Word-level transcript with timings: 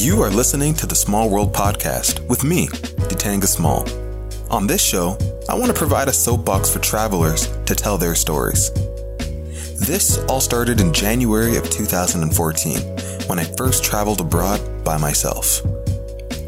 You 0.00 0.22
are 0.22 0.30
listening 0.30 0.74
to 0.74 0.86
the 0.86 0.94
Small 0.94 1.28
World 1.28 1.52
Podcast 1.52 2.24
with 2.28 2.44
me, 2.44 2.68
Detanga 2.68 3.46
Small. 3.46 3.84
On 4.48 4.64
this 4.64 4.80
show, 4.80 5.18
I 5.48 5.54
want 5.54 5.72
to 5.72 5.76
provide 5.76 6.06
a 6.06 6.12
soapbox 6.12 6.72
for 6.72 6.78
travelers 6.78 7.48
to 7.64 7.74
tell 7.74 7.98
their 7.98 8.14
stories. 8.14 8.70
This 9.74 10.18
all 10.28 10.40
started 10.40 10.80
in 10.80 10.92
January 10.92 11.56
of 11.56 11.68
2014 11.68 12.78
when 13.26 13.40
I 13.40 13.44
first 13.56 13.82
traveled 13.82 14.20
abroad 14.20 14.84
by 14.84 14.96
myself. 14.98 15.62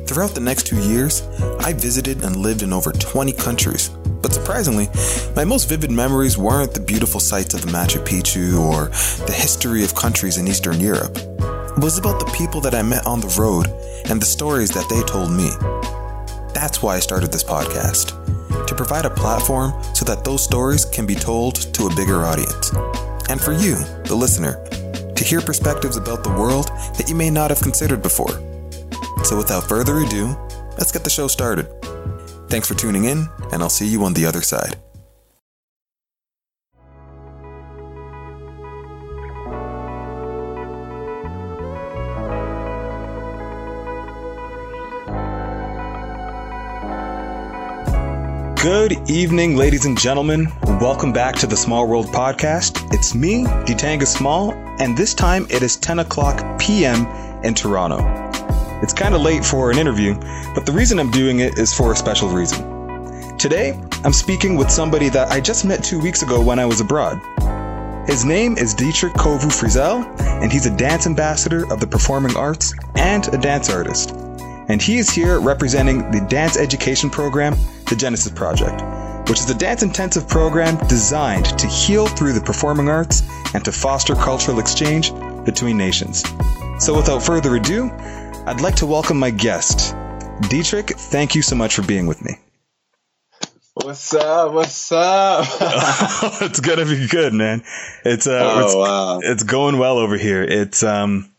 Throughout 0.07 0.37
the 0.37 0.41
next 0.41 0.69
two 0.69 0.81
years, 0.89 1.23
I 1.59 1.73
visited 1.73 2.23
and 2.23 2.37
lived 2.37 2.63
in 2.63 2.73
over 2.73 2.93
20 2.93 3.33
countries, 3.33 3.89
but 4.23 4.33
surprisingly, 4.33 4.89
my 5.35 5.45
most 5.45 5.69
vivid 5.69 5.91
memories 5.91 6.39
weren't 6.39 6.73
the 6.73 6.81
beautiful 6.81 7.19
sights 7.19 7.55
of 7.55 7.63
the 7.63 7.73
Machu 7.73 7.99
Picchu 8.07 8.61
or 8.61 8.91
the 9.27 9.33
history 9.33 9.83
of 9.83 9.97
countries 9.97 10.39
in 10.39 10.47
Eastern 10.47 10.79
Europe. 10.79 11.19
It 11.81 11.85
was 11.85 11.97
about 11.97 12.21
the 12.21 12.31
people 12.37 12.61
that 12.61 12.75
I 12.75 12.83
met 12.83 13.07
on 13.07 13.23
the 13.23 13.35
road 13.41 13.67
and 14.11 14.21
the 14.21 14.27
stories 14.27 14.69
that 14.73 14.87
they 14.91 15.01
told 15.05 15.33
me. 15.33 15.49
That's 16.53 16.83
why 16.83 16.97
I 16.97 17.01
started 17.01 17.33
this 17.33 17.43
podcast 17.43 18.13
to 18.67 18.75
provide 18.75 19.07
a 19.07 19.11
platform 19.11 19.73
so 19.95 20.05
that 20.05 20.23
those 20.23 20.45
stories 20.45 20.85
can 20.85 21.07
be 21.07 21.15
told 21.15 21.55
to 21.73 21.87
a 21.87 21.95
bigger 21.97 22.27
audience. 22.27 22.71
And 23.31 23.41
for 23.41 23.53
you, 23.53 23.77
the 24.05 24.15
listener, 24.15 24.63
to 25.15 25.25
hear 25.25 25.41
perspectives 25.41 25.97
about 25.97 26.23
the 26.23 26.29
world 26.29 26.67
that 26.99 27.09
you 27.09 27.15
may 27.15 27.31
not 27.31 27.49
have 27.49 27.63
considered 27.63 28.03
before. 28.03 28.43
So 29.25 29.39
without 29.39 29.67
further 29.67 30.01
ado, 30.01 30.37
let's 30.77 30.93
get 30.93 31.03
the 31.03 31.09
show 31.09 31.29
started. 31.29 31.65
Thanks 32.51 32.69
for 32.69 32.75
tuning 32.75 33.05
in, 33.05 33.27
and 33.53 33.63
I'll 33.63 33.71
see 33.71 33.89
you 33.89 34.05
on 34.05 34.13
the 34.13 34.27
other 34.27 34.43
side. 34.43 34.77
Good 48.63 49.09
evening, 49.09 49.57
ladies 49.57 49.87
and 49.87 49.99
gentlemen. 49.99 50.53
Welcome 50.83 51.15
back 51.15 51.35
to 51.37 51.47
the 51.47 51.57
Small 51.57 51.89
World 51.89 52.09
Podcast. 52.09 52.93
It's 52.93 53.15
me, 53.15 53.45
Detanga 53.65 54.07
Small, 54.07 54.53
and 54.79 54.95
this 54.95 55.15
time 55.15 55.47
it 55.49 55.63
is 55.63 55.79
10 55.79 56.01
o'clock 56.01 56.61
p.m. 56.61 57.07
in 57.43 57.55
Toronto. 57.55 58.01
It's 58.83 58.93
kind 58.93 59.15
of 59.15 59.23
late 59.23 59.47
for 59.47 59.71
an 59.71 59.79
interview, 59.79 60.13
but 60.55 60.67
the 60.67 60.73
reason 60.73 60.99
I'm 60.99 61.11
doing 61.11 61.39
it 61.39 61.59
is 61.59 61.73
for 61.73 61.93
a 61.93 61.97
special 61.97 62.29
reason. 62.29 63.39
Today, 63.39 63.81
I'm 64.05 64.13
speaking 64.13 64.57
with 64.57 64.71
somebody 64.71 65.09
that 65.09 65.33
I 65.33 65.41
just 65.41 65.65
met 65.65 65.83
two 65.83 65.99
weeks 65.99 66.21
ago 66.21 66.43
when 66.43 66.59
I 66.59 66.67
was 66.67 66.83
abroad. 66.83 67.19
His 68.07 68.27
name 68.27 68.59
is 68.59 68.75
Detric 68.75 69.15
Kovu 69.15 69.51
Frizell, 69.51 70.05
and 70.43 70.53
he's 70.53 70.67
a 70.67 70.77
dance 70.77 71.07
ambassador 71.07 71.65
of 71.73 71.81
the 71.81 71.87
performing 71.87 72.37
arts 72.37 72.75
and 72.97 73.27
a 73.29 73.39
dance 73.39 73.71
artist. 73.71 74.11
And 74.69 74.83
he 74.83 74.99
is 74.99 75.09
here 75.09 75.41
representing 75.41 76.11
the 76.11 76.21
dance 76.29 76.59
education 76.59 77.09
program 77.09 77.57
the 77.91 77.97
Genesis 77.97 78.33
Project, 78.33 78.81
which 79.29 79.41
is 79.41 79.51
a 79.51 79.55
dance 79.55 79.83
intensive 79.83 80.29
program 80.29 80.77
designed 80.87 81.47
to 81.59 81.67
heal 81.67 82.07
through 82.07 82.33
the 82.33 82.41
performing 82.41 82.89
arts 82.89 83.23
and 83.53 83.65
to 83.65 83.73
foster 83.73 84.15
cultural 84.15 84.61
exchange 84.61 85.13
between 85.45 85.77
nations. 85.77 86.23
So, 86.79 86.97
without 86.97 87.23
further 87.23 87.57
ado, 87.57 87.91
I'd 88.47 88.61
like 88.61 88.77
to 88.77 88.87
welcome 88.87 89.19
my 89.19 89.31
guest. 89.31 89.95
Detric, 90.43 90.91
thank 90.97 91.35
you 91.35 91.43
so 91.43 91.57
much 91.57 91.75
for 91.75 91.83
being 91.83 92.07
with 92.07 92.25
me. 92.25 92.39
What's 93.75 94.15
up? 94.15 94.53
What's 94.53 94.93
up? 94.93 95.47
it's 96.43 96.61
gonna 96.61 96.85
be 96.85 97.09
good, 97.09 97.33
man. 97.33 97.63
It's 98.05 98.27
uh, 98.27 98.41
oh, 98.43 98.65
it's, 98.65 98.75
wow. 98.75 99.21
it's 99.23 99.43
going 99.43 99.79
well 99.79 99.99
over 99.99 100.17
here. 100.17 100.43
It's 100.43 100.83
um, 100.83 101.31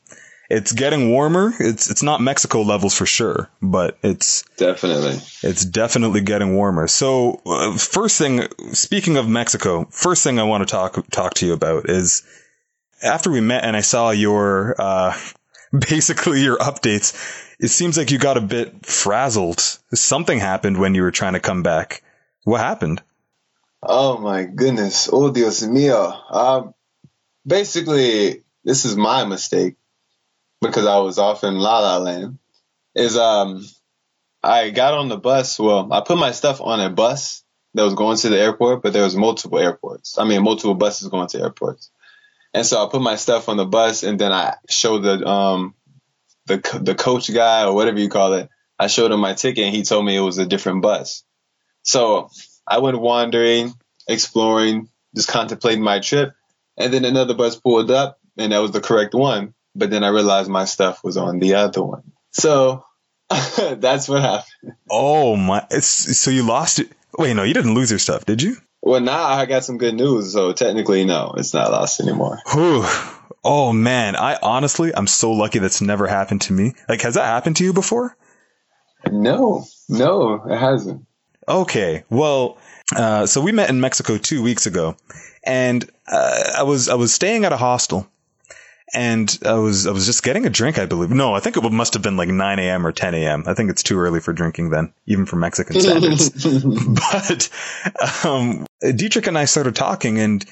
it's 0.51 0.73
getting 0.73 1.11
warmer. 1.11 1.53
It's 1.59 1.89
it's 1.89 2.03
not 2.03 2.19
Mexico 2.19 2.61
levels 2.61 2.93
for 2.93 3.05
sure, 3.05 3.49
but 3.61 3.97
it's 4.03 4.43
definitely 4.57 5.13
it's 5.43 5.63
definitely 5.63 6.21
getting 6.21 6.55
warmer. 6.55 6.87
So 6.87 7.41
uh, 7.45 7.77
first 7.77 8.17
thing, 8.17 8.47
speaking 8.73 9.15
of 9.15 9.29
Mexico, 9.29 9.85
first 9.91 10.23
thing 10.23 10.39
I 10.39 10.43
want 10.43 10.67
to 10.67 10.71
talk 10.71 11.07
talk 11.09 11.35
to 11.35 11.45
you 11.45 11.53
about 11.53 11.89
is 11.89 12.23
after 13.01 13.31
we 13.31 13.39
met 13.39 13.63
and 13.63 13.77
I 13.77 13.81
saw 13.81 14.11
your 14.11 14.75
uh, 14.77 15.17
basically 15.89 16.43
your 16.43 16.57
updates. 16.57 17.47
It 17.59 17.69
seems 17.69 17.97
like 17.97 18.11
you 18.11 18.17
got 18.17 18.37
a 18.37 18.41
bit 18.41 18.85
frazzled. 18.85 19.59
Something 19.93 20.39
happened 20.39 20.77
when 20.77 20.95
you 20.95 21.03
were 21.03 21.11
trying 21.11 21.33
to 21.33 21.39
come 21.39 21.63
back. 21.63 22.03
What 22.43 22.59
happened? 22.59 23.01
Oh 23.81 24.17
my 24.17 24.43
goodness. 24.43 25.09
Oh 25.11 25.31
Dios 25.31 25.63
mío. 25.63 26.13
Um, 26.29 26.73
basically, 27.45 28.43
this 28.65 28.83
is 28.83 28.97
my 28.97 29.23
mistake 29.25 29.75
because 30.61 30.85
I 30.85 30.99
was 30.99 31.17
off 31.17 31.43
in 31.43 31.57
La 31.57 31.79
La 31.79 31.97
Land. 31.97 32.37
Is 32.93 33.17
um, 33.17 33.65
I 34.43 34.69
got 34.69 34.93
on 34.93 35.09
the 35.09 35.17
bus. 35.17 35.59
Well, 35.59 35.91
I 35.91 36.01
put 36.01 36.17
my 36.17 36.31
stuff 36.31 36.61
on 36.61 36.79
a 36.79 36.89
bus 36.89 37.43
that 37.73 37.83
was 37.83 37.93
going 37.93 38.17
to 38.17 38.29
the 38.29 38.39
airport, 38.39 38.83
but 38.83 38.93
there 38.93 39.03
was 39.03 39.15
multiple 39.15 39.59
airports. 39.59 40.17
I 40.17 40.25
mean, 40.25 40.43
multiple 40.43 40.75
buses 40.75 41.07
going 41.07 41.27
to 41.29 41.41
airports. 41.41 41.89
And 42.53 42.65
so 42.65 42.85
I 42.85 42.89
put 42.89 43.01
my 43.01 43.15
stuff 43.15 43.47
on 43.49 43.57
the 43.57 43.65
bus, 43.65 44.03
and 44.03 44.19
then 44.19 44.31
I 44.31 44.55
showed 44.69 45.03
the 45.03 45.25
um, 45.25 45.73
the 46.45 46.79
the 46.81 46.95
coach 46.95 47.33
guy 47.33 47.63
or 47.65 47.73
whatever 47.73 47.99
you 47.99 48.09
call 48.09 48.33
it. 48.33 48.49
I 48.77 48.87
showed 48.87 49.11
him 49.11 49.19
my 49.19 49.33
ticket, 49.33 49.63
and 49.63 49.75
he 49.75 49.83
told 49.83 50.05
me 50.05 50.15
it 50.15 50.21
was 50.21 50.37
a 50.37 50.45
different 50.45 50.81
bus. 50.81 51.23
So 51.83 52.29
I 52.67 52.79
went 52.79 52.99
wandering, 52.99 53.73
exploring, 54.07 54.89
just 55.15 55.29
contemplating 55.29 55.83
my 55.83 55.99
trip, 55.99 56.33
and 56.77 56.93
then 56.93 57.05
another 57.05 57.35
bus 57.35 57.55
pulled 57.55 57.89
up, 57.89 58.19
and 58.37 58.51
that 58.51 58.59
was 58.59 58.71
the 58.71 58.81
correct 58.81 59.13
one 59.13 59.53
but 59.75 59.89
then 59.89 60.03
I 60.03 60.09
realized 60.09 60.49
my 60.49 60.65
stuff 60.65 61.03
was 61.03 61.17
on 61.17 61.39
the 61.39 61.55
other 61.55 61.83
one. 61.83 62.03
So 62.31 62.83
that's 63.29 64.07
what 64.07 64.21
happened. 64.21 64.75
Oh 64.89 65.35
my! 65.35 65.65
It's, 65.71 65.87
so 65.87 66.31
you 66.31 66.43
lost 66.43 66.79
it. 66.79 66.91
Wait, 67.17 67.33
no, 67.33 67.43
you 67.43 67.53
didn't 67.53 67.73
lose 67.73 67.89
your 67.89 67.99
stuff, 67.99 68.25
did 68.25 68.41
you? 68.41 68.57
Well, 68.81 69.01
now 69.01 69.23
I 69.23 69.45
got 69.45 69.63
some 69.63 69.77
good 69.77 69.93
news. 69.93 70.33
So 70.33 70.53
technically, 70.53 71.05
no, 71.05 71.33
it's 71.37 71.53
not 71.53 71.71
lost 71.71 71.99
anymore. 71.99 72.39
Whew. 72.51 72.85
Oh 73.43 73.73
man, 73.73 74.15
I 74.15 74.37
honestly, 74.41 74.93
I'm 74.95 75.07
so 75.07 75.31
lucky 75.31 75.59
that's 75.59 75.81
never 75.81 76.07
happened 76.07 76.41
to 76.41 76.53
me. 76.53 76.73
Like, 76.87 77.01
has 77.01 77.15
that 77.15 77.25
happened 77.25 77.57
to 77.57 77.63
you 77.63 77.73
before? 77.73 78.15
No, 79.11 79.65
no, 79.89 80.43
it 80.47 80.57
hasn't. 80.57 81.05
Okay, 81.47 82.03
well, 82.09 82.59
uh, 82.95 83.25
so 83.25 83.41
we 83.41 83.51
met 83.51 83.69
in 83.69 83.81
Mexico 83.81 84.17
two 84.17 84.43
weeks 84.43 84.67
ago, 84.67 84.95
and 85.43 85.89
uh, 86.07 86.53
I 86.59 86.63
was 86.63 86.87
I 86.87 86.93
was 86.95 87.13
staying 87.13 87.45
at 87.45 87.53
a 87.53 87.57
hostel 87.57 88.07
and 88.93 89.37
I 89.45 89.53
was 89.53 89.87
I 89.87 89.91
was 89.91 90.05
just 90.05 90.23
getting 90.23 90.45
a 90.45 90.49
drink, 90.49 90.77
I 90.77 90.85
believe. 90.85 91.09
No, 91.09 91.33
I 91.33 91.39
think 91.39 91.57
it 91.57 91.71
must 91.71 91.93
have 91.93 92.03
been 92.03 92.17
like 92.17 92.29
9 92.29 92.59
a.m. 92.59 92.85
or 92.85 92.91
10 92.91 93.15
a.m. 93.15 93.43
I 93.47 93.53
think 93.53 93.69
it's 93.69 93.83
too 93.83 93.97
early 93.97 94.19
for 94.19 94.33
drinking 94.33 94.69
then, 94.69 94.93
even 95.05 95.25
for 95.25 95.37
Mexican 95.37 95.79
standards. 95.81 96.29
but 96.29 97.49
um, 98.25 98.65
Detric 98.83 99.27
and 99.27 99.37
I 99.37 99.45
started 99.45 99.75
talking, 99.75 100.19
and 100.19 100.45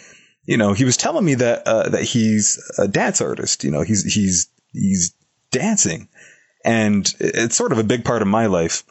you 0.46 0.58
know, 0.58 0.74
he 0.74 0.86
was 0.86 0.98
telling 0.98 1.26
me 1.26 1.36
that 1.36 1.68
uh, 1.68 1.90
that 1.90 2.04
he's 2.04 2.62
a 2.78 2.88
dance 2.88 3.22
artist. 3.22 3.64
You 3.64 3.72
know, 3.72 3.82
he's 3.82 4.04
he's 4.14 4.50
he's 4.72 5.14
dancing, 5.52 6.08
and 6.64 7.14
it's 7.20 7.56
sort 7.56 7.72
of 7.72 7.78
a 7.78 7.84
big 7.84 8.06
part 8.06 8.22
of 8.22 8.28
my 8.28 8.46
life 8.46 8.84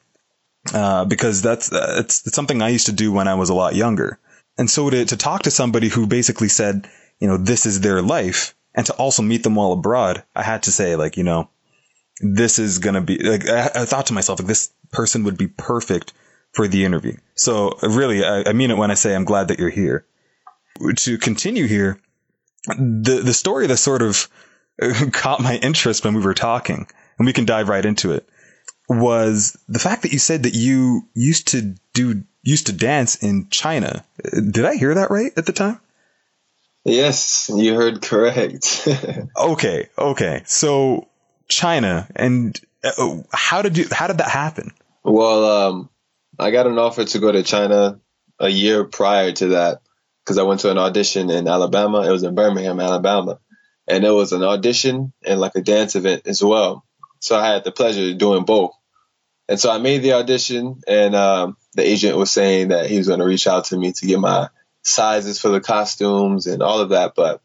uh, 0.75 1.06
because 1.06 1.41
that's 1.41 1.72
uh, 1.72 1.97
it's, 2.00 2.26
it's 2.26 2.37
something 2.37 2.60
I 2.60 2.69
used 2.69 2.87
to 2.87 2.92
do 2.92 3.12
when 3.12 3.28
I 3.28 3.34
was 3.34 3.48
a 3.48 3.54
lot 3.54 3.75
younger. 3.75 4.19
And 4.58 4.69
so 4.69 4.91
to 4.91 5.06
to 5.06 5.16
talk 5.16 5.42
to 5.42 5.50
somebody 5.50 5.88
who 5.88 6.06
basically 6.06 6.48
said, 6.48 6.87
you 7.19 7.28
know, 7.28 7.38
this 7.38 7.64
is 7.64 7.81
their 7.81 8.03
life 8.03 8.54
and 8.75 8.87
to 8.87 8.93
also 8.95 9.23
meet 9.23 9.43
them 9.43 9.55
while 9.55 9.73
abroad, 9.73 10.25
I 10.34 10.43
had 10.43 10.65
to 10.65 10.73
say, 10.73 10.97
like, 10.97 11.17
you 11.17 11.25
know, 11.25 11.49
this 12.21 12.59
is 12.59 12.79
going 12.79 12.95
to 12.95 13.01
be, 13.01 13.19
like, 13.19 13.49
I, 13.49 13.83
I, 13.83 13.84
thought 13.84 14.06
to 14.06 14.12
myself, 14.12 14.41
like, 14.41 14.49
this 14.49 14.70
person 14.93 15.25
would 15.25 15.38
be 15.38 15.49
perfect 15.49 16.12
for 16.53 16.69
the 16.69 16.85
interview. 16.85 17.17
So 17.35 17.79
really, 17.82 18.25
I, 18.25 18.50
I 18.50 18.53
mean 18.53 18.70
it 18.70 18.76
when 18.76 18.91
I 18.91 18.94
say 18.94 19.15
I'm 19.15 19.25
glad 19.25 19.49
that 19.49 19.59
you're 19.59 19.70
here. 19.70 20.06
To 20.97 21.19
continue 21.19 21.67
here, 21.67 22.00
the, 22.67 23.23
the 23.25 23.35
story 23.35 23.67
that 23.67 23.76
sort 23.79 24.03
of 24.03 24.29
caught 25.12 25.41
my 25.41 25.56
interest 25.56 26.05
when 26.05 26.14
we 26.14 26.23
were 26.23 26.35
talking, 26.35 26.87
and 27.19 27.26
we 27.26 27.32
can 27.32 27.44
dive 27.44 27.69
right 27.69 27.85
into 27.85 28.12
it, 28.12 28.29
was 28.88 29.56
the 29.69 29.79
fact 29.79 30.03
that 30.03 30.12
you 30.12 30.19
said 30.19 30.44
that 30.44 30.55
you 30.55 31.09
used 31.14 31.49
to 31.49 31.75
do, 31.93 32.23
used 32.43 32.67
to 32.67 32.73
dance 32.73 33.17
in 33.17 33.49
China. 33.50 34.05
Did 34.32 34.64
I 34.64 34.76
hear 34.76 34.94
that 34.94 35.11
right 35.11 35.32
at 35.37 35.47
the 35.47 35.53
time? 35.53 35.81
Yes, 36.84 37.50
you 37.54 37.75
heard 37.75 38.02
correct. 38.02 38.88
okay, 39.36 39.88
okay. 39.98 40.42
So 40.46 41.08
China, 41.48 42.08
and 42.14 42.58
uh, 42.84 43.19
how 43.32 43.62
did 43.62 43.76
you? 43.76 43.86
How 43.90 44.06
did 44.06 44.19
that 44.19 44.30
happen? 44.30 44.72
Well, 45.04 45.44
um, 45.44 45.90
I 46.38 46.50
got 46.50 46.66
an 46.66 46.78
offer 46.78 47.04
to 47.04 47.19
go 47.19 47.32
to 47.32 47.42
China 47.42 48.00
a 48.38 48.48
year 48.48 48.84
prior 48.84 49.32
to 49.32 49.48
that 49.48 49.80
because 50.25 50.38
I 50.38 50.44
went 50.44 50.60
to 50.60 50.70
an 50.70 50.78
audition 50.78 51.30
in 51.30 51.48
Alabama. 51.48 52.02
It 52.02 52.10
was 52.10 52.22
in 52.22 52.34
Birmingham, 52.34 52.80
Alabama, 52.80 53.40
and 53.86 54.04
it 54.04 54.10
was 54.10 54.32
an 54.32 54.42
audition 54.42 55.12
and 55.25 55.40
like 55.40 55.56
a 55.56 55.62
dance 55.62 55.96
event 55.96 56.22
as 56.26 56.42
well. 56.42 56.84
So 57.20 57.36
I 57.36 57.48
had 57.48 57.64
the 57.64 57.72
pleasure 57.72 58.10
of 58.10 58.19
doing 58.19 58.44
both. 58.44 58.72
And 59.48 59.58
so 59.58 59.70
I 59.70 59.78
made 59.78 60.02
the 60.02 60.12
audition, 60.12 60.82
and 60.86 61.16
um, 61.16 61.56
the 61.75 61.82
agent 61.82 62.19
was 62.19 62.30
saying 62.30 62.69
that 62.69 62.90
he 62.90 62.98
was 62.98 63.08
going 63.08 63.20
to 63.20 63.25
reach 63.25 63.46
out 63.46 63.64
to 63.66 63.78
me 63.78 63.92
to 63.92 64.06
get 64.06 64.20
my 64.20 64.50
sizes 64.82 65.40
for 65.40 65.48
the 65.48 65.60
costumes 65.60 66.46
and 66.46 66.62
all 66.62 66.80
of 66.80 66.90
that. 66.90 67.14
But, 67.14 67.40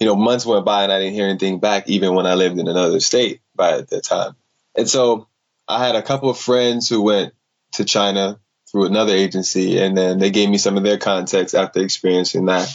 you 0.00 0.06
know, 0.06 0.16
months 0.16 0.46
went 0.46 0.64
by 0.64 0.84
and 0.84 0.92
I 0.92 0.98
didn't 0.98 1.14
hear 1.14 1.28
anything 1.28 1.60
back, 1.60 1.88
even 1.88 2.14
when 2.14 2.26
I 2.26 2.34
lived 2.34 2.58
in 2.58 2.68
another 2.68 3.00
state 3.00 3.40
by 3.54 3.80
that 3.80 4.04
time. 4.04 4.34
And 4.76 4.88
so 4.88 5.28
I 5.68 5.84
had 5.84 5.96
a 5.96 6.02
couple 6.02 6.30
of 6.30 6.38
friends 6.38 6.88
who 6.88 7.02
went 7.02 7.32
to 7.72 7.84
China 7.84 8.40
through 8.70 8.86
another 8.86 9.14
agency, 9.14 9.78
and 9.78 9.96
then 9.96 10.18
they 10.18 10.30
gave 10.30 10.48
me 10.50 10.58
some 10.58 10.76
of 10.76 10.82
their 10.82 10.98
context 10.98 11.54
after 11.54 11.80
experiencing 11.80 12.46
that. 12.46 12.68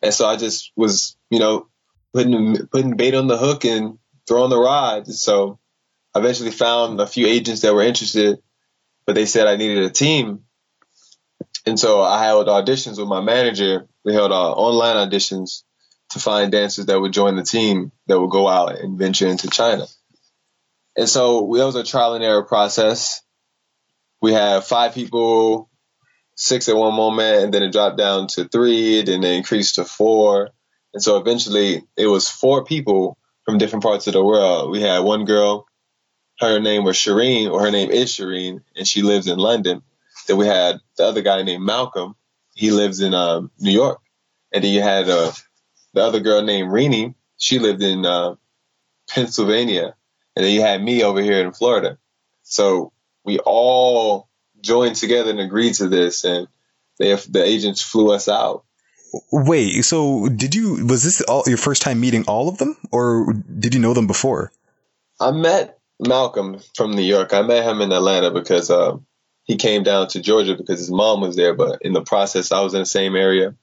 And 0.00 0.14
so 0.14 0.26
I 0.26 0.36
just 0.36 0.72
was, 0.74 1.16
you 1.28 1.38
know, 1.38 1.68
putting 2.14 2.66
putting 2.68 2.96
bait 2.96 3.14
on 3.14 3.26
the 3.26 3.36
hook 3.36 3.64
and 3.64 3.98
throwing 4.26 4.50
the 4.50 4.58
rod. 4.58 5.06
So 5.06 5.58
I 6.14 6.20
eventually 6.20 6.50
found 6.50 7.00
a 7.00 7.06
few 7.06 7.26
agents 7.26 7.60
that 7.60 7.74
were 7.74 7.82
interested, 7.82 8.38
but 9.04 9.14
they 9.14 9.26
said 9.26 9.46
I 9.46 9.56
needed 9.56 9.84
a 9.84 9.90
team. 9.90 10.44
And 11.68 11.78
so 11.78 12.00
I 12.00 12.24
held 12.24 12.46
auditions 12.46 12.98
with 12.98 13.08
my 13.08 13.20
manager. 13.20 13.86
We 14.02 14.14
held 14.14 14.32
uh, 14.32 14.52
online 14.52 14.96
auditions 14.96 15.64
to 16.10 16.18
find 16.18 16.50
dancers 16.50 16.86
that 16.86 16.98
would 16.98 17.12
join 17.12 17.36
the 17.36 17.42
team 17.42 17.92
that 18.06 18.18
would 18.18 18.30
go 18.30 18.48
out 18.48 18.78
and 18.78 18.98
venture 18.98 19.26
into 19.26 19.50
China. 19.50 19.84
And 20.96 21.06
so 21.06 21.40
that 21.54 21.66
was 21.66 21.74
a 21.74 21.84
trial 21.84 22.14
and 22.14 22.24
error 22.24 22.42
process. 22.42 23.20
We 24.22 24.32
had 24.32 24.64
five 24.64 24.94
people, 24.94 25.68
six 26.36 26.70
at 26.70 26.76
one 26.76 26.94
moment, 26.94 27.44
and 27.44 27.52
then 27.52 27.62
it 27.62 27.72
dropped 27.72 27.98
down 27.98 28.28
to 28.28 28.48
three, 28.48 29.02
then 29.02 29.22
it 29.22 29.32
increased 29.34 29.74
to 29.74 29.84
four. 29.84 30.48
And 30.94 31.02
so 31.02 31.18
eventually 31.18 31.82
it 31.98 32.06
was 32.06 32.30
four 32.30 32.64
people 32.64 33.18
from 33.44 33.58
different 33.58 33.82
parts 33.82 34.06
of 34.06 34.14
the 34.14 34.24
world. 34.24 34.70
We 34.70 34.80
had 34.80 35.00
one 35.00 35.26
girl, 35.26 35.66
her 36.40 36.60
name 36.60 36.84
was 36.84 36.96
Shireen, 36.96 37.52
or 37.52 37.60
her 37.60 37.70
name 37.70 37.90
is 37.90 38.10
Shireen, 38.10 38.62
and 38.74 38.88
she 38.88 39.02
lives 39.02 39.26
in 39.26 39.38
London. 39.38 39.82
Then 40.28 40.36
we 40.36 40.46
had 40.46 40.78
the 40.96 41.04
other 41.04 41.22
guy 41.22 41.42
named 41.42 41.64
Malcolm. 41.64 42.14
He 42.54 42.70
lives 42.70 43.00
in 43.00 43.14
um, 43.14 43.50
New 43.58 43.72
York. 43.72 44.00
And 44.52 44.62
then 44.62 44.72
you 44.72 44.82
had 44.82 45.08
uh, 45.08 45.32
the 45.94 46.04
other 46.04 46.20
girl 46.20 46.42
named 46.42 46.70
Rini. 46.70 47.14
She 47.38 47.58
lived 47.58 47.82
in 47.82 48.04
uh, 48.04 48.36
Pennsylvania. 49.08 49.94
And 50.36 50.44
then 50.44 50.52
you 50.52 50.60
had 50.60 50.82
me 50.82 51.02
over 51.02 51.20
here 51.22 51.44
in 51.44 51.52
Florida. 51.52 51.98
So 52.42 52.92
we 53.24 53.38
all 53.38 54.28
joined 54.60 54.96
together 54.96 55.30
and 55.30 55.40
agreed 55.40 55.74
to 55.74 55.88
this. 55.88 56.24
And 56.24 56.46
they, 56.98 57.14
the 57.14 57.42
agents 57.42 57.80
flew 57.80 58.12
us 58.12 58.28
out. 58.28 58.64
Wait, 59.32 59.82
so 59.82 60.28
did 60.28 60.54
you, 60.54 60.86
was 60.86 61.02
this 61.02 61.22
all 61.22 61.42
your 61.46 61.56
first 61.56 61.80
time 61.80 61.98
meeting 61.98 62.24
all 62.28 62.50
of 62.50 62.58
them 62.58 62.76
or 62.92 63.32
did 63.58 63.72
you 63.72 63.80
know 63.80 63.94
them 63.94 64.06
before? 64.06 64.52
I 65.18 65.30
met 65.30 65.78
Malcolm 65.98 66.60
from 66.76 66.90
New 66.90 67.02
York. 67.02 67.32
I 67.32 67.40
met 67.40 67.64
him 67.64 67.80
in 67.80 67.90
Atlanta 67.90 68.30
because 68.30 68.70
uh, 68.70 68.98
he 69.48 69.56
came 69.56 69.82
down 69.82 70.08
to 70.08 70.20
Georgia 70.20 70.54
because 70.54 70.78
his 70.78 70.90
mom 70.90 71.22
was 71.22 71.34
there. 71.34 71.54
But 71.54 71.80
in 71.80 71.94
the 71.94 72.02
process, 72.02 72.52
I 72.52 72.60
was 72.60 72.74
in 72.74 72.80
the 72.80 72.86
same 72.86 73.16
area. 73.16 73.54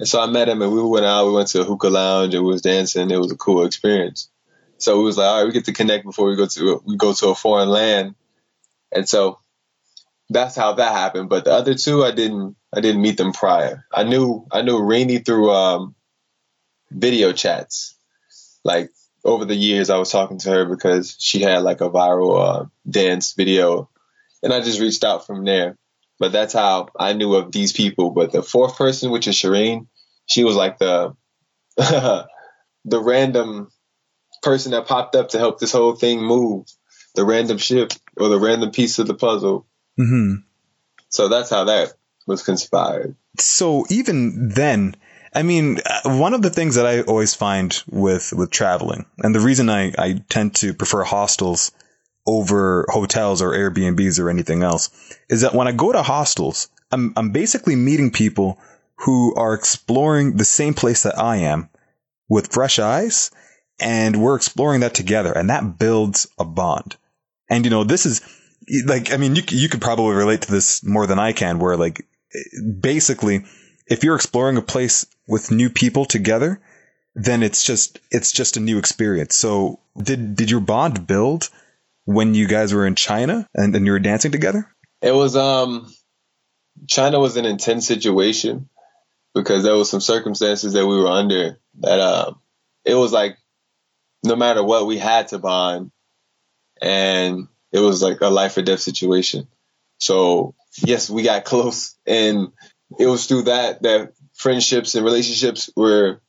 And 0.00 0.08
so 0.08 0.20
I 0.20 0.26
met 0.26 0.48
him 0.48 0.60
and 0.60 0.72
we 0.72 0.82
went 0.82 1.06
out, 1.06 1.26
we 1.26 1.32
went 1.32 1.48
to 1.48 1.60
a 1.60 1.64
hookah 1.64 1.88
lounge 1.88 2.34
and 2.34 2.44
we 2.44 2.52
was 2.52 2.60
dancing. 2.60 3.10
It 3.10 3.18
was 3.18 3.32
a 3.32 3.36
cool 3.36 3.64
experience. 3.64 4.28
So 4.78 4.98
we 4.98 5.04
was 5.04 5.16
like, 5.16 5.28
all 5.28 5.38
right, 5.38 5.46
we 5.46 5.52
get 5.52 5.64
to 5.66 5.72
connect 5.72 6.04
before 6.04 6.28
we 6.28 6.36
go 6.36 6.46
to 6.46 6.82
we 6.84 6.96
go 6.96 7.12
to 7.12 7.28
a 7.28 7.34
foreign 7.34 7.68
land. 7.68 8.16
And 8.92 9.08
so 9.08 9.38
that's 10.28 10.56
how 10.56 10.74
that 10.74 10.92
happened. 10.92 11.28
But 11.28 11.44
the 11.44 11.52
other 11.52 11.74
two 11.74 12.04
I 12.04 12.10
didn't 12.10 12.56
I 12.72 12.80
didn't 12.80 13.02
meet 13.02 13.16
them 13.16 13.32
prior. 13.32 13.86
I 13.92 14.02
knew 14.02 14.46
I 14.52 14.62
knew 14.62 14.82
Rainy 14.82 15.18
through 15.18 15.52
um, 15.52 15.94
video 16.90 17.32
chats. 17.32 17.96
Like 18.64 18.90
over 19.24 19.44
the 19.44 19.56
years 19.56 19.88
I 19.88 19.98
was 19.98 20.10
talking 20.10 20.38
to 20.38 20.50
her 20.50 20.64
because 20.64 21.16
she 21.18 21.42
had 21.42 21.62
like 21.62 21.80
a 21.80 21.90
viral 21.90 22.38
uh, 22.40 22.64
dance 22.88 23.34
video 23.34 23.88
and 24.42 24.52
I 24.52 24.60
just 24.60 24.80
reached 24.80 25.04
out 25.04 25.26
from 25.26 25.44
there. 25.44 25.76
But 26.18 26.32
that's 26.32 26.52
how 26.52 26.88
I 26.98 27.12
knew 27.12 27.34
of 27.34 27.52
these 27.52 27.72
people. 27.72 28.10
But 28.10 28.32
the 28.32 28.42
fourth 28.42 28.76
person, 28.76 29.10
which 29.10 29.28
is 29.28 29.36
Shireen, 29.36 29.86
she 30.26 30.44
was 30.44 30.56
like 30.56 30.78
the 30.78 31.14
the 31.76 32.26
random 33.00 33.70
person 34.42 34.72
that 34.72 34.86
popped 34.86 35.14
up 35.14 35.30
to 35.30 35.38
help 35.38 35.58
this 35.58 35.72
whole 35.72 35.94
thing 35.94 36.22
move, 36.22 36.66
the 37.14 37.24
random 37.24 37.58
ship 37.58 37.92
or 38.16 38.28
the 38.28 38.38
random 38.38 38.70
piece 38.72 38.98
of 38.98 39.06
the 39.06 39.14
puzzle. 39.14 39.66
Mm-hmm. 39.98 40.42
So 41.08 41.28
that's 41.28 41.50
how 41.50 41.64
that 41.64 41.92
was 42.26 42.42
conspired. 42.42 43.14
So 43.38 43.86
even 43.88 44.48
then, 44.48 44.96
I 45.34 45.42
mean, 45.42 45.78
uh, 45.84 46.18
one 46.18 46.34
of 46.34 46.42
the 46.42 46.50
things 46.50 46.74
that 46.74 46.86
I 46.86 47.02
always 47.02 47.34
find 47.34 47.80
with 47.88 48.32
with 48.32 48.50
traveling, 48.50 49.06
and 49.18 49.34
the 49.34 49.40
reason 49.40 49.68
I, 49.70 49.92
I 49.98 50.22
tend 50.28 50.56
to 50.56 50.74
prefer 50.74 51.04
hostels 51.04 51.70
over 52.28 52.84
hotels 52.90 53.40
or 53.40 53.52
Airbnbs 53.52 54.20
or 54.20 54.28
anything 54.28 54.62
else 54.62 54.90
is 55.30 55.40
that 55.40 55.54
when 55.54 55.66
I 55.66 55.72
go 55.72 55.90
to 55.90 56.02
hostels, 56.02 56.68
I'm, 56.92 57.14
I'm 57.16 57.30
basically 57.30 57.74
meeting 57.74 58.10
people 58.10 58.58
who 58.96 59.34
are 59.34 59.54
exploring 59.54 60.36
the 60.36 60.44
same 60.44 60.74
place 60.74 61.04
that 61.04 61.18
I 61.18 61.36
am 61.36 61.70
with 62.28 62.52
fresh 62.52 62.78
eyes 62.78 63.30
and 63.80 64.20
we're 64.20 64.36
exploring 64.36 64.80
that 64.80 64.92
together 64.92 65.32
and 65.32 65.48
that 65.48 65.78
builds 65.78 66.28
a 66.38 66.44
bond. 66.44 66.96
And 67.48 67.64
you 67.64 67.70
know, 67.70 67.84
this 67.84 68.04
is 68.04 68.20
like, 68.84 69.10
I 69.10 69.16
mean, 69.16 69.34
you, 69.34 69.42
you 69.48 69.70
could 69.70 69.80
probably 69.80 70.14
relate 70.14 70.42
to 70.42 70.50
this 70.50 70.84
more 70.84 71.06
than 71.06 71.18
I 71.18 71.32
can 71.32 71.58
where 71.58 71.78
like 71.78 72.06
basically 72.78 73.46
if 73.86 74.04
you're 74.04 74.16
exploring 74.16 74.58
a 74.58 74.62
place 74.62 75.06
with 75.26 75.50
new 75.50 75.70
people 75.70 76.04
together, 76.04 76.60
then 77.14 77.42
it's 77.42 77.64
just, 77.64 78.00
it's 78.10 78.32
just 78.32 78.58
a 78.58 78.60
new 78.60 78.76
experience. 78.76 79.34
So 79.34 79.80
did, 79.96 80.36
did 80.36 80.50
your 80.50 80.60
bond 80.60 81.06
build 81.06 81.48
when 82.08 82.32
you 82.32 82.48
guys 82.48 82.72
were 82.72 82.86
in 82.86 82.94
China 82.94 83.46
and, 83.54 83.76
and 83.76 83.84
you 83.84 83.92
were 83.92 83.98
dancing 83.98 84.32
together? 84.32 84.66
It 85.02 85.12
was 85.12 85.36
um 85.36 85.92
China 86.88 87.20
was 87.20 87.36
an 87.36 87.44
intense 87.44 87.86
situation 87.86 88.70
because 89.34 89.62
there 89.62 89.74
was 89.74 89.90
some 89.90 90.00
circumstances 90.00 90.72
that 90.72 90.86
we 90.86 90.96
were 90.96 91.08
under 91.08 91.60
that 91.80 92.00
uh, 92.00 92.32
it 92.86 92.94
was 92.94 93.12
like 93.12 93.36
no 94.24 94.36
matter 94.36 94.64
what 94.64 94.86
we 94.86 94.96
had 94.96 95.28
to 95.28 95.38
bond 95.38 95.90
and 96.80 97.46
it 97.72 97.80
was 97.80 98.00
like 98.00 98.22
a 98.22 98.28
life 98.28 98.56
or 98.56 98.62
death 98.62 98.80
situation. 98.80 99.46
So 99.98 100.54
yes, 100.78 101.10
we 101.10 101.24
got 101.24 101.44
close 101.52 101.94
and 102.06 102.52
it 102.98 103.06
was 103.06 103.26
through 103.26 103.42
that 103.42 103.82
that 103.82 104.14
friendships 104.32 104.94
and 104.94 105.04
relationships 105.04 105.68
were 105.76 106.22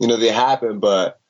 you 0.00 0.08
know 0.08 0.16
they 0.16 0.32
happened 0.32 0.80
but 0.80 1.20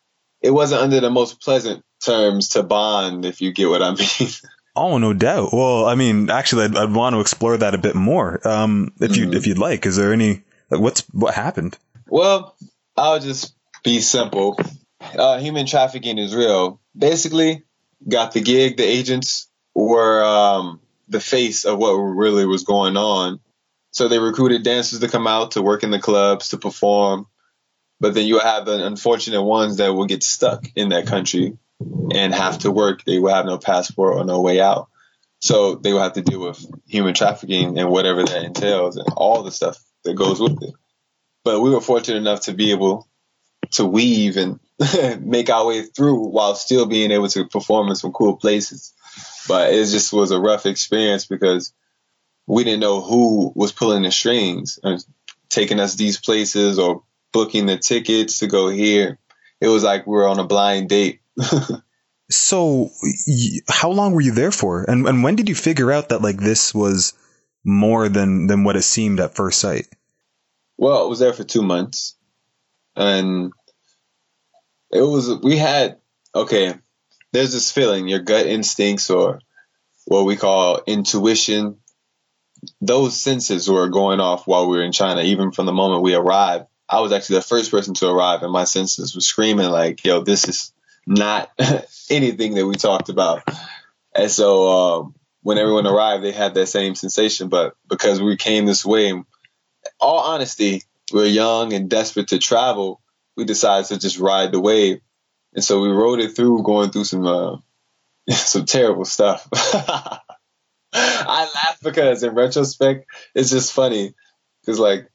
it 0.40 0.50
wasn't 0.50 0.80
under 0.80 1.00
the 1.00 1.10
most 1.10 1.42
pleasant 1.42 1.84
terms 2.04 2.50
to 2.50 2.62
bond, 2.62 3.24
if 3.24 3.40
you 3.40 3.52
get 3.52 3.68
what 3.68 3.82
I 3.82 3.90
mean. 4.20 4.30
Oh, 4.74 4.98
no 4.98 5.14
doubt. 5.14 5.52
Well, 5.52 5.86
I 5.86 5.94
mean, 5.94 6.28
actually, 6.30 6.64
I'd, 6.64 6.76
I'd 6.76 6.92
want 6.92 7.14
to 7.14 7.20
explore 7.20 7.56
that 7.56 7.74
a 7.74 7.78
bit 7.78 7.94
more. 7.94 8.46
Um, 8.46 8.92
if 9.00 9.16
you 9.16 9.24
mm-hmm. 9.24 9.34
if 9.34 9.46
you'd 9.46 9.58
like, 9.58 9.86
is 9.86 9.96
there 9.96 10.12
any 10.12 10.42
like, 10.70 10.80
what's 10.80 11.00
what 11.12 11.34
happened? 11.34 11.78
Well, 12.08 12.54
I'll 12.96 13.18
just 13.18 13.54
be 13.82 14.00
simple. 14.00 14.58
Uh, 15.00 15.38
human 15.38 15.66
trafficking 15.66 16.18
is 16.18 16.34
real. 16.34 16.80
Basically, 16.96 17.62
got 18.06 18.32
the 18.32 18.40
gig. 18.40 18.76
The 18.76 18.84
agents 18.84 19.48
were 19.74 20.24
um, 20.24 20.80
the 21.08 21.20
face 21.20 21.64
of 21.64 21.78
what 21.78 21.92
really 21.92 22.46
was 22.46 22.64
going 22.64 22.96
on. 22.96 23.40
So 23.92 24.08
they 24.08 24.18
recruited 24.18 24.62
dancers 24.62 25.00
to 25.00 25.08
come 25.08 25.26
out 25.26 25.52
to 25.52 25.62
work 25.62 25.82
in 25.82 25.90
the 25.90 25.98
clubs 25.98 26.48
to 26.48 26.58
perform. 26.58 27.26
But 27.98 28.12
then 28.12 28.26
you 28.26 28.38
have 28.38 28.66
the 28.66 28.86
unfortunate 28.86 29.42
ones 29.42 29.78
that 29.78 29.94
will 29.94 30.04
get 30.04 30.22
stuck 30.22 30.66
in 30.76 30.90
that 30.90 31.06
country 31.06 31.56
and 31.80 32.34
have 32.34 32.58
to 32.58 32.70
work, 32.70 33.04
they 33.04 33.18
will 33.18 33.34
have 33.34 33.46
no 33.46 33.58
passport 33.58 34.16
or 34.16 34.24
no 34.24 34.40
way 34.40 34.60
out. 34.60 34.88
So 35.40 35.74
they 35.74 35.92
will 35.92 36.02
have 36.02 36.14
to 36.14 36.22
deal 36.22 36.40
with 36.40 36.64
human 36.86 37.14
trafficking 37.14 37.78
and 37.78 37.90
whatever 37.90 38.24
that 38.24 38.44
entails 38.44 38.96
and 38.96 39.08
all 39.16 39.42
the 39.42 39.52
stuff 39.52 39.78
that 40.04 40.14
goes 40.14 40.40
with 40.40 40.62
it. 40.62 40.74
But 41.44 41.60
we 41.60 41.70
were 41.70 41.80
fortunate 41.80 42.18
enough 42.18 42.42
to 42.42 42.54
be 42.54 42.70
able 42.70 43.06
to 43.72 43.84
weave 43.84 44.36
and 44.36 44.58
make 45.20 45.50
our 45.50 45.66
way 45.66 45.82
through 45.82 46.28
while 46.28 46.54
still 46.54 46.86
being 46.86 47.10
able 47.10 47.28
to 47.28 47.46
perform 47.46 47.88
in 47.88 47.96
some 47.96 48.12
cool 48.12 48.36
places. 48.36 48.94
But 49.46 49.72
it 49.72 49.86
just 49.86 50.12
was 50.12 50.30
a 50.30 50.40
rough 50.40 50.66
experience 50.66 51.26
because 51.26 51.72
we 52.46 52.64
didn't 52.64 52.80
know 52.80 53.00
who 53.00 53.52
was 53.54 53.72
pulling 53.72 54.02
the 54.02 54.10
strings 54.10 54.78
and 54.82 55.04
taking 55.48 55.80
us 55.80 55.94
these 55.94 56.18
places 56.18 56.78
or 56.78 57.02
booking 57.32 57.66
the 57.66 57.76
tickets 57.76 58.38
to 58.38 58.46
go 58.46 58.68
here. 58.68 59.18
It 59.60 59.68
was 59.68 59.84
like 59.84 60.06
we 60.06 60.14
were 60.14 60.28
on 60.28 60.38
a 60.38 60.46
blind 60.46 60.88
date 60.88 61.20
so, 62.30 62.90
how 63.68 63.90
long 63.90 64.12
were 64.12 64.20
you 64.20 64.32
there 64.32 64.52
for, 64.52 64.84
and 64.84 65.06
and 65.06 65.22
when 65.22 65.36
did 65.36 65.48
you 65.48 65.54
figure 65.54 65.92
out 65.92 66.10
that 66.10 66.22
like 66.22 66.38
this 66.38 66.74
was 66.74 67.12
more 67.64 68.08
than 68.08 68.46
than 68.46 68.64
what 68.64 68.76
it 68.76 68.82
seemed 68.82 69.20
at 69.20 69.34
first 69.34 69.58
sight? 69.58 69.86
Well, 70.78 71.04
I 71.04 71.08
was 71.08 71.18
there 71.18 71.32
for 71.32 71.44
two 71.44 71.62
months, 71.62 72.16
and 72.94 73.52
it 74.90 75.02
was 75.02 75.40
we 75.42 75.56
had 75.56 75.98
okay. 76.34 76.74
There's 77.32 77.52
this 77.52 77.70
feeling, 77.70 78.08
your 78.08 78.20
gut 78.20 78.46
instincts, 78.46 79.10
or 79.10 79.40
what 80.06 80.24
we 80.24 80.36
call 80.36 80.80
intuition. 80.86 81.78
Those 82.80 83.20
senses 83.20 83.68
were 83.68 83.88
going 83.88 84.20
off 84.20 84.46
while 84.46 84.68
we 84.68 84.78
were 84.78 84.82
in 84.82 84.92
China, 84.92 85.22
even 85.22 85.52
from 85.52 85.66
the 85.66 85.72
moment 85.72 86.02
we 86.02 86.14
arrived. 86.14 86.66
I 86.88 87.00
was 87.00 87.12
actually 87.12 87.36
the 87.36 87.42
first 87.42 87.70
person 87.70 87.94
to 87.94 88.08
arrive, 88.08 88.42
and 88.42 88.52
my 88.52 88.64
senses 88.64 89.14
were 89.14 89.20
screaming 89.20 89.68
like, 89.68 90.04
"Yo, 90.04 90.22
this 90.22 90.48
is 90.48 90.72
not 91.06 91.50
anything 92.10 92.54
that 92.54 92.66
we 92.66 92.74
talked 92.74 93.08
about. 93.08 93.42
And 94.14 94.30
so 94.30 94.68
um, 94.68 95.14
when 95.42 95.58
everyone 95.58 95.86
arrived, 95.86 96.24
they 96.24 96.32
had 96.32 96.54
that 96.54 96.66
same 96.66 96.94
sensation. 96.94 97.48
But 97.48 97.74
because 97.88 98.20
we 98.20 98.36
came 98.36 98.66
this 98.66 98.84
way, 98.84 99.12
all 100.00 100.18
honesty, 100.18 100.82
we're 101.12 101.26
young 101.26 101.72
and 101.72 101.88
desperate 101.88 102.28
to 102.28 102.38
travel. 102.38 103.00
We 103.36 103.44
decided 103.44 103.88
to 103.88 103.98
just 103.98 104.18
ride 104.18 104.52
the 104.52 104.60
wave, 104.60 105.00
and 105.54 105.62
so 105.62 105.80
we 105.80 105.88
rode 105.88 106.20
it 106.20 106.34
through, 106.34 106.62
going 106.62 106.90
through 106.90 107.04
some 107.04 107.26
uh, 107.26 107.56
some 108.30 108.64
terrible 108.64 109.04
stuff. 109.04 109.46
I 110.92 111.50
laugh 111.54 111.78
because 111.82 112.22
in 112.22 112.34
retrospect, 112.34 113.06
it's 113.34 113.50
just 113.50 113.72
funny 113.72 114.14
because 114.60 114.78
like 114.78 115.10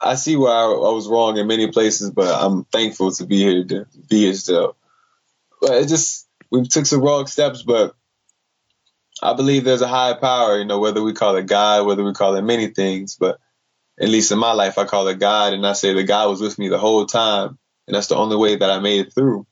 I 0.00 0.16
see 0.16 0.36
where 0.36 0.52
I, 0.52 0.64
I, 0.64 0.92
was 0.92 1.08
wrong 1.08 1.38
in 1.38 1.46
many 1.46 1.70
places, 1.70 2.10
but 2.10 2.28
I'm 2.28 2.64
thankful 2.64 3.10
to 3.12 3.26
be 3.26 3.38
here 3.38 3.64
to 3.64 3.86
be 4.08 4.24
here 4.24 4.34
still. 4.34 4.76
But 5.64 5.82
it 5.82 5.88
just 5.88 6.28
we 6.50 6.66
took 6.66 6.84
some 6.84 7.00
wrong 7.00 7.26
steps, 7.26 7.62
but 7.62 7.94
I 9.22 9.32
believe 9.32 9.64
there's 9.64 9.80
a 9.80 9.88
higher 9.88 10.14
power. 10.14 10.58
You 10.58 10.66
know, 10.66 10.78
whether 10.78 11.02
we 11.02 11.14
call 11.14 11.36
it 11.36 11.46
God, 11.46 11.86
whether 11.86 12.04
we 12.04 12.12
call 12.12 12.36
it 12.36 12.42
many 12.42 12.66
things, 12.66 13.16
but 13.16 13.38
at 13.98 14.10
least 14.10 14.30
in 14.30 14.38
my 14.38 14.52
life, 14.52 14.76
I 14.76 14.84
call 14.84 15.08
it 15.08 15.18
God, 15.18 15.54
and 15.54 15.66
I 15.66 15.72
say 15.72 15.94
that 15.94 16.04
God 16.04 16.28
was 16.28 16.42
with 16.42 16.58
me 16.58 16.68
the 16.68 16.78
whole 16.78 17.06
time, 17.06 17.58
and 17.86 17.94
that's 17.94 18.08
the 18.08 18.16
only 18.16 18.36
way 18.36 18.56
that 18.56 18.70
I 18.70 18.78
made 18.80 19.06
it 19.06 19.14
through 19.14 19.46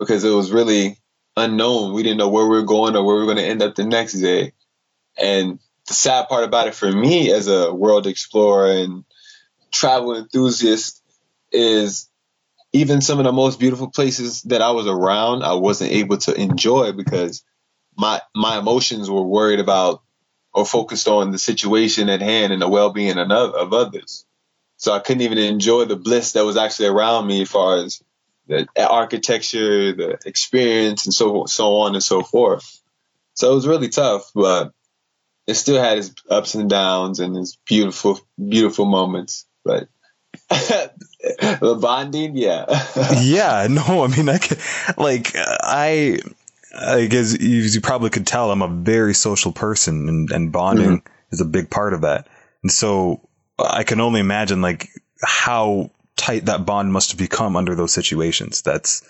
because 0.00 0.24
it 0.24 0.30
was 0.30 0.50
really 0.50 0.98
unknown. 1.36 1.92
We 1.92 2.02
didn't 2.02 2.18
know 2.18 2.28
where 2.28 2.46
we 2.46 2.56
were 2.56 2.64
going 2.64 2.96
or 2.96 3.04
where 3.04 3.14
we 3.16 3.20
were 3.20 3.32
going 3.32 3.44
to 3.44 3.50
end 3.50 3.62
up 3.62 3.74
the 3.74 3.84
next 3.84 4.14
day. 4.14 4.52
And 5.16 5.60
the 5.86 5.94
sad 5.94 6.28
part 6.28 6.44
about 6.44 6.66
it 6.66 6.74
for 6.74 6.90
me 6.90 7.30
as 7.32 7.46
a 7.46 7.72
world 7.72 8.06
explorer 8.06 8.72
and 8.72 9.04
travel 9.70 10.16
enthusiast 10.16 11.02
is 11.52 12.07
even 12.78 13.00
some 13.00 13.18
of 13.18 13.24
the 13.24 13.32
most 13.32 13.58
beautiful 13.58 13.90
places 13.90 14.42
that 14.42 14.62
I 14.62 14.70
was 14.70 14.86
around, 14.86 15.42
I 15.42 15.54
wasn't 15.54 15.92
able 15.92 16.18
to 16.18 16.34
enjoy 16.34 16.92
because 16.92 17.42
my 17.96 18.20
my 18.34 18.58
emotions 18.58 19.10
were 19.10 19.22
worried 19.22 19.60
about 19.60 20.02
or 20.54 20.64
focused 20.64 21.08
on 21.08 21.30
the 21.32 21.38
situation 21.38 22.08
at 22.08 22.22
hand 22.22 22.52
and 22.52 22.62
the 22.62 22.68
well-being 22.68 23.18
of 23.18 23.72
others. 23.72 24.24
So 24.76 24.92
I 24.92 25.00
couldn't 25.00 25.22
even 25.22 25.38
enjoy 25.38 25.84
the 25.84 25.96
bliss 25.96 26.32
that 26.32 26.44
was 26.44 26.56
actually 26.56 26.88
around 26.88 27.26
me 27.26 27.42
as 27.42 27.50
far 27.50 27.78
as 27.78 28.02
the 28.46 28.66
architecture, 28.76 29.92
the 29.92 30.18
experience, 30.24 31.04
and 31.06 31.14
so 31.14 31.46
so 31.46 31.78
on 31.78 31.94
and 31.94 32.02
so 32.02 32.22
forth. 32.22 32.80
So 33.34 33.50
it 33.50 33.54
was 33.54 33.66
really 33.66 33.88
tough, 33.88 34.30
but 34.34 34.72
it 35.46 35.54
still 35.54 35.82
had 35.82 35.98
its 35.98 36.14
ups 36.30 36.54
and 36.54 36.70
downs 36.70 37.18
and 37.18 37.36
its 37.36 37.58
beautiful, 37.66 38.20
beautiful 38.36 38.84
moments. 38.84 39.46
But 39.64 39.88
the 41.60 41.78
bonding, 41.80 42.36
yeah, 42.36 42.64
yeah. 43.20 43.66
No, 43.68 44.04
I 44.04 44.08
mean, 44.08 44.28
I 44.28 44.38
could, 44.38 44.58
like 44.96 45.32
I. 45.34 46.18
I 46.80 47.06
guess 47.06 47.36
you 47.40 47.80
probably 47.80 48.10
could 48.10 48.26
tell 48.26 48.52
I'm 48.52 48.62
a 48.62 48.68
very 48.68 49.12
social 49.12 49.50
person 49.50 50.08
and, 50.08 50.30
and 50.30 50.52
bonding 50.52 50.98
mm-hmm. 50.98 51.32
is 51.32 51.40
a 51.40 51.44
big 51.46 51.70
part 51.70 51.92
of 51.92 52.02
that. 52.02 52.28
And 52.62 52.70
so 52.70 53.26
I 53.58 53.82
can 53.82 54.00
only 54.00 54.20
imagine 54.20 54.62
like 54.62 54.88
how 55.20 55.90
tight 56.14 56.44
that 56.44 56.66
bond 56.66 56.92
must 56.92 57.10
have 57.10 57.18
become 57.18 57.56
under 57.56 57.74
those 57.74 57.92
situations. 57.92 58.62
That's, 58.62 59.02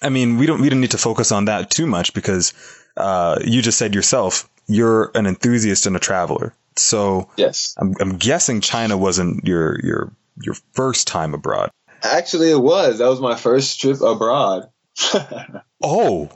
I 0.00 0.08
mean, 0.08 0.38
we 0.38 0.46
don't 0.46 0.60
we 0.62 0.70
don't 0.70 0.80
need 0.80 0.92
to 0.92 0.98
focus 0.98 1.32
on 1.32 1.46
that 1.46 1.70
too 1.70 1.86
much 1.86 2.14
because 2.14 2.54
uh, 2.96 3.40
you 3.44 3.60
just 3.60 3.76
said 3.76 3.94
yourself 3.94 4.48
you're 4.66 5.10
an 5.14 5.26
enthusiast 5.26 5.86
and 5.86 5.96
a 5.96 6.00
traveler. 6.00 6.54
So 6.76 7.30
yes, 7.36 7.74
I'm, 7.78 7.94
I'm 8.00 8.16
guessing 8.16 8.60
China 8.60 8.96
wasn't 8.96 9.46
your 9.46 9.78
your 9.84 10.12
your 10.42 10.56
first 10.72 11.06
time 11.06 11.34
abroad. 11.34 11.70
Actually, 12.02 12.50
it 12.50 12.60
was. 12.60 12.98
That 12.98 13.08
was 13.08 13.20
my 13.20 13.34
first 13.34 13.80
trip 13.80 14.00
abroad. 14.00 14.68
oh, 15.82 16.30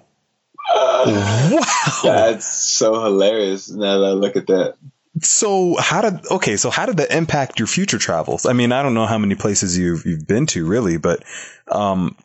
uh, 0.75 1.49
wow! 1.53 2.01
That's 2.03 2.47
so 2.47 3.03
hilarious. 3.03 3.71
Now 3.71 3.99
that 3.99 4.07
I 4.07 4.13
look 4.13 4.37
at 4.37 4.47
that. 4.49 4.77
So 5.23 5.77
how 5.79 6.03
did 6.03 6.27
okay? 6.31 6.57
So 6.57 6.71
how 6.71 6.87
did 6.87 6.99
that 6.99 7.11
impact 7.11 7.59
your 7.59 7.67
future 7.67 7.99
travels? 7.99 8.47
I 8.47 8.53
mean, 8.53 8.73
I 8.73 8.83
don't 8.83 8.95
know 8.95 9.07
how 9.07 9.19
many 9.19 9.35
places 9.35 9.77
you've 9.77 10.05
you've 10.07 10.27
been 10.27 10.47
to 10.47 10.67
really, 10.67 10.97
but 10.97 11.23
um, 11.69 12.17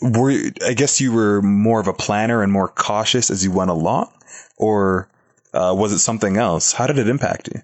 were 0.00 0.32
I 0.64 0.74
guess 0.74 1.00
you 1.00 1.12
were 1.12 1.42
more 1.42 1.80
of 1.80 1.88
a 1.88 1.92
planner 1.92 2.42
and 2.42 2.52
more 2.52 2.68
cautious 2.68 3.30
as 3.30 3.44
you 3.44 3.52
went 3.52 3.70
along, 3.70 4.10
or 4.56 5.08
uh, 5.52 5.74
was 5.76 5.92
it 5.92 5.98
something 5.98 6.36
else? 6.36 6.72
How 6.72 6.86
did 6.86 6.98
it 6.98 7.08
impact 7.08 7.48
you? 7.52 7.60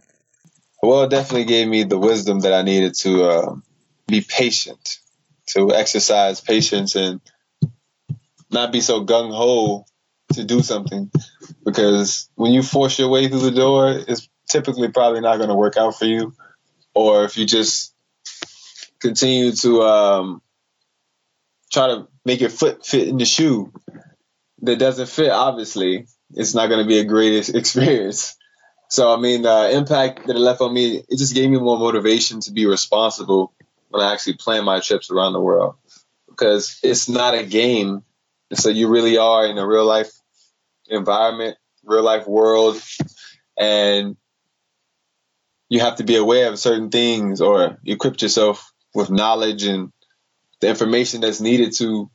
Well, 0.82 1.02
it 1.02 1.10
definitely 1.10 1.44
gave 1.44 1.68
me 1.68 1.84
the 1.84 1.99
wisdom 1.99 2.40
that 2.40 2.54
I 2.54 2.62
needed 2.62 2.94
to 3.00 3.25
uh, 3.25 3.54
be 4.06 4.22
patient, 4.22 4.99
to 5.49 5.75
exercise 5.75 6.40
patience, 6.40 6.96
and 6.96 7.20
not 8.50 8.72
be 8.72 8.80
so 8.80 9.04
gung 9.04 9.34
ho 9.34 9.84
to 10.32 10.44
do 10.44 10.62
something 10.62 11.10
because 11.64 12.28
when 12.34 12.52
you 12.52 12.62
force 12.62 12.99
your 12.99 13.08
way 13.08 13.28
through 13.28 13.40
the 13.40 13.50
door, 13.50 13.90
it's 13.90 14.28
typically 14.49 14.88
probably 14.90 15.20
not 15.20 15.37
going 15.37 15.49
to 15.49 15.54
work 15.54 15.76
out 15.76 15.99
for 15.99 16.04
you. 16.04 16.32
Or 16.94 17.25
if 17.25 17.37
you 17.37 17.46
just 17.46 17.94
continue 19.00 19.52
to 19.52 19.82
um, 19.82 20.42
try 21.72 21.88
to 21.88 22.08
make 22.25 22.40
your 22.40 22.50
foot 22.50 22.84
fit 22.84 23.08
in 23.08 23.16
the 23.16 23.25
shoe 23.25 23.72
that 24.62 24.78
doesn't 24.78 25.08
fit, 25.08 25.30
obviously, 25.30 26.06
it's 26.34 26.54
not 26.54 26.68
going 26.68 26.82
to 26.82 26.88
be 26.88 26.99
a 26.99 27.04
great 27.04 27.49
experience. 27.54 28.37
So, 28.90 29.14
I 29.14 29.18
mean, 29.18 29.42
the 29.42 29.70
impact 29.73 30.26
that 30.26 30.37
it 30.37 30.40
left 30.40 30.61
on 30.61 30.75
me, 30.75 30.97
it 31.09 31.18
just 31.18 31.35
gave 31.35 31.49
me 31.49 31.59
more 31.59 31.78
motivation 31.78 32.40
to 32.40 32.52
be 32.52 32.66
responsible 32.66 33.52
when 33.88 34.02
I 34.02 34.12
actually 34.12 34.35
plan 34.35 34.64
my 34.64 34.80
trips 34.80 35.11
around 35.11 35.32
the 35.32 35.40
world 35.40 35.76
because 36.28 36.80
it's 36.82 37.09
not 37.09 37.35
a 37.35 37.44
game. 37.44 38.02
So 38.52 38.68
you 38.68 38.88
really 38.88 39.16
are 39.18 39.47
in 39.47 39.59
a 39.59 39.66
real 39.66 39.85
life 39.85 40.11
environment, 40.88 41.56
real 41.85 42.02
life 42.02 42.26
world, 42.26 42.82
and 43.59 44.16
you 45.68 45.80
have 45.80 45.97
to 45.97 46.04
be 46.04 46.16
aware 46.16 46.49
of 46.49 46.59
certain 46.59 46.90
things 46.90 47.40
or 47.40 47.78
equip 47.87 48.20
yourself 48.20 48.73
with 48.94 49.11
knowledge 49.11 49.64
and 49.64 49.92
the 50.61 50.68
information 50.68 51.20
that's 51.20 51.40
needed 51.40 51.73
to 51.75 52.11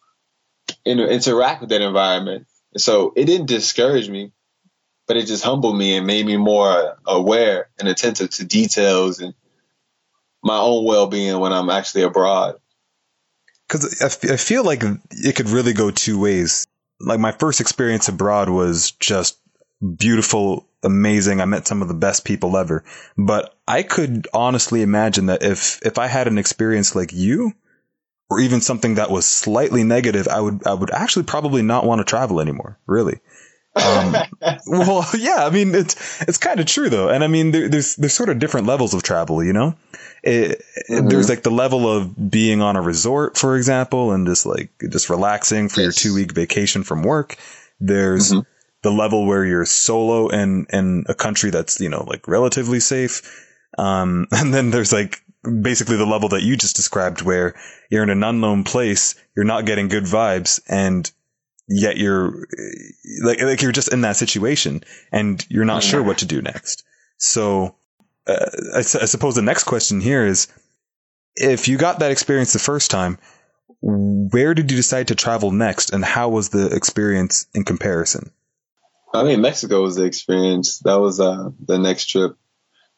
inter- 0.85 1.07
interact 1.07 1.61
with 1.61 1.69
that 1.71 1.81
environment. 1.81 2.47
So 2.77 3.13
it 3.15 3.25
didn't 3.25 3.47
discourage 3.47 4.09
me, 4.09 4.33
but 5.07 5.17
it 5.17 5.27
just 5.27 5.43
humbled 5.43 5.77
me 5.77 5.95
and 5.95 6.07
made 6.07 6.25
me 6.25 6.37
more 6.37 6.97
aware 7.05 7.69
and 7.79 7.87
attentive 7.87 8.29
to 8.31 8.45
details 8.45 9.19
and 9.19 9.33
my 10.43 10.57
own 10.57 10.85
well-being 10.85 11.39
when 11.39 11.53
I'm 11.53 11.69
actually 11.69 12.03
abroad. 12.03 12.55
Because 13.67 14.01
I 14.29 14.37
feel 14.37 14.63
like 14.63 14.83
it 15.09 15.35
could 15.35 15.49
really 15.49 15.73
go 15.73 15.89
two 15.89 16.19
ways. 16.19 16.67
Like 16.99 17.19
my 17.19 17.31
first 17.31 17.59
experience 17.59 18.07
abroad 18.07 18.49
was 18.49 18.91
just 18.91 19.39
beautiful, 19.97 20.67
amazing. 20.83 21.41
I 21.41 21.45
met 21.45 21.67
some 21.67 21.81
of 21.81 21.87
the 21.87 21.95
best 21.95 22.25
people 22.25 22.57
ever. 22.57 22.83
But 23.17 23.55
I 23.67 23.81
could 23.81 24.27
honestly 24.33 24.83
imagine 24.83 25.25
that 25.27 25.41
if 25.41 25.79
if 25.83 25.97
I 25.97 26.07
had 26.07 26.27
an 26.27 26.37
experience 26.37 26.95
like 26.95 27.11
you, 27.11 27.53
or 28.29 28.39
even 28.39 28.61
something 28.61 28.95
that 28.95 29.11
was 29.11 29.25
slightly 29.25 29.83
negative, 29.83 30.27
I 30.27 30.41
would 30.41 30.65
I 30.65 30.73
would 30.73 30.91
actually 30.91 31.23
probably 31.23 31.61
not 31.61 31.85
want 31.85 31.99
to 31.99 32.05
travel 32.05 32.39
anymore. 32.39 32.77
Really. 32.85 33.19
Um, 33.75 34.15
well, 34.67 35.05
yeah, 35.17 35.45
I 35.45 35.49
mean 35.49 35.75
it's 35.75 36.21
it's 36.21 36.37
kind 36.37 36.59
of 36.59 36.65
true 36.65 36.89
though, 36.89 37.09
and 37.09 37.23
I 37.23 37.27
mean 37.27 37.51
there, 37.51 37.69
there's 37.69 37.95
there's 37.95 38.13
sort 38.13 38.29
of 38.29 38.39
different 38.39 38.67
levels 38.67 38.93
of 38.93 39.03
travel, 39.03 39.43
you 39.43 39.53
know. 39.53 39.75
It, 40.23 40.63
mm-hmm. 40.89 41.07
There's 41.07 41.29
like 41.29 41.43
the 41.43 41.51
level 41.51 41.89
of 41.89 42.31
being 42.31 42.61
on 42.61 42.75
a 42.75 42.81
resort, 42.81 43.37
for 43.37 43.55
example, 43.55 44.11
and 44.11 44.25
just 44.25 44.45
like 44.45 44.71
just 44.89 45.09
relaxing 45.09 45.69
for 45.69 45.81
yes. 45.81 46.03
your 46.03 46.11
two 46.11 46.15
week 46.15 46.31
vacation 46.31 46.83
from 46.83 47.03
work. 47.03 47.37
There's 47.79 48.31
mm-hmm 48.31 48.39
the 48.85 48.91
level 48.91 49.25
where 49.25 49.43
you're 49.43 49.65
solo 49.65 50.27
in 50.27 50.67
in 50.71 51.05
a 51.09 51.15
country 51.15 51.49
that's 51.49 51.81
you 51.81 51.89
know 51.89 52.03
like 52.07 52.27
relatively 52.27 52.79
safe. 52.79 53.43
Um, 53.79 54.27
and 54.31 54.53
then 54.53 54.69
there's 54.69 54.93
like 54.93 55.21
basically 55.61 55.97
the 55.97 56.05
level 56.05 56.29
that 56.29 56.43
you 56.43 56.55
just 56.55 56.75
described 56.75 57.23
where 57.23 57.55
you're 57.89 58.03
in 58.03 58.11
an 58.11 58.23
unknown 58.23 58.63
place, 58.63 59.15
you're 59.35 59.45
not 59.45 59.65
getting 59.65 59.87
good 59.87 60.03
vibes, 60.03 60.61
and 60.69 61.11
yet 61.67 61.97
you're 61.97 62.47
like 63.23 63.41
like 63.41 63.61
you're 63.61 63.71
just 63.71 63.91
in 63.91 64.01
that 64.01 64.15
situation 64.15 64.83
and 65.11 65.45
you're 65.49 65.65
not 65.65 65.83
sure 65.83 66.03
what 66.03 66.19
to 66.19 66.25
do 66.25 66.41
next. 66.41 66.83
So 67.17 67.75
uh, 68.27 68.45
I, 68.75 68.79
I 68.79 68.81
suppose 68.81 69.35
the 69.35 69.41
next 69.41 69.63
question 69.63 70.01
here 70.01 70.25
is 70.25 70.47
if 71.35 71.67
you 71.67 71.77
got 71.77 71.99
that 71.99 72.11
experience 72.11 72.53
the 72.53 72.59
first 72.59 72.91
time, 72.91 73.17
where 73.81 74.53
did 74.53 74.71
you 74.71 74.77
decide 74.77 75.09
to 75.09 75.15
travel 75.15 75.51
next 75.51 75.91
and 75.91 76.03
how 76.03 76.29
was 76.29 76.49
the 76.49 76.67
experience 76.67 77.47
in 77.53 77.63
comparison? 77.63 78.31
I 79.13 79.23
mean, 79.23 79.41
Mexico 79.41 79.81
was 79.81 79.95
the 79.95 80.03
experience. 80.03 80.79
That 80.79 80.99
was 80.99 81.19
uh, 81.19 81.49
the 81.65 81.77
next 81.77 82.07
trip, 82.07 82.37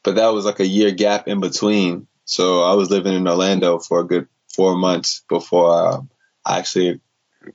but 0.04 0.16
that 0.16 0.30
was 0.30 0.46
like 0.46 0.60
a 0.60 0.68
year 0.68 0.92
gap 0.92 1.28
in 1.28 1.40
between. 1.40 2.08
So 2.26 2.64
I 2.64 2.74
was 2.74 2.90
living 2.90 3.14
in 3.14 3.28
Orlando 3.28 3.80
for 3.80 4.00
a 4.00 4.08
good 4.08 4.28
four 4.54 4.76
months 4.76 5.24
before 5.30 5.72
uh, 5.72 6.02
I 6.46 6.60
actually 6.60 7.02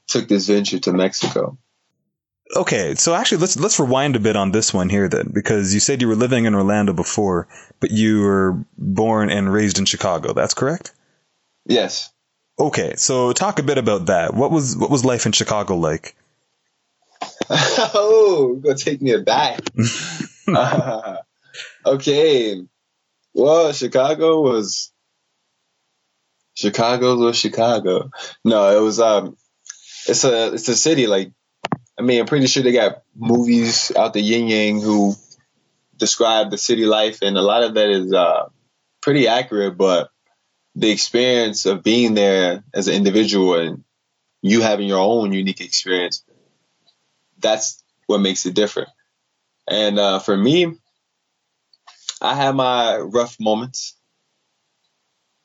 took 0.06 0.28
this 0.28 0.46
venture 0.46 0.78
to 0.80 0.92
Mexico. 0.92 1.58
Okay, 2.54 2.94
so 2.96 3.14
actually, 3.14 3.38
let's 3.38 3.58
let's 3.58 3.80
rewind 3.80 4.14
a 4.14 4.20
bit 4.20 4.36
on 4.36 4.50
this 4.50 4.74
one 4.74 4.90
here 4.90 5.08
then, 5.08 5.30
because 5.32 5.72
you 5.72 5.80
said 5.80 6.02
you 6.02 6.08
were 6.08 6.16
living 6.16 6.44
in 6.44 6.54
Orlando 6.54 6.92
before, 6.92 7.48
but 7.80 7.90
you 7.90 8.20
were 8.20 8.64
born 8.76 9.30
and 9.30 9.50
raised 9.50 9.78
in 9.78 9.86
Chicago. 9.86 10.34
That's 10.34 10.52
correct. 10.52 10.92
Yes. 11.64 12.10
Okay, 12.58 12.94
so 12.96 13.32
talk 13.32 13.58
a 13.58 13.62
bit 13.62 13.78
about 13.78 14.06
that. 14.06 14.34
What 14.34 14.50
was 14.50 14.76
what 14.76 14.90
was 14.90 15.04
life 15.04 15.24
in 15.24 15.32
Chicago 15.32 15.76
like? 15.76 16.14
oh, 17.50 18.60
gonna 18.62 18.76
take 18.76 19.00
me 19.00 19.12
aback. 19.12 19.60
uh, 20.48 21.16
okay. 21.86 22.60
Well, 23.32 23.72
Chicago 23.72 24.42
was 24.42 24.92
Chicago 26.54 27.16
was 27.16 27.38
Chicago. 27.38 28.10
No, 28.44 28.76
it 28.76 28.82
was 28.82 29.00
um 29.00 29.36
it's 30.06 30.24
a 30.24 30.52
it's 30.54 30.68
a 30.68 30.74
city 30.74 31.06
like 31.06 31.32
I 31.98 32.02
mean, 32.02 32.20
I'm 32.20 32.26
pretty 32.26 32.46
sure 32.46 32.62
they 32.62 32.72
got 32.72 33.02
movies 33.14 33.92
out 33.94 34.12
the 34.12 34.20
yin 34.20 34.48
yang 34.48 34.80
who 34.80 35.14
describe 35.96 36.50
the 36.50 36.58
city 36.58 36.86
life, 36.86 37.18
and 37.22 37.36
a 37.36 37.42
lot 37.42 37.62
of 37.62 37.74
that 37.74 37.90
is 37.90 38.12
uh, 38.12 38.48
pretty 39.00 39.28
accurate. 39.28 39.76
But 39.76 40.10
the 40.74 40.90
experience 40.90 41.66
of 41.66 41.82
being 41.82 42.14
there 42.14 42.64
as 42.72 42.88
an 42.88 42.94
individual 42.94 43.54
and 43.54 43.84
you 44.40 44.62
having 44.62 44.88
your 44.88 45.00
own 45.00 45.32
unique 45.32 45.60
experience, 45.60 46.24
that's 47.38 47.82
what 48.06 48.20
makes 48.20 48.46
it 48.46 48.54
different. 48.54 48.88
And 49.68 49.98
uh, 49.98 50.18
for 50.18 50.36
me, 50.36 50.74
I 52.20 52.34
have 52.34 52.54
my 52.54 52.96
rough 52.96 53.38
moments. 53.38 53.96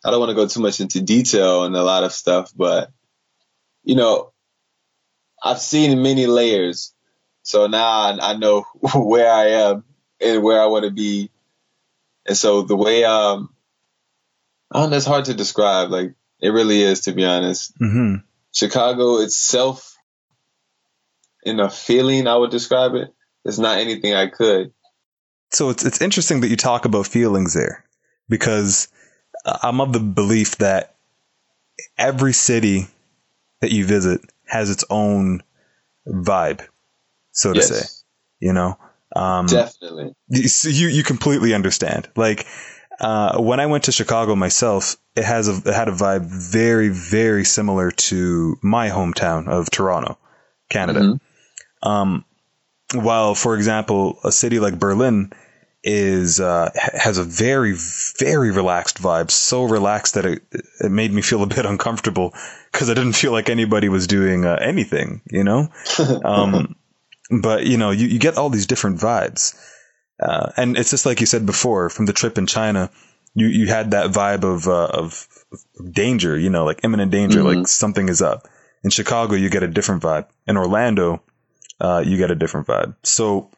I 0.04 0.12
don't 0.12 0.20
want 0.20 0.30
to 0.30 0.36
go 0.36 0.48
too 0.48 0.62
much 0.62 0.80
into 0.80 1.02
detail 1.02 1.66
and 1.66 1.76
a 1.76 1.84
lot 1.84 2.04
of 2.04 2.14
stuff, 2.14 2.52
but 2.56 2.90
you 3.84 3.96
know, 3.96 4.32
I've 5.48 5.62
seen 5.62 6.02
many 6.02 6.28
layers. 6.28 6.94
So 7.44 7.68
now 7.68 7.86
I, 7.86 8.18
I 8.22 8.38
know 8.38 8.66
where 8.94 9.32
I 9.32 9.48
am 9.70 9.84
and 10.20 10.44
where 10.44 10.62
I 10.62 10.66
want 10.66 10.86
to 10.86 10.92
be. 10.92 11.32
And 12.28 12.36
so 12.36 12.64
the 12.64 12.76
way, 12.76 13.06
um, 13.06 13.54
I 14.72 14.82
don't 14.82 14.90
know, 14.90 14.98
it's 14.98 15.06
hard 15.06 15.26
to 15.26 15.34
describe. 15.34 15.90
Like 15.90 16.14
it 16.42 16.50
really 16.50 16.82
is, 16.82 17.02
to 17.02 17.14
be 17.14 17.26
honest. 17.26 17.78
Mm-hmm. 17.80 18.16
Chicago 18.52 19.18
itself, 19.22 19.96
in 21.44 21.60
a 21.62 21.70
feeling, 21.70 22.28
I 22.28 22.36
would 22.36 22.52
describe 22.52 22.96
it. 22.96 23.14
It's 23.46 23.60
not 23.60 23.78
anything 23.78 24.14
I 24.14 24.28
could. 24.28 24.74
So 25.52 25.70
it's 25.70 25.86
it's 25.86 26.02
interesting 26.02 26.42
that 26.42 26.50
you 26.50 26.58
talk 26.58 26.84
about 26.84 27.08
feelings 27.08 27.54
there, 27.54 27.86
because 28.28 28.90
I'm 29.46 29.80
of 29.80 29.94
the 29.94 30.02
belief 30.02 30.58
that 30.58 30.96
every 31.98 32.34
city 32.34 32.88
that 33.62 33.72
you 33.72 33.86
visit 33.86 34.20
has 34.48 34.70
its 34.70 34.84
own 34.90 35.44
vibe, 36.08 36.62
so 37.32 37.54
to 37.54 37.60
Yes. 37.60 37.68
say. 37.68 37.86
You 38.40 38.54
know, 38.54 38.78
um, 39.16 39.48
Definitely. 39.48 40.14
you, 40.30 40.48
so 40.48 40.70
you 40.70 40.88
you 40.88 41.04
completely 41.04 41.54
understand. 41.54 42.08
Like 42.16 42.46
uh, 43.00 43.40
when 43.42 43.60
I 43.60 43.66
went 43.66 43.86
to 43.86 43.92
Chicago 43.92 44.36
myself, 44.36 44.96
it 45.16 45.24
has 45.24 45.48
a 45.48 45.58
it 45.68 45.74
had 45.74 45.88
a 45.90 45.92
vibe 45.92 46.26
very 46.26 46.90
very 46.90 47.44
similar 47.44 47.92
to 47.92 48.58
my 48.62 48.90
hometown 48.90 49.48
of 49.48 49.70
Toronto, 49.72 50.18
Canada. 50.70 51.00
Mhm. 51.00 51.20
Um, 51.82 52.26
while, 52.94 53.36
for 53.36 53.56
example, 53.56 54.20
a 54.24 54.32
city 54.32 54.60
like 54.60 54.80
Berlin 54.80 55.32
is 55.90 56.40
uh, 56.42 56.70
has 56.76 57.18
a 57.18 57.24
very 57.24 57.74
very 58.20 58.52
relaxed 58.52 59.02
vibe, 59.02 59.32
so 59.32 59.64
relaxed 59.64 60.16
that 60.16 60.26
it 60.26 60.44
it 60.82 60.92
made 60.92 61.14
me 61.14 61.22
feel 61.22 61.42
a 61.44 61.48
bit 61.48 61.66
uncomfortable 61.74 62.34
because 62.72 62.90
I 62.90 62.94
didn't 62.94 63.14
feel 63.14 63.32
like 63.32 63.50
anybody 63.50 63.88
was 63.90 64.06
doing 64.08 64.46
uh, 64.46 64.58
anything, 64.62 65.22
you 65.32 65.44
know. 65.44 65.70
Um, 66.26 66.76
but 67.42 67.66
you 67.66 67.78
know, 67.78 67.92
you, 67.92 68.08
you 68.08 68.20
get 68.20 68.38
all 68.38 68.50
these 68.50 68.68
different 68.68 69.00
vibes, 69.00 69.56
uh, 70.22 70.52
and 70.58 70.78
it's 70.78 70.92
just 70.92 71.06
like 71.06 71.20
you 71.22 71.26
said 71.26 71.46
before 71.46 71.90
from 71.90 72.06
the 72.06 72.14
trip 72.14 72.38
in 72.38 72.48
China. 72.48 72.90
You 73.34 73.48
you 73.48 73.68
had 73.68 73.92
that 73.92 74.12
vibe 74.12 74.44
of 74.44 74.68
uh, 74.68 74.90
of 75.02 75.28
danger, 75.92 76.38
you 76.38 76.50
know, 76.50 76.66
like 76.66 76.82
imminent 76.84 77.12
danger, 77.12 77.42
Mhm. 77.42 77.56
like 77.56 77.68
something 77.68 78.10
is 78.10 78.22
up. 78.22 78.48
In 78.84 78.90
Chicago, 78.90 79.36
you 79.36 79.50
get 79.50 79.64
a 79.64 79.68
different 79.68 80.02
vibe. 80.04 80.26
In 80.48 80.58
Orlando, 80.58 81.22
uh, 81.80 82.04
you 82.06 82.18
get 82.18 82.32
a 82.32 82.36
different 82.36 82.68
vibe. 82.68 82.96
So 83.04 83.50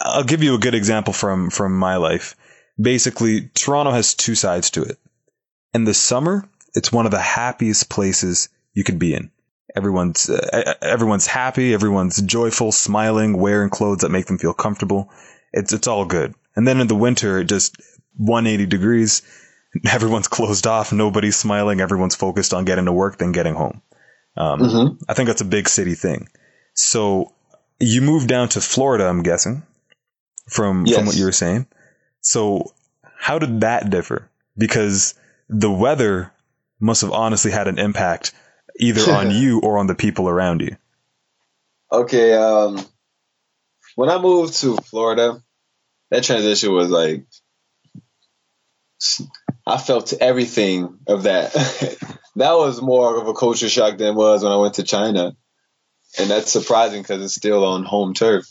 I'll 0.00 0.24
give 0.24 0.42
you 0.42 0.54
a 0.54 0.58
good 0.58 0.74
example 0.74 1.12
from 1.12 1.50
from 1.50 1.78
my 1.78 1.96
life. 1.96 2.36
Basically, 2.80 3.48
Toronto 3.54 3.92
has 3.92 4.14
two 4.14 4.34
sides 4.34 4.70
to 4.70 4.82
it. 4.82 4.98
In 5.72 5.84
the 5.84 5.94
summer, 5.94 6.48
it's 6.74 6.92
one 6.92 7.06
of 7.06 7.12
the 7.12 7.20
happiest 7.20 7.88
places 7.88 8.48
you 8.72 8.84
could 8.84 8.98
be 8.98 9.14
in. 9.14 9.30
Everyone's 9.76 10.28
uh, 10.30 10.74
everyone's 10.82 11.26
happy, 11.26 11.74
everyone's 11.74 12.20
joyful, 12.22 12.72
smiling, 12.72 13.36
wearing 13.38 13.70
clothes 13.70 13.98
that 14.00 14.10
make 14.10 14.26
them 14.26 14.38
feel 14.38 14.54
comfortable. 14.54 15.10
It's 15.52 15.72
it's 15.72 15.86
all 15.86 16.04
good. 16.04 16.34
And 16.56 16.66
then 16.66 16.80
in 16.80 16.86
the 16.86 16.94
winter, 16.94 17.40
it 17.40 17.44
just 17.48 17.76
180 18.16 18.66
degrees. 18.66 19.22
Everyone's 19.90 20.28
closed 20.28 20.68
off. 20.68 20.92
Nobody's 20.92 21.34
smiling. 21.36 21.80
Everyone's 21.80 22.14
focused 22.14 22.54
on 22.54 22.64
getting 22.64 22.84
to 22.84 22.92
work, 22.92 23.18
then 23.18 23.32
getting 23.32 23.54
home. 23.54 23.82
Um, 24.36 24.60
Mhm. 24.60 24.98
I 25.08 25.14
think 25.14 25.26
that's 25.26 25.40
a 25.40 25.44
big 25.46 25.68
city 25.68 25.94
thing. 25.96 26.28
So 26.74 27.32
you 27.80 28.00
moved 28.00 28.28
down 28.28 28.48
to 28.50 28.60
Florida, 28.60 29.08
I'm 29.08 29.22
guessing, 29.24 29.64
from 30.48 30.86
Yes. 30.86 30.96
from 30.96 31.06
what 31.06 31.16
you 31.16 31.24
were 31.24 31.32
saying. 31.32 31.66
So 32.20 32.72
how 33.16 33.38
did 33.38 33.60
that 33.60 33.90
differ? 33.90 34.30
Because 34.56 35.14
the 35.48 35.70
weather 35.70 36.32
must 36.80 37.02
have 37.02 37.12
honestly 37.12 37.50
had 37.50 37.68
an 37.68 37.78
impact 37.78 38.32
either 38.78 39.02
on 39.10 39.30
you 39.30 39.60
or 39.60 39.78
on 39.78 39.86
the 39.86 39.94
people 39.94 40.28
around 40.28 40.60
you. 40.60 40.76
Okay, 41.92 42.34
um, 42.34 42.84
when 43.94 44.10
I 44.10 44.18
moved 44.18 44.54
to 44.60 44.76
Florida, 44.76 45.42
that 46.10 46.24
transition 46.24 46.72
was 46.72 46.90
like, 46.90 47.24
I 49.66 49.78
felt 49.78 50.12
everything 50.12 50.98
of 51.06 51.24
that. 51.24 51.52
that 52.36 52.52
was 52.54 52.82
more 52.82 53.20
of 53.20 53.28
a 53.28 53.34
culture 53.34 53.68
shock 53.68 53.98
than 53.98 54.08
it 54.08 54.14
was 54.14 54.42
when 54.42 54.52
I 54.52 54.56
went 54.56 54.74
to 54.74 54.82
China. 54.82 55.36
And 56.18 56.30
that's 56.30 56.50
surprising 56.50 57.02
because 57.02 57.22
it's 57.22 57.34
still 57.34 57.64
on 57.64 57.84
home 57.84 58.14
turf. 58.14 58.46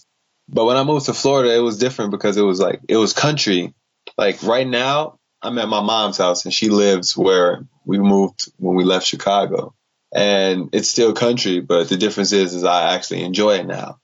But 0.49 0.65
when 0.65 0.77
I 0.77 0.83
moved 0.83 1.05
to 1.05 1.13
Florida, 1.13 1.55
it 1.55 1.59
was 1.59 1.77
different 1.77 2.11
because 2.11 2.37
it 2.37 2.41
was 2.41 2.59
like, 2.59 2.81
it 2.87 2.97
was 2.97 3.13
country. 3.13 3.73
Like 4.17 4.43
right 4.43 4.67
now, 4.67 5.19
I'm 5.41 5.57
at 5.57 5.67
my 5.67 5.81
mom's 5.81 6.17
house 6.17 6.45
and 6.45 6.53
she 6.53 6.69
lives 6.69 7.17
where 7.17 7.65
we 7.85 7.99
moved 7.99 8.51
when 8.57 8.75
we 8.75 8.83
left 8.83 9.07
Chicago 9.07 9.73
and 10.13 10.69
it's 10.73 10.89
still 10.89 11.13
country, 11.13 11.59
but 11.59 11.89
the 11.89 11.97
difference 11.97 12.31
is, 12.31 12.53
is 12.53 12.63
I 12.63 12.93
actually 12.93 13.23
enjoy 13.23 13.55
it 13.55 13.65
now. 13.65 13.99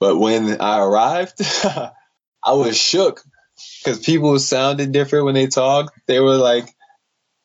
But 0.00 0.16
when 0.16 0.60
I 0.60 0.80
arrived, 0.80 1.40
I 1.64 2.52
was 2.52 2.76
shook 2.76 3.22
because 3.84 4.00
people 4.00 4.38
sounded 4.38 4.92
different 4.92 5.26
when 5.26 5.34
they 5.34 5.46
talked. 5.46 5.98
They 6.06 6.20
were 6.20 6.36
like 6.36 6.68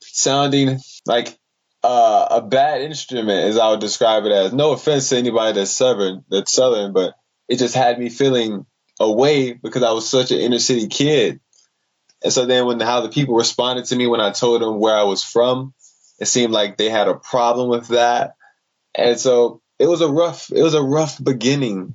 sounding 0.01 0.79
like 1.05 1.37
uh, 1.83 2.27
a 2.31 2.41
bad 2.41 2.81
instrument, 2.81 3.49
as 3.49 3.57
I 3.57 3.69
would 3.69 3.81
describe 3.81 4.25
it 4.25 4.31
as. 4.31 4.53
No 4.53 4.71
offense 4.71 5.09
to 5.09 5.17
anybody 5.17 5.53
that's 5.53 5.71
southern, 5.71 6.23
that's 6.29 6.51
southern, 6.51 6.93
but 6.93 7.13
it 7.47 7.59
just 7.59 7.75
had 7.75 7.99
me 7.99 8.09
feeling 8.09 8.65
away 8.99 9.53
because 9.53 9.83
I 9.83 9.91
was 9.91 10.09
such 10.09 10.31
an 10.31 10.39
inner 10.39 10.59
city 10.59 10.87
kid. 10.87 11.39
And 12.23 12.33
so 12.33 12.45
then 12.45 12.65
when 12.65 12.79
how 12.79 13.01
the 13.01 13.09
people 13.09 13.35
responded 13.35 13.85
to 13.85 13.95
me 13.95 14.07
when 14.07 14.21
I 14.21 14.31
told 14.31 14.61
them 14.61 14.79
where 14.79 14.95
I 14.95 15.03
was 15.03 15.23
from, 15.23 15.73
it 16.19 16.27
seemed 16.27 16.51
like 16.51 16.77
they 16.77 16.89
had 16.89 17.07
a 17.07 17.15
problem 17.15 17.69
with 17.69 17.89
that. 17.89 18.33
And 18.95 19.19
so 19.19 19.61
it 19.77 19.87
was 19.87 20.01
a 20.01 20.09
rough 20.09 20.51
it 20.51 20.63
was 20.63 20.73
a 20.73 20.81
rough 20.81 21.23
beginning. 21.23 21.93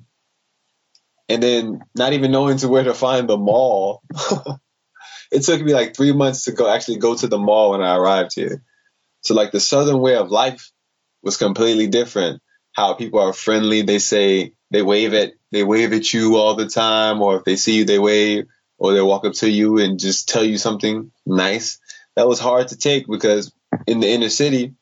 And 1.28 1.42
then 1.42 1.80
not 1.94 2.12
even 2.12 2.30
knowing 2.30 2.58
to 2.58 2.68
where 2.68 2.84
to 2.84 2.94
find 2.94 3.28
the 3.28 3.38
mall. 3.38 4.02
it 5.32 5.42
took 5.42 5.62
me 5.62 5.72
like 5.72 5.96
three 5.96 6.12
months 6.12 6.44
to 6.44 6.52
go 6.52 6.68
actually 6.72 6.98
go 6.98 7.16
to 7.16 7.26
the 7.26 7.38
mall 7.38 7.70
when 7.70 7.82
I 7.82 7.96
arrived 7.96 8.32
here. 8.34 8.62
So 9.22 9.34
like 9.34 9.50
the 9.50 9.60
southern 9.60 10.00
way 10.00 10.16
of 10.16 10.30
life 10.30 10.70
was 11.22 11.36
completely 11.36 11.86
different. 11.86 12.42
How 12.72 12.94
people 12.94 13.20
are 13.20 13.32
friendly, 13.32 13.82
they 13.82 13.98
say 13.98 14.52
they 14.70 14.82
wave 14.82 15.12
at 15.14 15.34
they 15.50 15.62
wave 15.62 15.92
at 15.92 16.12
you 16.14 16.36
all 16.36 16.54
the 16.54 16.68
time, 16.68 17.20
or 17.20 17.36
if 17.36 17.44
they 17.44 17.56
see 17.56 17.76
you 17.76 17.84
they 17.84 17.98
wave, 17.98 18.46
or 18.78 18.94
they 18.94 19.02
walk 19.02 19.24
up 19.24 19.34
to 19.34 19.50
you 19.50 19.78
and 19.78 19.98
just 19.98 20.28
tell 20.28 20.44
you 20.44 20.58
something 20.58 21.12
nice. 21.26 21.78
That 22.16 22.28
was 22.28 22.40
hard 22.40 22.68
to 22.68 22.76
take 22.76 23.06
because 23.06 23.52
in 23.86 24.00
the 24.00 24.08
inner 24.08 24.28
city, 24.28 24.74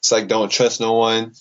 it's 0.00 0.12
like 0.12 0.28
don't 0.28 0.50
trust 0.50 0.80
no 0.80 0.92
one. 0.94 1.32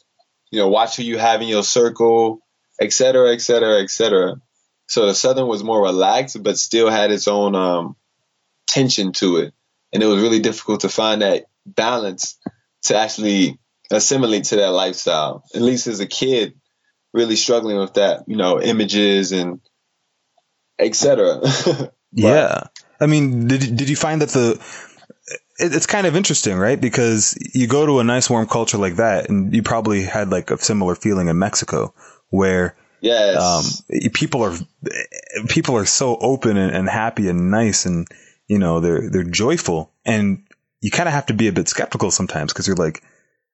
You 0.52 0.60
know, 0.60 0.70
watch 0.70 0.96
who 0.96 1.04
you 1.04 1.18
have 1.18 1.42
in 1.42 1.48
your 1.48 1.64
circle, 1.64 2.40
et 2.80 2.94
cetera, 2.94 3.34
et 3.34 3.42
cetera, 3.42 3.82
et 3.82 3.90
cetera. 3.90 4.36
So 4.88 5.08
the 5.08 5.16
Southern 5.16 5.48
was 5.48 5.64
more 5.64 5.82
relaxed, 5.82 6.42
but 6.42 6.58
still 6.58 6.90
had 6.90 7.12
its 7.12 7.28
own 7.28 7.56
um, 7.56 7.96
tension 8.68 9.12
to 9.14 9.38
it, 9.38 9.54
and 9.92 10.02
it 10.02 10.06
was 10.06 10.22
really 10.22 10.40
difficult 10.40 10.82
to 10.82 10.90
find 10.90 11.22
that 11.22 11.46
balance 11.66 12.38
to 12.84 12.96
actually 12.96 13.60
assimilate 13.92 14.46
to 14.46 14.58
that 14.58 14.72
lifestyle. 14.72 15.44
At 15.54 15.62
least 15.62 15.88
as 15.88 16.00
a 16.00 16.08
kid, 16.08 16.54
really 17.14 17.36
struggling 17.36 17.78
with 17.78 17.96
that, 17.96 18.24
you 18.28 18.36
know, 18.36 18.62
images 18.62 19.32
and 19.32 19.60
etc. 20.80 21.42
Yeah. 22.16 22.64
I 23.02 23.08
mean, 23.08 23.48
did 23.48 23.76
did 23.76 23.90
you 23.90 23.98
find 23.98 24.22
that 24.22 24.30
the 24.30 24.52
it, 25.60 25.76
it's 25.76 25.86
kind 25.86 26.08
of 26.08 26.16
interesting, 26.16 26.58
right? 26.58 26.80
Because 26.80 27.38
you 27.54 27.68
go 27.68 27.86
to 27.86 28.00
a 28.00 28.04
nice 28.04 28.30
warm 28.30 28.48
culture 28.48 28.78
like 28.78 28.96
that, 28.96 29.30
and 29.30 29.54
you 29.54 29.62
probably 29.62 30.04
had 30.04 30.30
like 30.30 30.50
a 30.50 30.58
similar 30.58 30.96
feeling 30.96 31.28
in 31.28 31.38
Mexico, 31.38 31.94
where 32.30 32.76
yes. 33.02 33.38
um, 33.92 34.10
people 34.14 34.44
are 34.44 34.56
people 35.50 35.76
are 35.76 35.86
so 35.86 36.16
open 36.18 36.58
and, 36.58 36.74
and 36.74 36.90
happy 36.90 37.28
and 37.28 37.52
nice, 37.52 37.86
and 37.86 38.08
you 38.48 38.60
know 38.60 38.80
they're 38.80 39.10
they're 39.10 39.24
joyful, 39.24 39.92
and 40.06 40.44
you 40.82 40.92
kind 40.92 41.10
of 41.10 41.14
have 41.14 41.26
to 41.26 41.34
be 41.34 41.48
a 41.48 41.54
bit 41.54 41.68
skeptical 41.68 42.12
sometimes 42.12 42.54
because 42.54 42.66
you're 42.66 42.78
like, 42.78 43.04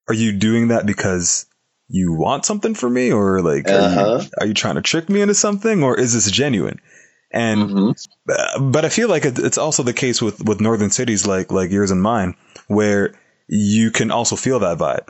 are 0.07 0.13
you 0.15 0.31
doing 0.33 0.69
that 0.69 0.85
because 0.85 1.45
you 1.87 2.13
want 2.13 2.45
something 2.45 2.73
from 2.73 2.93
me, 2.93 3.11
or 3.11 3.41
like 3.41 3.67
are, 3.67 3.71
Uh-huh. 3.79 4.19
you, 4.21 4.29
are 4.39 4.47
you 4.47 4.53
trying 4.53 4.75
to 4.75 4.81
trick 4.81 5.09
me 5.09 5.21
into 5.21 5.33
something, 5.33 5.83
or 5.83 5.99
is 5.99 6.13
this 6.13 6.29
genuine? 6.31 6.79
And 7.33 7.69
Mhm. 7.69 8.07
uh, 8.29 8.59
but 8.59 8.83
I 8.85 8.89
feel 8.89 9.07
like 9.09 9.25
it- 9.25 9.39
it's 9.39 9.57
also 9.57 9.83
the 9.83 9.93
case 9.93 10.21
with, 10.21 10.43
with 10.43 10.59
northern 10.61 10.89
cities 10.91 11.25
like 11.25 11.51
like 11.51 11.71
yours 11.71 11.91
and 11.91 12.01
mine, 12.01 12.35
where 12.67 13.13
you 13.47 13.91
can 13.91 14.11
also 14.11 14.35
feel 14.35 14.59
that 14.59 14.77
vibe. 14.77 15.09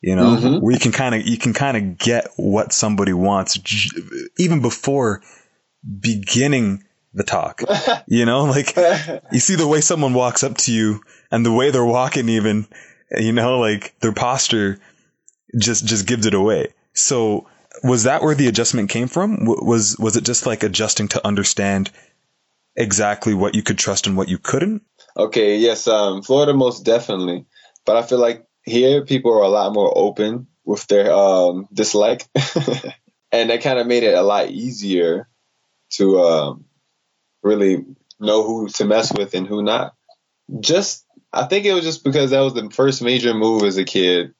You 0.00 0.16
know, 0.16 0.36
mm-hmm. 0.36 0.56
where 0.60 0.72
you 0.74 0.80
can 0.80 0.90
kind 0.92 1.14
of 1.14 1.26
you 1.26 1.38
can 1.38 1.52
kind 1.52 1.76
of 1.76 1.98
get 1.98 2.28
what 2.36 2.72
somebody 2.72 3.12
wants 3.12 3.58
even 4.38 4.60
before 4.60 5.22
beginning 6.00 6.82
the 7.14 7.22
talk. 7.24 7.62
you 8.08 8.24
know, 8.24 8.44
like 8.44 8.74
you 9.32 9.38
see 9.40 9.54
the 9.54 9.68
way 9.68 9.80
someone 9.80 10.14
walks 10.14 10.42
up 10.42 10.56
to 10.58 10.72
you 10.72 11.00
and 11.30 11.44
the 11.46 11.52
way 11.52 11.70
they're 11.70 11.84
walking 11.84 12.28
even, 12.28 12.66
you 13.18 13.32
know, 13.32 13.58
like 13.58 13.98
their 14.00 14.12
posture 14.12 14.78
just 15.58 15.84
just 15.84 16.06
gives 16.06 16.26
it 16.26 16.34
away. 16.34 16.72
So 16.94 17.48
was 17.82 18.04
that 18.04 18.22
where 18.22 18.34
the 18.34 18.48
adjustment 18.48 18.90
came 18.90 19.08
from? 19.08 19.44
Was 19.44 19.96
was 19.98 20.16
it 20.16 20.24
just 20.24 20.46
like 20.46 20.62
adjusting 20.62 21.08
to 21.08 21.26
understand 21.26 21.90
exactly 22.76 23.34
what 23.34 23.54
you 23.54 23.62
could 23.62 23.78
trust 23.78 24.06
and 24.06 24.16
what 24.16 24.28
you 24.28 24.38
couldn't? 24.38 24.82
Okay, 25.16 25.58
yes, 25.58 25.86
um, 25.88 26.22
Florida 26.22 26.54
most 26.54 26.84
definitely, 26.84 27.44
but 27.84 27.96
I 27.96 28.02
feel 28.02 28.18
like 28.18 28.46
here 28.64 29.04
people 29.04 29.32
are 29.32 29.42
a 29.42 29.48
lot 29.48 29.74
more 29.74 29.92
open 29.94 30.46
with 30.64 30.86
their 30.86 31.12
um, 31.12 31.68
dislike, 31.72 32.26
and 33.32 33.50
that 33.50 33.62
kind 33.62 33.78
of 33.78 33.86
made 33.86 34.04
it 34.04 34.14
a 34.14 34.22
lot 34.22 34.50
easier 34.50 35.28
to 35.90 36.20
um, 36.20 36.64
really 37.42 37.84
know 38.20 38.44
who 38.44 38.68
to 38.68 38.84
mess 38.84 39.12
with 39.12 39.34
and 39.34 39.46
who 39.46 39.62
not. 39.62 39.94
Just, 40.60 41.04
I 41.32 41.44
think 41.44 41.64
it 41.64 41.72
was 41.72 41.84
just 41.84 42.04
because 42.04 42.30
that 42.30 42.40
was 42.40 42.54
the 42.54 42.68
first 42.70 43.02
major 43.02 43.32
move 43.32 43.62
as 43.62 43.78
a 43.78 43.84
kid 43.84 44.34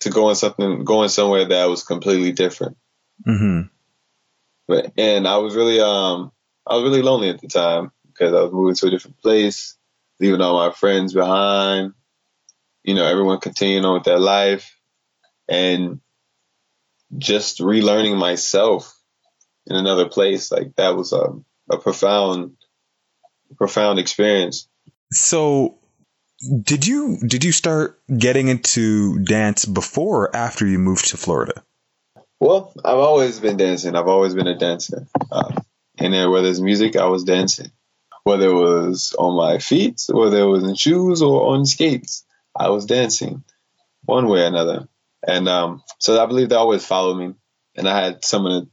to 0.00 0.10
go 0.10 0.28
in 0.30 0.36
something, 0.36 0.84
going 0.84 1.08
somewhere 1.08 1.44
that 1.46 1.64
was 1.68 1.82
completely 1.82 2.32
different. 2.32 2.76
Mm-hmm. 3.26 3.62
But 4.68 4.92
and 4.96 5.26
I 5.26 5.38
was 5.38 5.56
really, 5.56 5.80
um, 5.80 6.32
I 6.66 6.74
was 6.74 6.84
really 6.84 7.02
lonely 7.02 7.30
at 7.30 7.40
the 7.40 7.48
time 7.48 7.90
because 8.06 8.32
I 8.32 8.42
was 8.42 8.52
moving 8.52 8.74
to 8.76 8.86
a 8.86 8.90
different 8.90 9.18
place, 9.18 9.76
leaving 10.20 10.40
all 10.40 10.66
my 10.66 10.72
friends 10.72 11.12
behind. 11.12 11.92
You 12.84 12.94
know, 12.94 13.04
everyone 13.04 13.40
continuing 13.40 13.84
on 13.84 13.94
with 13.94 14.04
their 14.04 14.18
life, 14.18 14.78
and 15.48 16.00
just 17.18 17.58
relearning 17.58 18.16
myself 18.16 18.96
in 19.66 19.76
another 19.76 20.08
place. 20.08 20.52
Like 20.52 20.76
that 20.76 20.96
was 20.96 21.12
a, 21.12 21.34
a 21.70 21.78
profound, 21.78 22.56
profound 23.56 23.98
experience. 23.98 24.68
So 25.12 25.78
did 26.62 26.86
you 26.86 27.18
did 27.18 27.44
you 27.44 27.52
start 27.52 28.00
getting 28.16 28.48
into 28.48 29.18
dance 29.20 29.64
before 29.64 30.24
or 30.24 30.36
after 30.36 30.66
you 30.66 30.78
moved 30.78 31.08
to 31.08 31.16
Florida? 31.16 31.62
Well, 32.38 32.72
I've 32.84 32.98
always 32.98 33.40
been 33.40 33.56
dancing. 33.56 33.96
I've 33.96 34.08
always 34.08 34.34
been 34.34 34.46
a 34.46 34.58
dancer. 34.58 35.06
Uh, 35.32 35.58
and 35.98 36.12
then 36.12 36.30
whether 36.30 36.48
it's 36.48 36.60
music, 36.60 36.96
I 36.96 37.06
was 37.06 37.24
dancing. 37.24 37.70
Whether 38.24 38.48
it 38.48 38.54
was 38.54 39.14
on 39.18 39.36
my 39.36 39.58
feet, 39.58 40.04
whether 40.10 40.40
it 40.40 40.46
was 40.46 40.64
in 40.64 40.74
shoes 40.74 41.22
or 41.22 41.54
on 41.54 41.64
skates, 41.64 42.24
I 42.54 42.68
was 42.68 42.84
dancing 42.84 43.44
one 44.04 44.28
way 44.28 44.42
or 44.42 44.46
another. 44.46 44.88
And 45.26 45.48
um, 45.48 45.82
so 45.98 46.22
I 46.22 46.26
believe 46.26 46.48
they 46.48 46.56
always 46.56 46.84
followed 46.84 47.16
me. 47.16 47.34
And 47.76 47.88
I 47.88 48.04
had 48.04 48.24
some 48.24 48.46
of 48.46 48.52
the, 48.52 48.68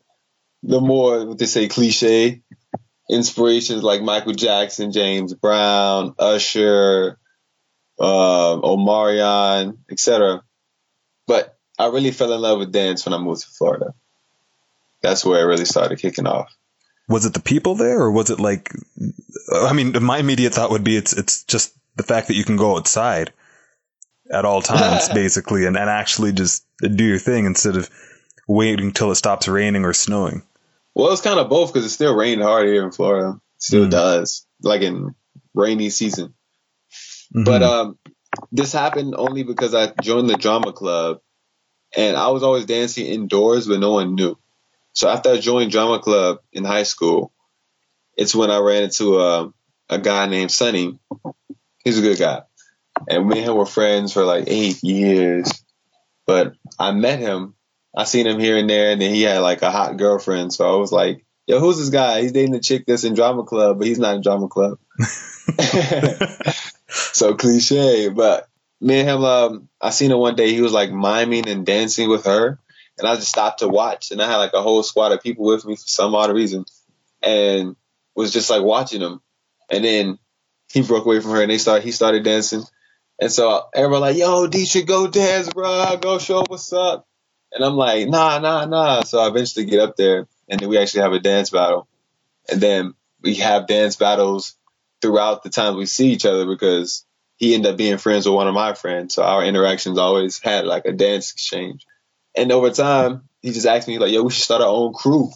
the 0.63 0.81
more, 0.81 1.25
what 1.25 1.37
they 1.37 1.45
say, 1.45 1.67
cliche 1.67 2.41
inspirations 3.09 3.83
like 3.83 4.01
Michael 4.01 4.33
Jackson, 4.33 4.91
James 4.91 5.33
Brown, 5.33 6.15
Usher, 6.17 7.19
uh, 7.99 8.57
Omarion, 8.57 9.77
etc. 9.91 10.43
But 11.27 11.57
I 11.77 11.87
really 11.87 12.11
fell 12.11 12.33
in 12.33 12.41
love 12.41 12.59
with 12.59 12.71
dance 12.71 13.05
when 13.05 13.13
I 13.13 13.17
moved 13.17 13.41
to 13.41 13.47
Florida. 13.49 13.93
That's 15.01 15.25
where 15.25 15.41
it 15.41 15.47
really 15.47 15.65
started 15.65 15.99
kicking 15.99 16.27
off. 16.27 16.53
Was 17.09 17.25
it 17.25 17.33
the 17.33 17.41
people 17.41 17.75
there, 17.75 17.99
or 17.99 18.11
was 18.11 18.29
it 18.29 18.39
like? 18.39 18.71
I 19.53 19.73
mean, 19.73 20.01
my 20.01 20.19
immediate 20.19 20.53
thought 20.53 20.71
would 20.71 20.83
be 20.83 20.95
it's 20.95 21.13
it's 21.13 21.43
just 21.43 21.75
the 21.95 22.03
fact 22.03 22.27
that 22.27 22.35
you 22.35 22.45
can 22.45 22.55
go 22.55 22.77
outside 22.77 23.33
at 24.31 24.45
all 24.45 24.61
times, 24.61 25.09
basically, 25.13 25.65
and, 25.65 25.77
and 25.77 25.89
actually 25.89 26.31
just 26.31 26.65
do 26.79 27.03
your 27.03 27.19
thing 27.19 27.45
instead 27.45 27.75
of 27.75 27.89
waiting 28.47 28.87
until 28.87 29.11
it 29.11 29.15
stops 29.15 29.47
raining 29.47 29.85
or 29.85 29.93
snowing. 29.93 30.43
Well, 30.95 31.11
it's 31.11 31.21
kind 31.21 31.39
of 31.39 31.49
both 31.49 31.73
because 31.73 31.85
it 31.85 31.89
still 31.89 32.15
rained 32.15 32.41
hard 32.41 32.67
here 32.67 32.83
in 32.83 32.91
Florida. 32.91 33.39
It 33.57 33.63
still 33.63 33.87
mm. 33.87 33.91
does, 33.91 34.45
like 34.61 34.81
in 34.81 35.15
rainy 35.53 35.89
season. 35.89 36.33
Mm-hmm. 37.33 37.43
But 37.43 37.63
um, 37.63 37.97
this 38.51 38.73
happened 38.73 39.15
only 39.17 39.43
because 39.43 39.73
I 39.73 39.91
joined 40.01 40.29
the 40.29 40.35
drama 40.35 40.71
club, 40.73 41.19
and 41.95 42.15
I 42.15 42.29
was 42.29 42.43
always 42.43 42.65
dancing 42.65 43.07
indoors, 43.07 43.67
but 43.67 43.79
no 43.79 43.93
one 43.93 44.15
knew. 44.15 44.37
So 44.93 45.09
after 45.09 45.31
I 45.31 45.39
joined 45.39 45.71
drama 45.71 45.99
club 45.99 46.37
in 46.51 46.63
high 46.63 46.83
school, 46.83 47.31
it's 48.15 48.35
when 48.35 48.51
I 48.51 48.59
ran 48.59 48.83
into 48.83 49.19
a 49.19 49.51
a 49.89 49.99
guy 49.99 50.27
named 50.27 50.51
Sonny. 50.51 50.99
He's 51.83 51.99
a 51.99 52.01
good 52.01 52.19
guy, 52.19 52.43
and 53.09 53.27
me 53.27 53.39
and 53.39 53.49
him 53.49 53.55
were 53.55 53.65
friends 53.65 54.13
for 54.13 54.23
like 54.23 54.45
eight 54.47 54.83
years. 54.83 55.51
But 56.25 56.53
I 56.79 56.91
met 56.91 57.19
him. 57.19 57.55
I 57.95 58.05
seen 58.05 58.25
him 58.25 58.39
here 58.39 58.57
and 58.57 58.69
there, 58.69 58.91
and 58.91 59.01
then 59.01 59.13
he 59.13 59.23
had 59.23 59.39
like 59.39 59.61
a 59.61 59.71
hot 59.71 59.97
girlfriend. 59.97 60.53
So 60.53 60.71
I 60.71 60.77
was 60.77 60.91
like, 60.91 61.25
"Yo, 61.47 61.59
who's 61.59 61.77
this 61.77 61.89
guy? 61.89 62.21
He's 62.21 62.31
dating 62.31 62.55
a 62.55 62.59
chick 62.59 62.85
that's 62.85 63.03
in 63.03 63.13
drama 63.13 63.43
club, 63.43 63.77
but 63.77 63.87
he's 63.87 63.99
not 63.99 64.15
in 64.15 64.21
drama 64.21 64.47
club." 64.47 64.79
so 66.87 67.35
cliche, 67.35 68.09
but 68.09 68.47
me 68.83 68.99
and 68.99 69.09
him, 69.09 69.23
um, 69.23 69.69
I 69.81 69.91
seen 69.91 70.11
him 70.11 70.19
one 70.19 70.35
day. 70.35 70.53
He 70.53 70.61
was 70.61 70.73
like 70.73 70.91
miming 70.91 71.47
and 71.47 71.65
dancing 71.65 72.09
with 72.09 72.25
her, 72.25 72.59
and 72.97 73.07
I 73.07 73.15
just 73.15 73.29
stopped 73.29 73.59
to 73.59 73.67
watch. 73.67 74.11
And 74.11 74.21
I 74.21 74.29
had 74.29 74.37
like 74.37 74.53
a 74.53 74.61
whole 74.61 74.83
squad 74.83 75.13
of 75.13 75.23
people 75.23 75.45
with 75.45 75.65
me 75.65 75.75
for 75.75 75.87
some 75.87 76.13
odd 76.15 76.31
reason, 76.31 76.65
and 77.21 77.75
was 78.15 78.33
just 78.33 78.49
like 78.49 78.61
watching 78.61 79.01
him. 79.01 79.21
And 79.69 79.83
then 79.83 80.19
he 80.71 80.81
broke 80.81 81.05
away 81.05 81.21
from 81.21 81.31
her, 81.31 81.41
and 81.41 81.49
they 81.49 81.57
started. 81.57 81.83
He 81.85 81.91
started 81.91 82.23
dancing, 82.23 82.63
and 83.19 83.31
so 83.31 83.63
everybody 83.73 84.01
like, 84.01 84.17
"Yo, 84.17 84.47
Detric, 84.47 84.85
go 84.85 85.07
dance, 85.07 85.49
bro. 85.49 85.97
Go 86.01 86.19
show 86.19 86.43
what's 86.47 86.73
up." 86.73 87.07
And 87.53 87.63
I'm 87.63 87.75
like, 87.75 88.09
"Nah, 88.09 88.39
nah, 88.39 88.65
nah." 88.65 89.03
So 89.03 89.19
I 89.19 89.27
eventually 89.27 89.65
get 89.65 89.79
up 89.79 89.95
there, 89.95 90.27
and 90.49 90.59
then 90.59 90.69
we 90.69 90.77
actually 90.77 91.01
have 91.01 91.13
a 91.13 91.19
dance 91.19 91.49
battle, 91.49 91.87
and 92.49 92.61
then 92.61 92.93
we 93.21 93.35
have 93.35 93.67
dance 93.67 93.95
battles 93.95 94.55
throughout 95.01 95.43
the 95.43 95.49
times 95.49 95.77
we 95.77 95.85
see 95.85 96.11
each 96.11 96.25
other 96.25 96.45
because 96.45 97.05
he 97.37 97.53
ended 97.53 97.71
up 97.71 97.77
being 97.77 97.97
friends 97.97 98.25
with 98.25 98.35
one 98.35 98.47
of 98.47 98.53
my 98.53 98.73
friends. 98.73 99.15
So 99.15 99.23
our 99.23 99.43
interactions 99.43 99.97
always 99.97 100.39
had 100.39 100.65
like 100.65 100.85
a 100.85 100.93
dance 100.93 101.31
exchange. 101.31 101.85
And 102.35 102.51
over 102.51 102.71
time, 102.71 103.27
he 103.41 103.51
just 103.51 103.67
asked 103.67 103.87
me 103.87 103.99
like, 103.99 104.11
"Yo, 104.11 104.23
we 104.23 104.31
should 104.31 104.43
start 104.43 104.61
our 104.61 104.67
own 104.67 104.93
crew." 104.93 105.31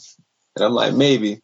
And 0.56 0.66
I'm 0.66 0.74
like, 0.74 0.94
"Maybe." 0.94 1.42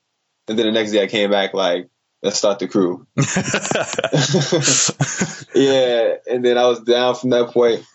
And 0.48 0.58
then 0.58 0.66
the 0.66 0.72
next 0.72 0.92
day, 0.92 1.04
I 1.04 1.08
came 1.08 1.32
back 1.32 1.54
like, 1.54 1.90
"Let's 2.22 2.38
start 2.38 2.60
the 2.60 2.68
crew." 2.68 3.06
yeah, 5.56 6.16
and 6.30 6.44
then 6.44 6.58
I 6.58 6.68
was 6.68 6.82
down 6.82 7.16
from 7.16 7.30
that 7.32 7.50
point, 7.50 7.86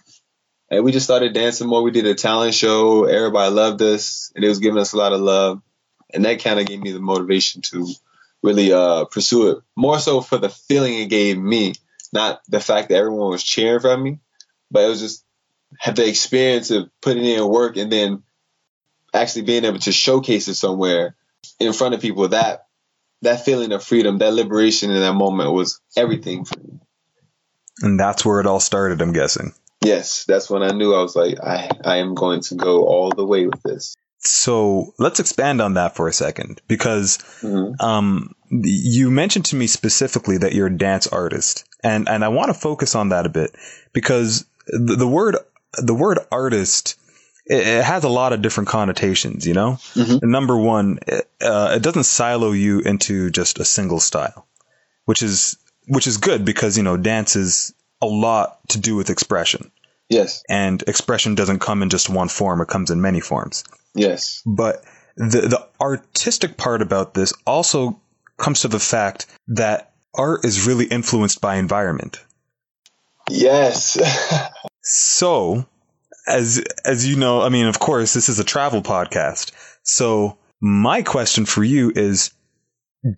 and 0.71 0.85
we 0.85 0.93
just 0.93 1.07
started 1.07 1.33
dancing 1.33 1.67
more. 1.67 1.83
We 1.83 1.91
did 1.91 2.07
a 2.07 2.15
talent 2.15 2.55
show. 2.55 3.05
Everybody 3.05 3.55
loved 3.55 3.83
us, 3.83 4.33
and 4.35 4.45
it 4.45 4.49
was 4.49 4.59
giving 4.59 4.79
us 4.79 4.93
a 4.93 4.99
lot 4.99 5.13
of 5.13 5.21
love, 5.21 5.63
and 6.13 6.25
that 6.25 6.43
kind 6.43 6.61
of 6.61 6.67
gave 6.67 6.81
me 6.81 6.93
the 6.93 7.01
motivation 7.01 7.63
to 7.63 7.87
really 8.43 8.73
uh, 8.73 9.05
pursue 9.07 9.51
it. 9.51 9.59
More 9.77 9.99
so 9.99 10.21
for 10.21 10.39
the 10.39 10.49
feeling 10.49 10.95
it 10.95 11.11
gave 11.11 11.39
me, 11.39 11.75
not 12.13 12.41
the 12.49 12.61
fact 12.61 12.89
that 12.89 12.97
everyone 12.97 13.31
was 13.31 13.43
cheering 13.43 13.81
for 13.81 13.97
me, 13.97 14.19
but 14.71 14.85
it 14.85 14.89
was 14.89 15.01
just 15.01 15.25
have 15.79 15.97
the 15.97 16.09
experience 16.09 16.71
of 16.71 16.91
putting 17.01 17.25
in 17.25 17.47
work 17.49 17.77
and 17.77 17.93
then 17.93 18.23
actually 19.13 19.43
being 19.43 19.65
able 19.65 19.79
to 19.79 19.93
showcase 19.93 20.49
it 20.49 20.55
somewhere 20.55 21.17
in 21.59 21.73
front 21.73 21.95
of 21.95 22.01
people. 22.01 22.29
That 22.29 22.67
that 23.23 23.45
feeling 23.45 23.73
of 23.73 23.83
freedom, 23.83 24.19
that 24.19 24.35
liberation 24.35 24.91
in 24.91 25.01
that 25.01 25.15
moment 25.15 25.53
was 25.53 25.81
everything 25.97 26.45
for 26.45 26.59
me. 26.61 26.81
And 27.81 27.99
that's 27.99 28.25
where 28.25 28.41
it 28.41 28.47
all 28.47 28.61
started, 28.61 29.01
I'm 29.03 29.13
guessing. 29.13 29.53
Yes, 29.85 30.25
that's 30.27 30.51
when 30.51 30.63
I 30.63 30.73
knew 30.73 30.95
I 30.95 31.03
was 31.03 31.15
like, 31.15 31.39
I, 31.41 31.71
I 31.85 31.97
am 31.99 32.15
going 32.15 32.41
to 32.43 32.57
go 32.57 32.85
all 32.85 33.11
the 33.11 33.25
way 33.25 33.47
with 33.47 33.63
this. 33.63 33.95
So 34.21 34.95
let's 34.99 35.21
expand 35.21 35.61
on 35.61 35.75
that 35.75 35.95
for 35.95 36.09
a 36.09 36.13
second 36.13 36.61
because 36.67 37.19
mm-hmm. 37.41 37.81
um, 37.85 38.35
you 38.51 39.11
mentioned 39.11 39.45
to 39.47 39.57
me 39.57 39.69
specifically 39.69 40.39
that 40.39 40.55
you're 40.55 40.67
a 40.67 40.77
dance 40.77 41.07
artist, 41.07 41.65
and 41.85 42.09
and 42.09 42.25
I 42.25 42.29
want 42.29 42.49
to 42.49 42.55
focus 42.55 42.97
on 42.97 43.11
that 43.11 43.27
a 43.27 43.29
bit 43.29 43.55
because 43.93 44.45
the, 44.67 44.97
the 44.97 45.07
word 45.07 45.37
the 45.75 45.95
word 45.95 46.19
artist 46.33 46.99
it, 47.47 47.85
has 47.85 48.03
a 48.03 48.09
lot 48.09 48.33
of 48.33 48.43
different 48.43 48.69
connotations. 48.69 49.47
You 49.47 49.55
know, 49.55 49.73
mm-hmm. 49.95 50.29
number 50.29 50.57
one, 50.57 50.99
uh, 51.41 51.75
it 51.77 51.83
doesn't 51.83 52.05
silo 52.05 52.51
you 52.51 52.81
into 52.81 53.31
just 53.31 53.61
a 53.61 53.65
single 53.65 54.01
style, 54.01 54.49
which 55.05 55.23
is 55.23 55.57
which 55.87 56.09
is 56.09 56.17
good 56.17 56.45
because 56.45 56.77
you 56.77 56.83
know 56.83 56.97
dance 56.97 57.37
is 57.37 57.73
a 58.01 58.07
lot 58.07 58.59
to 58.71 58.79
do 58.79 58.97
with 58.97 59.11
expression. 59.11 59.71
Yes, 60.09 60.43
and 60.49 60.83
expression 60.87 61.35
doesn't 61.35 61.59
come 61.59 61.83
in 61.83 61.91
just 61.91 62.09
one 62.09 62.29
form; 62.29 62.61
it 62.61 62.69
comes 62.69 62.91
in 62.91 63.01
many 63.01 63.21
forms. 63.21 63.65
Yes, 63.95 64.43
but 64.47 64.85
the 65.17 65.43
the 65.43 65.69
artistic 65.81 66.57
part 66.57 66.81
about 66.81 67.15
this 67.15 67.33
also 67.47 68.01
comes 68.39 68.61
to 68.61 68.69
the 68.69 68.79
fact 68.79 69.27
that 69.49 69.93
art 70.15 70.45
is 70.45 70.67
really 70.67 70.87
influenced 70.87 71.41
by 71.41 71.57
environment. 71.57 72.25
Yes. 73.29 73.99
so, 74.83 75.67
as 76.27 76.65
as 76.85 77.07
you 77.07 77.17
know, 77.17 77.43
I 77.43 77.49
mean, 77.49 77.67
of 77.67 77.79
course, 77.79 78.15
this 78.15 78.29
is 78.29 78.39
a 78.39 78.45
travel 78.45 78.83
podcast. 78.83 79.53
So, 79.83 80.39
my 80.61 81.03
question 81.03 81.45
for 81.45 81.63
you 81.63 81.93
is 81.95 82.31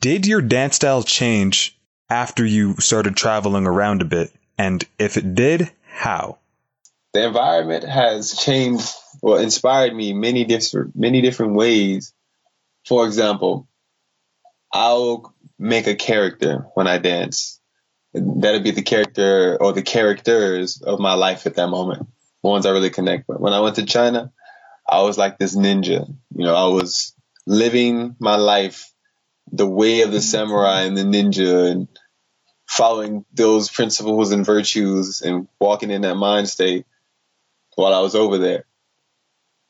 did 0.00 0.26
your 0.26 0.42
dance 0.42 0.76
style 0.76 1.02
change 1.02 1.78
after 2.08 2.44
you 2.44 2.74
started 2.78 3.16
traveling 3.16 3.66
around 3.66 4.02
a 4.02 4.06
bit? 4.06 4.32
And 4.60 4.84
if 4.98 5.16
it 5.16 5.34
did, 5.34 5.70
how? 5.86 6.38
the 7.12 7.26
environment 7.26 7.84
has 7.84 8.36
changed 8.36 8.88
or 9.22 9.40
inspired 9.40 9.94
me 9.94 10.12
many 10.12 10.44
different 10.44 10.94
many 10.94 11.20
different 11.20 11.54
ways. 11.54 12.12
For 12.86 13.06
example, 13.06 13.68
I'll 14.72 15.34
make 15.58 15.86
a 15.86 15.94
character 15.94 16.66
when 16.74 16.86
I 16.86 16.98
dance. 16.98 17.60
That'll 18.14 18.62
be 18.62 18.70
the 18.70 18.82
character 18.82 19.56
or 19.60 19.72
the 19.72 19.82
characters 19.82 20.80
of 20.82 20.98
my 20.98 21.14
life 21.14 21.46
at 21.46 21.54
that 21.54 21.68
moment, 21.68 22.08
the 22.42 22.48
ones 22.48 22.66
I 22.66 22.70
really 22.70 22.90
connect 22.90 23.28
with. 23.28 23.38
When 23.38 23.52
I 23.52 23.60
went 23.60 23.76
to 23.76 23.84
China, 23.84 24.32
I 24.88 25.02
was 25.02 25.18
like 25.18 25.38
this 25.38 25.56
ninja. 25.56 26.06
You 26.34 26.44
know, 26.44 26.54
I 26.54 26.66
was 26.68 27.14
living 27.46 28.16
my 28.18 28.36
life 28.36 28.92
the 29.52 29.66
way 29.66 30.02
of 30.02 30.12
the 30.12 30.20
samurai 30.20 30.82
and 30.82 30.96
the 30.96 31.02
ninja 31.02 31.70
and 31.70 31.88
following 32.70 33.24
those 33.34 33.68
principles 33.68 34.30
and 34.30 34.46
virtues 34.46 35.22
and 35.22 35.48
walking 35.58 35.90
in 35.90 36.02
that 36.02 36.14
mind 36.14 36.48
state 36.48 36.86
while 37.74 37.92
I 37.92 37.98
was 37.98 38.14
over 38.14 38.38
there. 38.38 38.64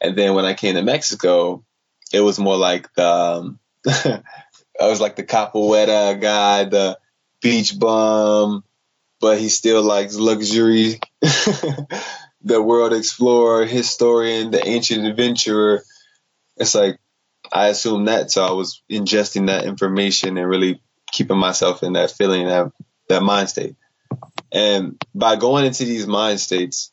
And 0.03 0.15
then 0.15 0.35
when 0.35 0.45
I 0.45 0.53
came 0.53 0.75
to 0.75 0.83
Mexico, 0.83 1.65
it 2.13 2.21
was 2.21 2.39
more 2.39 2.59
like 2.59 2.93
the, 2.93 3.09
um, 3.09 3.59
I 3.89 4.21
was 4.81 5.01
like 5.01 5.17
the 5.17 5.25
capoeira 5.25 6.21
guy, 6.21 6.65
the 6.65 6.99
beach 7.41 7.79
bum, 7.79 8.65
but 9.19 9.39
he 9.39 9.49
still 9.49 9.83
likes 9.83 10.17
luxury, 10.17 11.01
the 11.23 12.63
world 12.63 12.93
explorer, 12.93 13.65
historian, 13.65 14.51
the 14.51 14.67
ancient 14.69 15.07
adventurer. 15.07 15.83
It's 16.59 16.75
like 16.75 16.99
I 17.51 17.69
assumed 17.69 18.09
that, 18.09 18.31
so 18.31 18.45
I 18.45 18.53
was 18.53 18.83
ingesting 18.91 19.47
that 19.47 19.65
information 19.65 20.37
and 20.37 20.47
really 20.47 20.83
keeping 21.11 21.39
myself 21.39 21.83
in 21.83 21.95
that 21.95 22.11
feeling, 22.11 22.47
that 22.47 22.73
that 23.11 23.23
mind 23.23 23.49
state. 23.49 23.77
And 24.51 25.01
by 25.15 25.37
going 25.37 25.67
into 25.67 25.85
these 25.85 26.07
mind 26.07 26.41
states, 26.41 26.93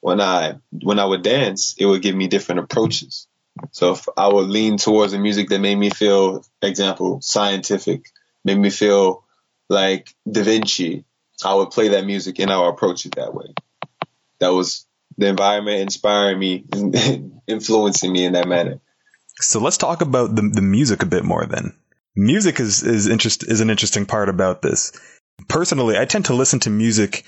when 0.00 0.20
I 0.20 0.56
when 0.70 0.98
I 0.98 1.04
would 1.04 1.22
dance, 1.22 1.74
it 1.78 1.86
would 1.86 2.02
give 2.02 2.14
me 2.14 2.28
different 2.28 2.60
approaches. 2.60 3.26
So 3.72 3.92
if 3.92 4.06
I 4.16 4.28
would 4.28 4.48
lean 4.48 4.76
towards 4.76 5.12
the 5.12 5.18
music 5.18 5.48
that 5.48 5.60
made 5.60 5.76
me 5.76 5.90
feel, 5.90 6.44
example, 6.62 7.20
scientific, 7.20 8.06
made 8.44 8.58
me 8.58 8.70
feel 8.70 9.24
like 9.68 10.14
Da 10.30 10.42
Vinci, 10.42 11.04
I 11.44 11.54
would 11.54 11.70
play 11.70 11.88
that 11.88 12.06
music 12.06 12.38
and 12.38 12.50
I 12.50 12.58
would 12.58 12.68
approach 12.68 13.04
it 13.06 13.16
that 13.16 13.34
way. 13.34 13.46
That 14.38 14.50
was 14.50 14.86
the 15.16 15.26
environment 15.26 15.80
inspiring 15.80 16.38
me 16.38 16.64
influencing 17.46 18.12
me 18.12 18.24
in 18.24 18.34
that 18.34 18.48
manner. 18.48 18.80
So 19.40 19.60
let's 19.60 19.76
talk 19.76 20.00
about 20.00 20.34
the, 20.34 20.42
the 20.42 20.62
music 20.62 21.02
a 21.02 21.06
bit 21.06 21.24
more 21.24 21.46
then. 21.46 21.74
Music 22.16 22.58
is 22.58 22.82
is 22.82 23.06
interest 23.06 23.44
is 23.46 23.60
an 23.60 23.70
interesting 23.70 24.06
part 24.06 24.28
about 24.28 24.62
this. 24.62 24.92
Personally, 25.46 25.98
I 25.98 26.04
tend 26.04 26.26
to 26.26 26.34
listen 26.34 26.60
to 26.60 26.70
music, 26.70 27.24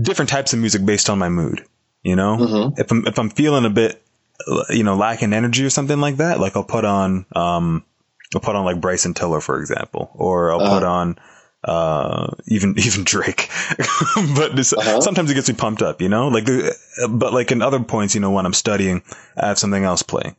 different 0.00 0.28
types 0.28 0.52
of 0.52 0.60
music 0.60 0.84
based 0.84 1.10
on 1.10 1.18
my 1.18 1.28
mood. 1.28 1.64
You 2.02 2.16
know, 2.16 2.36
mm-hmm. 2.36 2.80
if 2.80 2.90
I'm 2.90 3.06
if 3.06 3.18
I'm 3.18 3.30
feeling 3.30 3.64
a 3.64 3.70
bit, 3.70 4.02
you 4.70 4.84
know, 4.84 4.94
lacking 4.94 5.32
energy 5.32 5.64
or 5.64 5.70
something 5.70 6.00
like 6.00 6.18
that, 6.18 6.38
like 6.38 6.56
I'll 6.56 6.64
put 6.64 6.84
on, 6.84 7.26
um, 7.34 7.84
I'll 8.34 8.40
put 8.40 8.54
on 8.54 8.64
like 8.64 8.80
Bryson 8.80 9.14
Tiller, 9.14 9.40
for 9.40 9.58
example, 9.60 10.10
or 10.14 10.52
I'll 10.52 10.60
uh-huh. 10.60 10.74
put 10.74 10.82
on 10.84 11.18
uh, 11.64 12.28
even 12.46 12.74
even 12.78 13.04
Drake. 13.04 13.48
but 14.36 14.54
this, 14.54 14.72
uh-huh. 14.72 15.00
sometimes 15.00 15.30
it 15.30 15.34
gets 15.34 15.48
me 15.48 15.54
pumped 15.54 15.82
up, 15.82 16.00
you 16.00 16.08
know. 16.08 16.28
Like, 16.28 16.46
but 17.10 17.32
like 17.32 17.52
in 17.52 17.62
other 17.62 17.80
points, 17.80 18.14
you 18.14 18.20
know, 18.20 18.30
when 18.30 18.46
I'm 18.46 18.54
studying, 18.54 19.02
I 19.36 19.48
have 19.48 19.58
something 19.58 19.84
else 19.84 20.02
playing. 20.02 20.36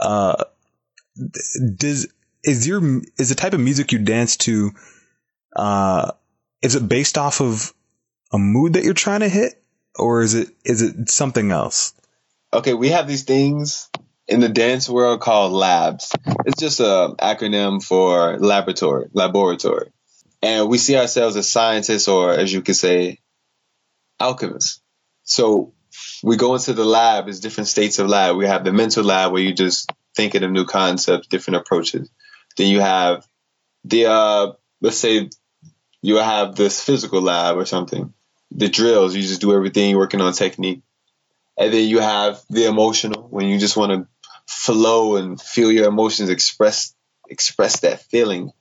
Uh, 0.00 0.44
does 1.76 2.08
is 2.44 2.66
your 2.66 2.82
is 3.18 3.28
the 3.28 3.34
type 3.34 3.52
of 3.52 3.60
music 3.60 3.92
you 3.92 3.98
dance 3.98 4.36
to? 4.38 4.72
Uh, 5.56 6.12
is 6.62 6.74
it 6.74 6.88
based 6.88 7.18
off 7.18 7.40
of 7.40 7.72
a 8.32 8.38
mood 8.38 8.74
that 8.74 8.84
you're 8.84 8.94
trying 8.94 9.20
to 9.20 9.28
hit, 9.28 9.62
or 9.94 10.22
is 10.22 10.34
it 10.34 10.48
is 10.64 10.82
it 10.82 11.08
something 11.08 11.50
else? 11.50 11.94
Okay, 12.52 12.74
we 12.74 12.90
have 12.90 13.08
these 13.08 13.24
things 13.24 13.88
in 14.28 14.40
the 14.40 14.48
dance 14.48 14.88
world 14.88 15.20
called 15.20 15.52
labs. 15.52 16.12
It's 16.44 16.60
just 16.60 16.80
an 16.80 17.16
acronym 17.16 17.82
for 17.82 18.38
laboratory, 18.38 19.08
laboratory. 19.12 19.90
And 20.42 20.68
we 20.68 20.78
see 20.78 20.96
ourselves 20.96 21.36
as 21.36 21.50
scientists 21.50 22.08
or 22.08 22.32
as 22.32 22.52
you 22.52 22.62
could 22.62 22.76
say, 22.76 23.18
alchemists. 24.20 24.80
So 25.24 25.72
we 26.22 26.36
go 26.36 26.54
into 26.54 26.72
the 26.72 26.84
lab 26.84 27.28
as 27.28 27.40
different 27.40 27.68
states 27.68 27.98
of 27.98 28.08
lab. 28.08 28.36
We 28.36 28.46
have 28.46 28.64
the 28.64 28.72
mental 28.72 29.04
lab 29.04 29.32
where 29.32 29.42
you 29.42 29.54
just 29.54 29.90
thinking 30.14 30.42
of 30.42 30.50
new 30.50 30.64
concepts, 30.64 31.28
different 31.28 31.58
approaches. 31.58 32.10
Then 32.56 32.68
you 32.68 32.80
have 32.80 33.26
the 33.84 34.06
uh, 34.06 34.52
let's 34.80 34.98
say 34.98 35.30
you 36.06 36.18
have 36.18 36.54
this 36.54 36.80
physical 36.84 37.20
lab 37.20 37.56
or 37.56 37.64
something. 37.64 38.14
The 38.52 38.68
drills, 38.68 39.16
you 39.16 39.22
just 39.22 39.40
do 39.40 39.52
everything, 39.52 39.90
you're 39.90 39.98
working 39.98 40.20
on 40.20 40.32
technique. 40.34 40.82
And 41.58 41.72
then 41.72 41.88
you 41.88 41.98
have 41.98 42.40
the 42.48 42.66
emotional 42.66 43.26
when 43.28 43.46
you 43.48 43.58
just 43.58 43.76
want 43.76 43.90
to 43.90 44.06
flow 44.46 45.16
and 45.16 45.40
feel 45.40 45.72
your 45.72 45.88
emotions 45.88 46.30
express 46.30 46.94
express 47.28 47.80
that 47.80 48.02
feeling. 48.02 48.52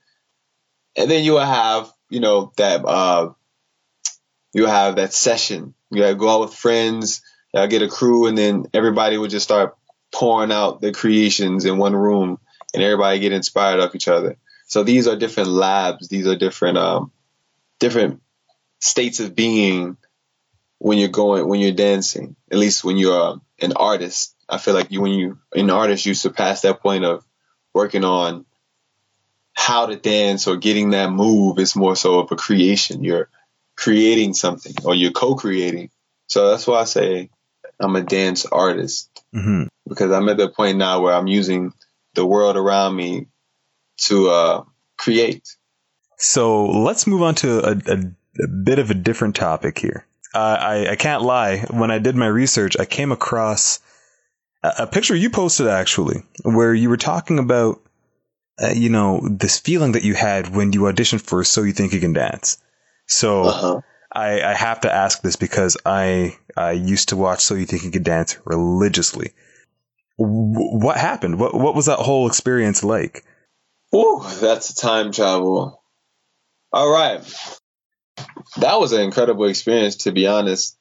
And 0.98 1.12
then 1.12 1.24
you 1.24 1.34
will 1.34 1.46
have, 1.46 1.94
you 2.10 2.20
know, 2.20 2.52
that 2.58 2.84
uh 2.84 3.34
you 4.56 4.66
have 4.66 4.96
that 4.96 5.14
session. 5.14 5.76
You 5.92 6.02
gotta 6.02 6.16
go 6.16 6.30
out 6.30 6.42
with 6.42 6.56
friends, 6.56 7.22
you 7.54 7.68
get 7.68 7.84
a 7.84 7.88
crew, 7.88 8.26
and 8.26 8.36
then 8.36 8.66
everybody 8.74 9.20
would 9.20 9.30
just 9.30 9.46
start 9.46 9.78
pouring 10.12 10.52
out 10.52 10.82
their 10.82 10.94
creations 10.94 11.66
in 11.66 11.78
one 11.78 11.96
room 11.96 12.40
and 12.74 12.82
everybody 12.82 13.20
get 13.20 13.34
inspired 13.34 13.82
off 13.82 13.94
each 13.94 14.08
other. 14.08 14.38
So 14.66 14.82
these 14.82 15.08
are 15.08 15.16
different 15.16 15.50
labs. 15.50 16.08
These 16.08 16.26
are 16.26 16.36
different, 16.36 16.80
um, 16.80 17.12
different 17.80 18.22
states 18.80 19.20
of 19.20 19.36
being 19.36 19.98
when 20.80 20.98
you're 20.98 21.10
going, 21.10 21.48
when 21.48 21.60
you're 21.60 21.72
dancing, 21.72 22.36
at 22.52 22.58
least 22.58 22.84
when 22.84 22.98
you're 22.98 23.40
an 23.62 23.74
artist. 23.74 24.36
I 24.48 24.58
feel 24.58 24.74
like 24.74 24.92
you, 24.92 25.02
when 25.02 25.14
you, 25.14 25.40
an 25.54 25.72
artist, 25.72 26.06
you 26.06 26.14
surpass 26.14 26.62
that 26.62 26.82
point 26.82 27.06
of 27.06 27.26
working 27.74 28.04
on 28.04 28.46
how 29.54 29.88
to 29.88 29.96
dance 29.96 30.48
or 30.48 30.58
getting 30.58 30.92
that 30.92 31.12
move. 31.12 31.58
It's 31.58 31.76
more 31.76 31.96
so 31.96 32.20
of 32.20 32.32
a 32.32 32.36
creation. 32.36 33.04
You're 33.04 33.30
creating 33.76 34.34
something 34.34 34.76
or 34.84 34.94
you're 34.94 35.12
co-creating. 35.12 35.90
So 36.28 36.52
that's 36.52 36.68
why 36.68 36.82
I 36.82 36.86
say 36.86 37.30
I'm 37.80 37.96
a 37.96 38.02
dance 38.02 38.46
artist 38.46 39.10
mm-hmm. 39.34 39.64
because 39.88 40.12
I'm 40.12 40.30
at 40.30 40.38
the 40.38 40.50
point 40.50 40.78
now 40.78 41.02
where 41.02 41.14
I'm 41.14 41.28
using 41.28 41.74
the 42.14 42.26
world 42.26 42.56
around 42.56 42.96
me 42.96 43.28
to 43.98 44.30
uh, 44.30 44.64
create. 44.98 45.56
So 46.26 46.66
let's 46.66 47.06
move 47.06 47.22
on 47.22 47.36
to 47.36 47.60
a, 47.60 47.72
a, 47.88 48.44
a 48.44 48.48
bit 48.48 48.80
of 48.80 48.90
a 48.90 48.96
different 48.96 49.36
topic 49.36 49.78
here. 49.78 50.08
Uh, 50.34 50.58
I, 50.60 50.88
I 50.92 50.96
can't 50.96 51.22
lie. 51.22 51.60
When 51.70 51.92
I 51.92 52.00
did 52.00 52.16
my 52.16 52.28
research, 52.28 52.78
I 52.80 52.86
came 52.86 53.12
across 53.12 53.80
a, 54.64 54.74
a 54.80 54.88
picture 54.88 55.16
you 55.16 55.30
posted 55.30 55.68
actually, 55.68 56.24
where 56.44 56.74
you 56.74 56.90
were 56.90 56.98
talking 56.98 57.38
about, 57.38 57.80
uh, 58.60 58.74
you 58.76 58.90
know, 58.90 59.22
this 59.30 59.60
feeling 59.60 59.92
that 59.92 60.04
you 60.04 60.16
had 60.16 60.54
when 60.54 60.74
you 60.74 60.82
auditioned 60.82 61.22
for 61.22 61.44
So 61.44 61.62
You 61.62 61.74
Think 61.74 61.94
You 61.94 62.00
Can 62.00 62.14
Dance. 62.14 62.58
So 63.06 63.44
uh-huh. 63.44 63.82
I, 64.12 64.42
I 64.42 64.54
have 64.56 64.82
to 64.82 64.92
ask 64.92 65.22
this 65.22 65.36
because 65.36 65.78
I 65.86 66.38
I 66.58 66.72
used 66.72 67.10
to 67.10 67.18
watch 67.18 67.42
So 67.42 67.54
You 67.54 67.68
Think 67.68 67.84
You 67.84 67.92
Can 67.92 68.04
Dance 68.04 68.40
religiously. 68.46 69.32
W- 70.18 70.80
what 70.80 70.98
happened? 70.98 71.40
What 71.40 71.54
what 71.54 71.76
was 71.76 71.86
that 71.86 72.00
whole 72.00 72.28
experience 72.28 72.84
like? 72.84 73.24
Oh, 73.94 74.28
that's 74.42 74.72
a 74.72 74.76
time 74.76 75.12
travel. 75.12 75.84
All 76.76 76.92
right, 76.92 77.22
that 78.58 78.80
was 78.80 78.94
an 78.94 79.02
incredible 79.02 79.46
experience. 79.46 79.98
To 79.98 80.14
be 80.14 80.28
honest, 80.28 80.78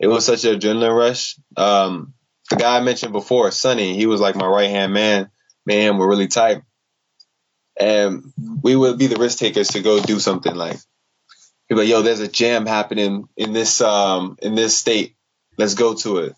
it 0.00 0.08
was 0.08 0.26
such 0.26 0.44
an 0.44 0.58
adrenaline 0.58 0.96
rush. 0.98 1.36
Um, 1.56 2.14
the 2.50 2.56
guy 2.56 2.78
I 2.78 2.80
mentioned 2.80 3.12
before, 3.12 3.50
Sonny, 3.52 3.96
he 3.96 4.06
was 4.06 4.20
like 4.20 4.36
my 4.36 4.48
right 4.48 4.70
hand 4.70 4.92
man. 4.92 5.30
Man, 5.66 5.98
we're 5.98 6.08
really 6.08 6.28
tight, 6.28 6.62
and 7.80 8.24
we 8.62 8.76
would 8.76 8.98
be 8.98 9.08
the 9.08 9.16
risk 9.18 9.38
takers 9.38 9.68
to 9.68 9.82
go 9.82 10.02
do 10.02 10.20
something 10.20 10.54
like 10.54 10.78
He's 11.68 11.78
like, 11.78 11.88
yo, 11.88 12.02
there's 12.02 12.20
a 12.20 12.28
jam 12.28 12.66
happening 12.66 13.28
in 13.36 13.52
this 13.52 13.80
um 13.80 14.36
in 14.42 14.54
this 14.54 14.76
state. 14.76 15.16
Let's 15.58 15.74
go 15.74 15.94
to 15.94 16.18
it. 16.18 16.34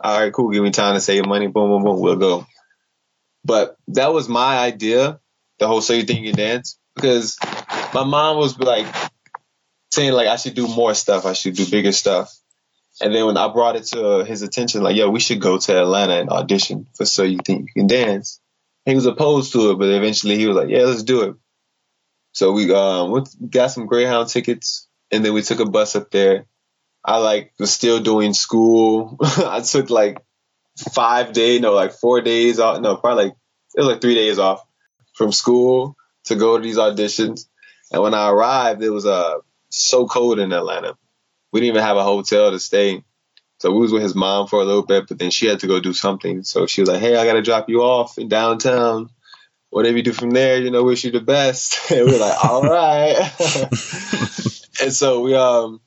All 0.00 0.18
right, 0.18 0.32
cool. 0.32 0.50
Give 0.50 0.62
me 0.62 0.70
time 0.70 0.94
to 0.94 1.00
save 1.00 1.26
money. 1.26 1.48
Boom, 1.48 1.70
boom, 1.70 1.84
boom. 1.84 2.00
We'll 2.00 2.16
go. 2.16 2.46
But 3.44 3.76
that 3.88 4.12
was 4.12 4.28
my 4.28 4.58
idea, 4.58 5.20
the 5.58 5.66
whole 5.66 5.80
so 5.82 5.92
you 5.94 6.04
think 6.04 6.26
you 6.26 6.32
dance, 6.32 6.78
because 6.94 7.38
my 7.94 8.04
mom 8.04 8.36
was 8.36 8.58
like 8.58 8.86
saying 9.90 10.12
like 10.12 10.28
I 10.28 10.36
should 10.36 10.54
do 10.54 10.68
more 10.68 10.94
stuff. 10.94 11.26
I 11.26 11.32
should 11.32 11.54
do 11.54 11.68
bigger 11.70 11.92
stuff. 11.92 12.34
And 13.00 13.14
then 13.14 13.26
when 13.26 13.36
I 13.36 13.48
brought 13.48 13.76
it 13.76 13.84
to 13.88 14.24
his 14.24 14.42
attention, 14.42 14.82
like, 14.82 14.96
yo, 14.96 15.08
we 15.08 15.20
should 15.20 15.40
go 15.40 15.58
to 15.58 15.80
Atlanta 15.80 16.20
and 16.20 16.28
audition 16.28 16.86
for 16.94 17.06
So 17.06 17.22
You 17.22 17.38
Think 17.44 17.68
You 17.68 17.82
Can 17.82 17.86
Dance. 17.86 18.40
He 18.84 18.94
was 18.94 19.06
opposed 19.06 19.52
to 19.52 19.70
it, 19.70 19.78
but 19.78 19.88
eventually 19.88 20.36
he 20.36 20.46
was 20.46 20.56
like, 20.56 20.68
yeah, 20.68 20.82
let's 20.82 21.02
do 21.02 21.22
it. 21.22 21.36
So 22.32 22.52
we 22.52 22.72
um 22.72 23.24
got 23.48 23.68
some 23.68 23.86
Greyhound 23.86 24.28
tickets, 24.28 24.88
and 25.10 25.24
then 25.24 25.32
we 25.32 25.42
took 25.42 25.60
a 25.60 25.68
bus 25.68 25.96
up 25.96 26.10
there. 26.10 26.46
I 27.04 27.18
like 27.18 27.52
was 27.58 27.72
still 27.72 28.00
doing 28.00 28.34
school. 28.34 29.16
I 29.22 29.60
took 29.60 29.90
like 29.90 30.22
five 30.92 31.32
days, 31.32 31.60
no, 31.60 31.72
like 31.72 31.92
four 31.92 32.20
days 32.20 32.60
off. 32.60 32.80
No, 32.80 32.96
probably 32.96 33.24
like 33.24 33.34
it 33.74 33.80
was 33.80 33.86
like 33.86 34.00
three 34.00 34.14
days 34.14 34.38
off 34.38 34.64
from 35.14 35.32
school 35.32 35.96
to 36.24 36.36
go 36.36 36.56
to 36.56 36.62
these 36.62 36.76
auditions. 36.76 37.46
And 37.90 38.02
when 38.02 38.14
I 38.14 38.30
arrived, 38.30 38.82
it 38.82 38.90
was 38.90 39.06
uh 39.06 39.38
so 39.68 40.06
cold 40.06 40.38
in 40.38 40.52
Atlanta. 40.52 40.96
We 41.52 41.60
didn't 41.60 41.74
even 41.76 41.86
have 41.86 41.96
a 41.96 42.04
hotel 42.04 42.50
to 42.50 42.60
stay. 42.60 43.02
So 43.58 43.70
we 43.72 43.80
was 43.80 43.92
with 43.92 44.02
his 44.02 44.14
mom 44.14 44.46
for 44.46 44.60
a 44.60 44.64
little 44.64 44.86
bit, 44.86 45.06
but 45.08 45.18
then 45.18 45.30
she 45.30 45.46
had 45.46 45.60
to 45.60 45.66
go 45.66 45.80
do 45.80 45.92
something. 45.92 46.44
So 46.44 46.66
she 46.66 46.80
was 46.80 46.88
like, 46.88 47.00
"Hey, 47.00 47.16
I 47.16 47.26
gotta 47.26 47.42
drop 47.42 47.68
you 47.68 47.82
off 47.82 48.18
in 48.18 48.28
downtown. 48.28 49.10
Whatever 49.68 49.98
you 49.98 50.02
do 50.02 50.12
from 50.12 50.30
there, 50.30 50.60
you 50.60 50.70
know, 50.70 50.82
wish 50.82 51.04
you 51.04 51.10
the 51.10 51.20
best." 51.20 51.78
And 51.90 52.06
we 52.06 52.12
were 52.12 52.18
like, 52.18 52.44
"All 52.44 52.62
right." 52.62 53.16
and 54.82 54.92
so 54.92 55.20
we 55.20 55.34
um 55.34 55.80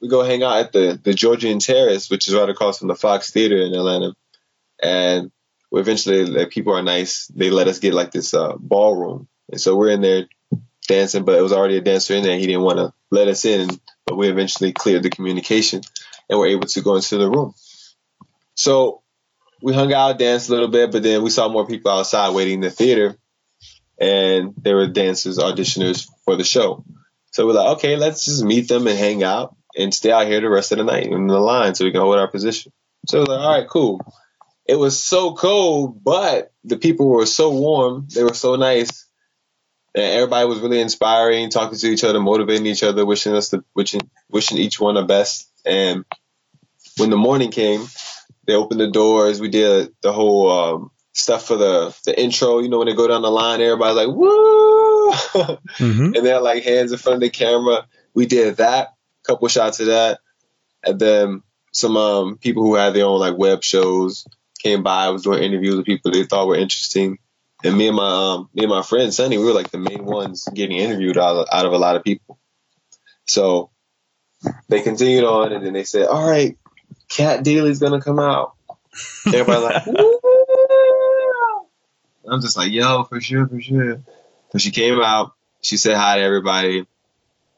we 0.00 0.08
go 0.08 0.22
hang 0.22 0.42
out 0.42 0.58
at 0.58 0.72
the 0.72 0.98
the 1.02 1.14
Georgian 1.14 1.58
Terrace, 1.58 2.10
which 2.10 2.28
is 2.28 2.34
right 2.34 2.48
across 2.48 2.78
from 2.78 2.88
the 2.88 2.96
Fox 2.96 3.30
Theater 3.30 3.58
in 3.58 3.74
Atlanta, 3.74 4.14
and 4.82 5.30
we 5.70 5.80
eventually, 5.80 6.26
like, 6.26 6.50
people 6.50 6.74
are 6.74 6.82
nice. 6.82 7.28
They 7.28 7.48
let 7.48 7.66
us 7.66 7.78
get 7.78 7.94
like 7.94 8.10
this 8.10 8.34
uh, 8.34 8.54
ballroom, 8.58 9.28
and 9.50 9.60
so 9.60 9.76
we're 9.76 9.90
in 9.90 10.02
there 10.02 10.26
dancing, 10.92 11.24
but 11.24 11.38
it 11.38 11.42
was 11.42 11.52
already 11.52 11.76
a 11.76 11.80
dancer 11.80 12.14
in 12.14 12.22
there. 12.22 12.38
He 12.38 12.46
didn't 12.46 12.62
want 12.62 12.78
to 12.78 12.92
let 13.10 13.28
us 13.28 13.44
in, 13.44 13.68
but 14.06 14.16
we 14.16 14.28
eventually 14.28 14.72
cleared 14.72 15.02
the 15.02 15.10
communication 15.10 15.80
and 16.28 16.38
were 16.38 16.46
able 16.46 16.66
to 16.68 16.80
go 16.82 16.96
into 16.96 17.18
the 17.18 17.30
room. 17.30 17.54
So 18.54 19.02
we 19.62 19.72
hung 19.72 19.92
out, 19.92 20.18
danced 20.18 20.48
a 20.48 20.52
little 20.52 20.68
bit, 20.68 20.92
but 20.92 21.02
then 21.02 21.22
we 21.22 21.30
saw 21.30 21.48
more 21.48 21.66
people 21.66 21.90
outside 21.90 22.34
waiting 22.34 22.54
in 22.54 22.60
the 22.60 22.70
theater, 22.70 23.16
and 23.98 24.54
there 24.56 24.76
were 24.76 24.88
dancers, 24.88 25.38
auditioners 25.38 26.08
for 26.24 26.36
the 26.36 26.44
show. 26.44 26.84
So 27.32 27.46
we're 27.46 27.54
like, 27.54 27.76
okay, 27.78 27.96
let's 27.96 28.24
just 28.26 28.44
meet 28.44 28.68
them 28.68 28.86
and 28.86 28.98
hang 28.98 29.22
out 29.22 29.56
and 29.76 29.94
stay 29.94 30.12
out 30.12 30.26
here 30.26 30.40
the 30.40 30.50
rest 30.50 30.72
of 30.72 30.78
the 30.78 30.84
night 30.84 31.06
in 31.06 31.26
the 31.26 31.38
line 31.38 31.74
so 31.74 31.84
we 31.84 31.92
can 31.92 32.00
hold 32.00 32.18
our 32.18 32.28
position. 32.28 32.72
So 33.08 33.20
we're 33.20 33.34
like, 33.34 33.40
all 33.40 33.58
right, 33.58 33.68
cool. 33.68 34.00
It 34.66 34.76
was 34.76 35.00
so 35.00 35.34
cold, 35.34 36.04
but 36.04 36.52
the 36.64 36.76
people 36.76 37.08
were 37.08 37.26
so 37.26 37.50
warm. 37.50 38.08
They 38.14 38.22
were 38.22 38.34
so 38.34 38.56
nice. 38.56 39.01
And 39.94 40.04
everybody 40.04 40.46
was 40.46 40.60
really 40.60 40.80
inspiring, 40.80 41.50
talking 41.50 41.78
to 41.78 41.86
each 41.86 42.04
other, 42.04 42.20
motivating 42.20 42.66
each 42.66 42.82
other, 42.82 43.04
wishing 43.04 43.34
us 43.34 43.50
the 43.50 43.62
wishing 43.74 44.00
wishing 44.30 44.58
each 44.58 44.80
one 44.80 44.94
the 44.94 45.02
best. 45.02 45.50
And 45.66 46.04
when 46.96 47.10
the 47.10 47.16
morning 47.16 47.50
came, 47.50 47.86
they 48.46 48.54
opened 48.54 48.80
the 48.80 48.90
doors. 48.90 49.40
We 49.40 49.48
did 49.48 49.92
the 50.02 50.12
whole 50.12 50.50
um, 50.50 50.90
stuff 51.12 51.46
for 51.46 51.56
the 51.56 51.96
the 52.04 52.18
intro. 52.18 52.60
You 52.60 52.68
know, 52.68 52.78
when 52.78 52.88
they 52.88 52.94
go 52.94 53.06
down 53.06 53.22
the 53.22 53.30
line, 53.30 53.60
everybody's 53.60 53.96
like 53.96 54.08
woo, 54.08 55.12
mm-hmm. 55.12 56.14
and 56.14 56.26
they're 56.26 56.40
like 56.40 56.64
hands 56.64 56.92
in 56.92 56.98
front 56.98 57.16
of 57.16 57.20
the 57.20 57.30
camera. 57.30 57.86
We 58.14 58.26
did 58.26 58.56
that, 58.56 58.94
couple 59.26 59.48
shots 59.48 59.80
of 59.80 59.86
that, 59.86 60.20
and 60.84 60.98
then 60.98 61.42
some 61.72 61.96
um, 61.96 62.38
people 62.38 62.62
who 62.62 62.74
had 62.74 62.94
their 62.94 63.06
own 63.06 63.20
like 63.20 63.36
web 63.36 63.62
shows 63.62 64.26
came 64.58 64.82
by. 64.82 65.06
I 65.06 65.10
was 65.10 65.22
doing 65.22 65.42
interviews 65.42 65.76
with 65.76 65.86
people 65.86 66.10
they 66.10 66.24
thought 66.24 66.46
were 66.46 66.56
interesting, 66.56 67.18
and 67.64 67.76
me 67.76 67.88
and 67.88 67.96
my 67.96 68.34
um, 68.34 68.48
me 68.54 68.64
and 68.64 68.70
my 68.70 68.82
friend 68.82 69.12
Sunny, 69.12 69.38
we 69.38 69.44
were 69.44 69.52
like 69.52 69.70
the 69.70 69.78
main 69.78 70.04
ones 70.04 70.46
getting 70.52 70.78
interviewed 70.78 71.18
out 71.18 71.36
of, 71.36 71.46
out 71.52 71.66
of 71.66 71.72
a 71.72 71.78
lot 71.78 71.96
of 71.96 72.04
people. 72.04 72.38
So 73.26 73.70
they 74.68 74.82
continued 74.82 75.24
on, 75.24 75.52
and 75.52 75.64
then 75.64 75.72
they 75.72 75.84
said, 75.84 76.06
"All 76.06 76.28
right, 76.28 76.56
Cat 77.08 77.44
Deely's 77.44 77.78
gonna 77.78 78.00
come 78.00 78.18
out." 78.18 78.54
Everybody 79.26 79.62
like, 79.62 79.86
I'm 82.28 82.40
just 82.40 82.56
like, 82.56 82.72
"Yo, 82.72 83.04
for 83.04 83.20
sure, 83.20 83.46
for 83.46 83.60
sure." 83.60 84.02
So 84.50 84.58
she 84.58 84.70
came 84.70 85.00
out. 85.00 85.32
She 85.60 85.76
said 85.76 85.96
hi 85.96 86.18
to 86.18 86.22
everybody. 86.22 86.86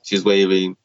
She 0.02 0.16
was 0.16 0.24
waving, 0.24 0.76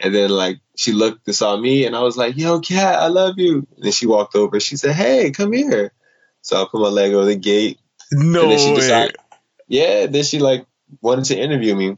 and 0.00 0.14
then 0.14 0.30
like 0.30 0.58
she 0.76 0.92
looked 0.92 1.26
and 1.26 1.36
saw 1.36 1.56
me, 1.56 1.86
and 1.86 1.94
I 1.94 2.00
was 2.00 2.16
like, 2.16 2.36
"Yo, 2.36 2.60
Cat, 2.60 2.98
I 2.98 3.06
love 3.06 3.38
you." 3.38 3.66
And 3.76 3.84
then 3.84 3.92
she 3.92 4.06
walked 4.06 4.34
over. 4.34 4.58
She 4.58 4.76
said, 4.76 4.94
"Hey, 4.94 5.30
come 5.30 5.52
here." 5.52 5.92
So 6.42 6.60
I 6.60 6.66
put 6.70 6.80
my 6.80 6.88
leg 6.88 7.12
over 7.12 7.24
the 7.24 7.36
gate. 7.36 7.78
No 8.14 8.56
she 8.56 8.74
decided, 8.74 9.16
way. 9.18 9.38
Yeah. 9.68 10.06
Then 10.06 10.24
she 10.24 10.38
like 10.38 10.66
wanted 11.00 11.26
to 11.26 11.38
interview 11.38 11.74
me, 11.74 11.88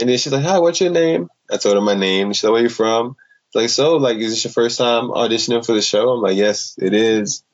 and 0.00 0.08
then 0.08 0.18
she's 0.18 0.32
like, 0.32 0.44
"Hi, 0.44 0.58
what's 0.58 0.80
your 0.80 0.90
name?" 0.90 1.28
I 1.50 1.56
told 1.56 1.76
her 1.76 1.80
my 1.80 1.94
name. 1.94 2.32
She's 2.32 2.44
like, 2.44 2.52
"Where 2.52 2.62
you 2.62 2.68
from?" 2.68 3.16
like, 3.54 3.70
so, 3.70 3.96
like, 3.96 4.18
is 4.18 4.30
this 4.30 4.44
your 4.44 4.52
first 4.52 4.78
time 4.78 5.08
auditioning 5.08 5.64
for 5.64 5.72
the 5.72 5.82
show? 5.82 6.10
I'm 6.10 6.20
like, 6.20 6.36
yes, 6.36 6.74
it 6.78 6.92
is. 6.92 7.44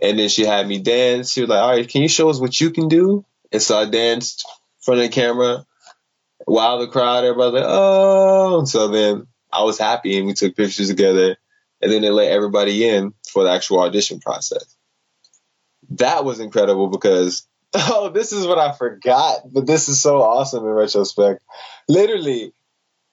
And 0.00 0.18
then 0.18 0.28
she 0.28 0.44
had 0.44 0.68
me 0.68 0.78
dance. 0.78 1.32
She 1.32 1.40
was 1.40 1.50
like, 1.50 1.60
all 1.60 1.70
right, 1.70 1.88
can 1.88 2.02
you 2.02 2.08
show 2.08 2.28
us 2.28 2.38
what 2.38 2.60
you 2.60 2.70
can 2.70 2.88
do? 2.88 3.24
And 3.50 3.62
so 3.62 3.78
I 3.78 3.86
danced 3.86 4.44
in 4.46 4.82
front 4.84 5.00
of 5.00 5.06
the 5.06 5.14
camera 5.14 5.64
while 6.44 6.78
the 6.78 6.86
crowd, 6.86 7.24
everybody 7.24 7.56
like, 7.56 7.64
oh. 7.66 8.58
And 8.60 8.68
so 8.68 8.88
then 8.88 9.26
I 9.50 9.64
was 9.64 9.78
happy 9.78 10.18
and 10.18 10.26
we 10.26 10.34
took 10.34 10.54
pictures 10.54 10.88
together. 10.88 11.36
And 11.80 11.90
then 11.90 12.02
they 12.02 12.10
let 12.10 12.30
everybody 12.30 12.86
in 12.86 13.14
for 13.32 13.44
the 13.44 13.50
actual 13.50 13.80
audition 13.80 14.20
process. 14.20 14.76
That 15.90 16.24
was 16.24 16.40
incredible 16.40 16.88
because, 16.88 17.46
oh, 17.74 18.10
this 18.10 18.32
is 18.32 18.46
what 18.46 18.58
I 18.58 18.72
forgot, 18.72 19.40
but 19.52 19.66
this 19.66 19.88
is 19.88 20.00
so 20.00 20.22
awesome 20.22 20.64
in 20.64 20.70
retrospect. 20.70 21.42
Literally, 21.88 22.52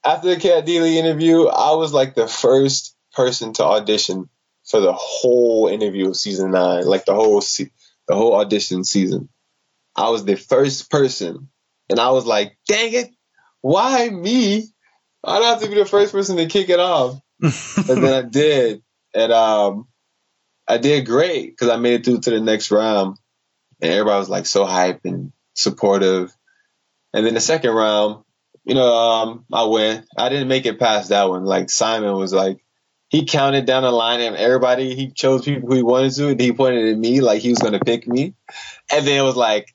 after 0.03 0.29
the 0.29 0.39
Cat 0.39 0.65
Deely 0.65 0.97
interview, 0.97 1.47
I 1.47 1.73
was 1.73 1.93
like 1.93 2.15
the 2.15 2.27
first 2.27 2.95
person 3.13 3.53
to 3.53 3.63
audition 3.63 4.29
for 4.65 4.79
the 4.79 4.93
whole 4.93 5.67
interview 5.67 6.09
of 6.09 6.17
season 6.17 6.51
nine, 6.51 6.85
like 6.85 7.05
the 7.05 7.15
whole 7.15 7.41
se- 7.41 7.71
the 8.07 8.15
whole 8.15 8.35
audition 8.35 8.83
season. 8.83 9.29
I 9.95 10.09
was 10.09 10.25
the 10.25 10.35
first 10.35 10.89
person, 10.89 11.49
and 11.89 11.99
I 11.99 12.11
was 12.11 12.25
like, 12.25 12.57
"Dang 12.67 12.93
it, 12.93 13.09
why 13.61 14.09
me? 14.09 14.67
I'd 15.23 15.43
have 15.43 15.61
to 15.61 15.69
be 15.69 15.75
the 15.75 15.85
first 15.85 16.11
person 16.11 16.37
to 16.37 16.47
kick 16.47 16.69
it 16.69 16.79
off." 16.79 17.19
and 17.41 17.53
then 18.03 18.13
I 18.13 18.21
did, 18.21 18.83
and 19.13 19.31
um, 19.31 19.87
I 20.67 20.77
did 20.77 21.05
great 21.05 21.51
because 21.51 21.69
I 21.69 21.77
made 21.77 22.01
it 22.01 22.05
through 22.05 22.21
to 22.21 22.29
the 22.31 22.41
next 22.41 22.71
round, 22.71 23.17
and 23.85 23.93
everybody 23.93 24.19
was 24.19 24.29
like 24.29 24.45
so 24.45 24.65
hype 24.65 25.01
and 25.05 25.31
supportive. 25.53 26.35
And 27.13 27.25
then 27.25 27.33
the 27.33 27.41
second 27.41 27.71
round, 27.71 28.23
you 28.65 28.75
know, 28.75 28.93
um, 28.93 29.45
I 29.53 29.65
went. 29.65 30.05
I 30.17 30.29
didn't 30.29 30.47
make 30.47 30.65
it 30.65 30.79
past 30.79 31.09
that 31.09 31.29
one. 31.29 31.45
Like 31.45 31.69
Simon 31.69 32.15
was 32.15 32.33
like, 32.33 32.63
he 33.09 33.25
counted 33.25 33.65
down 33.65 33.83
the 33.83 33.91
line 33.91 34.19
and 34.19 34.35
everybody, 34.35 34.95
he 34.95 35.11
chose 35.11 35.45
people 35.45 35.69
who 35.69 35.75
he 35.75 35.83
wanted 35.83 36.13
to, 36.13 36.29
and 36.29 36.39
he 36.39 36.51
pointed 36.51 36.89
at 36.89 36.97
me 36.97 37.21
like 37.21 37.41
he 37.41 37.49
was 37.49 37.59
going 37.59 37.73
to 37.73 37.79
pick 37.79 38.07
me. 38.07 38.33
And 38.91 39.05
then 39.07 39.19
it 39.19 39.23
was 39.23 39.35
like, 39.35 39.73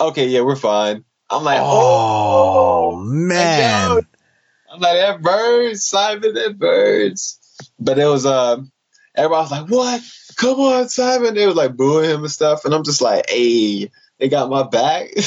okay, 0.00 0.28
yeah, 0.28 0.42
we're 0.42 0.56
fine. 0.56 1.04
I'm 1.28 1.44
like, 1.44 1.58
oh, 1.60 2.92
oh 2.92 2.96
man. 2.96 3.98
I'm 4.72 4.80
like, 4.80 4.96
that 4.98 5.20
birds, 5.20 5.84
Simon, 5.84 6.34
that 6.34 6.58
birds. 6.58 7.40
But 7.78 7.98
it 7.98 8.06
was, 8.06 8.24
uh, 8.24 8.62
everybody 9.18 9.42
was 9.42 9.50
like, 9.50 9.68
what? 9.68 10.02
Come 10.36 10.60
on, 10.60 10.88
Simon. 10.88 11.34
They 11.34 11.46
was 11.46 11.56
like 11.56 11.76
booing 11.76 12.08
him 12.08 12.20
and 12.20 12.30
stuff. 12.30 12.64
And 12.64 12.72
I'm 12.72 12.84
just 12.84 13.02
like, 13.02 13.28
hey, 13.28 13.90
they 14.18 14.28
got 14.28 14.48
my 14.48 14.62
back. 14.62 15.08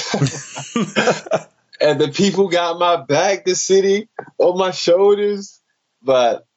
and 1.82 2.00
the 2.00 2.12
people 2.14 2.48
got 2.48 2.80
my 2.80 3.04
back, 3.04 3.46
the 3.46 3.56
city 3.56 4.10
on 4.38 4.58
my 4.58 4.72
shoulders. 4.72 5.60
But 6.02 6.48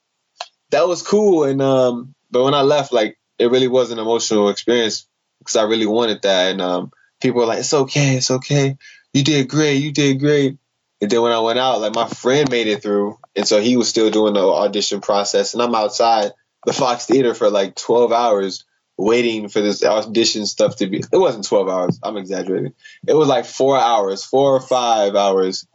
that 0.70 0.86
was 0.88 1.02
cool. 1.02 1.44
And 1.44 1.60
um, 1.60 2.14
but 2.30 2.44
when 2.44 2.54
I 2.54 2.62
left, 2.62 2.92
like 2.92 3.18
it 3.38 3.50
really 3.50 3.68
was 3.68 3.90
an 3.90 3.98
emotional 3.98 4.48
experience 4.48 5.06
because 5.38 5.56
I 5.56 5.64
really 5.64 5.86
wanted 5.86 6.22
that. 6.22 6.52
And 6.52 6.60
um, 6.60 6.92
people 7.20 7.40
were 7.40 7.46
like, 7.46 7.60
"It's 7.60 7.74
okay, 7.74 8.16
it's 8.16 8.30
okay. 8.30 8.76
You 9.12 9.24
did 9.24 9.48
great, 9.48 9.76
you 9.76 9.92
did 9.92 10.20
great." 10.20 10.58
And 11.00 11.10
then 11.10 11.22
when 11.22 11.32
I 11.32 11.40
went 11.40 11.58
out, 11.58 11.80
like 11.80 11.94
my 11.94 12.08
friend 12.08 12.50
made 12.50 12.66
it 12.66 12.82
through, 12.82 13.18
and 13.36 13.46
so 13.46 13.60
he 13.60 13.76
was 13.76 13.88
still 13.88 14.10
doing 14.10 14.34
the 14.34 14.46
audition 14.46 15.00
process, 15.00 15.52
and 15.54 15.62
I'm 15.62 15.74
outside 15.74 16.32
the 16.66 16.72
Fox 16.72 17.06
Theater 17.06 17.34
for 17.34 17.50
like 17.50 17.74
12 17.74 18.12
hours 18.12 18.64
waiting 18.96 19.48
for 19.48 19.60
this 19.60 19.84
audition 19.84 20.46
stuff 20.46 20.76
to 20.76 20.86
be. 20.86 20.98
It 20.98 21.16
wasn't 21.16 21.46
12 21.46 21.68
hours. 21.68 21.98
I'm 22.02 22.16
exaggerating. 22.16 22.74
It 23.06 23.14
was 23.14 23.28
like 23.28 23.44
four 23.44 23.78
hours, 23.78 24.24
four 24.24 24.54
or 24.54 24.60
five 24.60 25.16
hours 25.16 25.66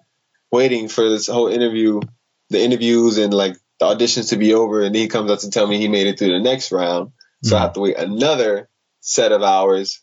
waiting 0.52 0.88
for 0.88 1.08
this 1.10 1.28
whole 1.28 1.48
interview, 1.48 2.02
the 2.50 2.62
interviews 2.62 3.18
and 3.18 3.34
like 3.34 3.58
the 3.80 3.86
auditions 3.86 4.30
to 4.30 4.38
be 4.38 4.54
over. 4.54 4.82
And 4.82 4.96
he 4.96 5.08
comes 5.08 5.32
up 5.32 5.40
to 5.40 5.50
tell 5.50 5.68
me 5.68 5.78
he 5.78 5.88
made 5.88 6.08
it 6.08 6.18
through 6.18 6.32
the 6.32 6.40
next 6.40 6.72
round. 6.72 7.12
So 7.44 7.56
mm-hmm. 7.56 7.58
I 7.58 7.66
have 7.66 7.74
to 7.74 7.80
wait 7.82 7.98
another 7.98 8.70
set 9.02 9.32
of 9.32 9.44
hours. 9.44 10.02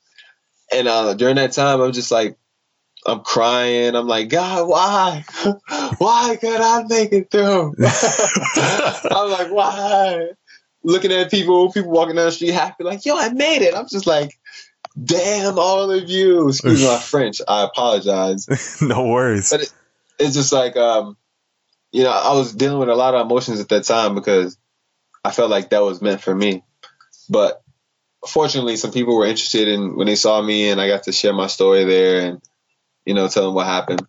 And 0.72 0.89
uh, 0.89 1.14
during 1.14 1.37
that 1.37 1.53
time, 1.53 1.80
I'm 1.80 1.93
just 1.93 2.11
like, 2.11 2.37
I'm 3.07 3.20
crying. 3.20 3.95
I'm 3.95 4.09
like, 4.09 4.28
God, 4.28 4.68
why? 4.68 5.24
why 5.99 6.37
could 6.41 6.61
I 6.61 6.84
make 6.89 7.12
it 7.12 7.30
through? 7.30 7.74
I'm 7.78 9.30
like, 9.30 9.53
why? 9.53 10.30
Looking 10.87 11.11
at 11.11 11.30
people, 11.30 11.72
people 11.72 11.91
walking 11.91 12.14
down 12.14 12.26
the 12.26 12.32
street 12.32 12.53
happy, 12.53 12.84
like, 12.84 13.05
yo, 13.05 13.16
I 13.16 13.28
made 13.30 13.62
it. 13.62 13.74
I'm 13.74 13.89
just 13.89 14.07
like, 14.07 14.39
damn, 15.03 15.59
all 15.59 15.91
of 15.91 16.09
you. 16.09 16.49
Excuse 16.49 16.82
my 16.82 16.99
French. 16.99 17.43
I 17.47 17.64
apologize. 17.64 18.80
no 18.80 19.07
worries. 19.07 19.51
But 19.51 19.62
it, 19.62 19.72
it's 20.20 20.34
just 20.34 20.53
like, 20.53 20.76
um, 20.76 21.16
you 21.91 22.05
know, 22.05 22.11
I 22.11 22.34
was 22.34 22.55
dealing 22.55 22.78
with 22.78 22.89
a 22.89 22.95
lot 22.95 23.14
of 23.14 23.26
emotions 23.26 23.59
at 23.61 23.68
that 23.70 23.82
time 23.82 24.14
because 24.14 24.57
I 25.24 25.32
felt 25.32 25.51
like 25.51 25.70
that 25.70 25.82
was 25.82 26.01
meant 26.01 26.22
for 26.22 26.34
me. 26.34 26.62
But 27.28 27.61
fortunately, 28.26 28.76
some 28.76 28.93
people 28.93 29.16
were 29.16 29.26
interested 29.26 29.66
in 29.66 29.97
when 29.97 30.07
they 30.07 30.14
saw 30.14 30.41
me 30.41 30.70
and 30.70 30.80
I 30.80 30.87
got 30.87 31.03
to 31.05 31.12
share 31.12 31.32
my 31.32 31.49
story 31.49 31.84
there 31.84 32.20
and, 32.28 32.41
you 33.05 33.14
know, 33.14 33.26
tell 33.26 33.47
them 33.47 33.55
what 33.55 33.66
happened. 33.66 34.07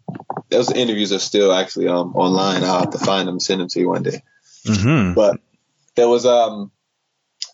Those 0.49 0.71
interviews 0.71 1.11
are 1.11 1.19
still 1.19 1.51
actually 1.51 1.87
um, 1.87 2.15
online. 2.15 2.63
I'll 2.63 2.81
have 2.81 2.91
to 2.91 2.99
find 2.99 3.27
them 3.27 3.39
send 3.39 3.61
them 3.61 3.67
to 3.69 3.79
you 3.79 3.89
one 3.89 4.03
day. 4.03 4.21
Mm-hmm. 4.67 5.13
But 5.15 5.39
there 5.97 6.07
was 6.07 6.25
um 6.25 6.71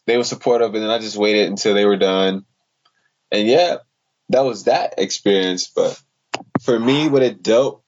they 0.06 0.18
were 0.18 0.24
supportive 0.24 0.76
and 0.76 0.84
then 0.84 0.91
I 0.91 1.00
just 1.00 1.18
waited 1.18 1.48
until 1.48 1.74
they 1.74 1.86
were 1.86 1.98
done. 1.98 2.46
And 3.32 3.48
yeah, 3.48 3.78
that 4.30 4.41
was 4.41 4.66
that 4.66 4.96
experience. 5.00 5.72
But 5.74 6.00
for 6.62 6.78
me, 6.78 7.10
what 7.10 7.24
it 7.24 7.41
dealt, 7.41 7.84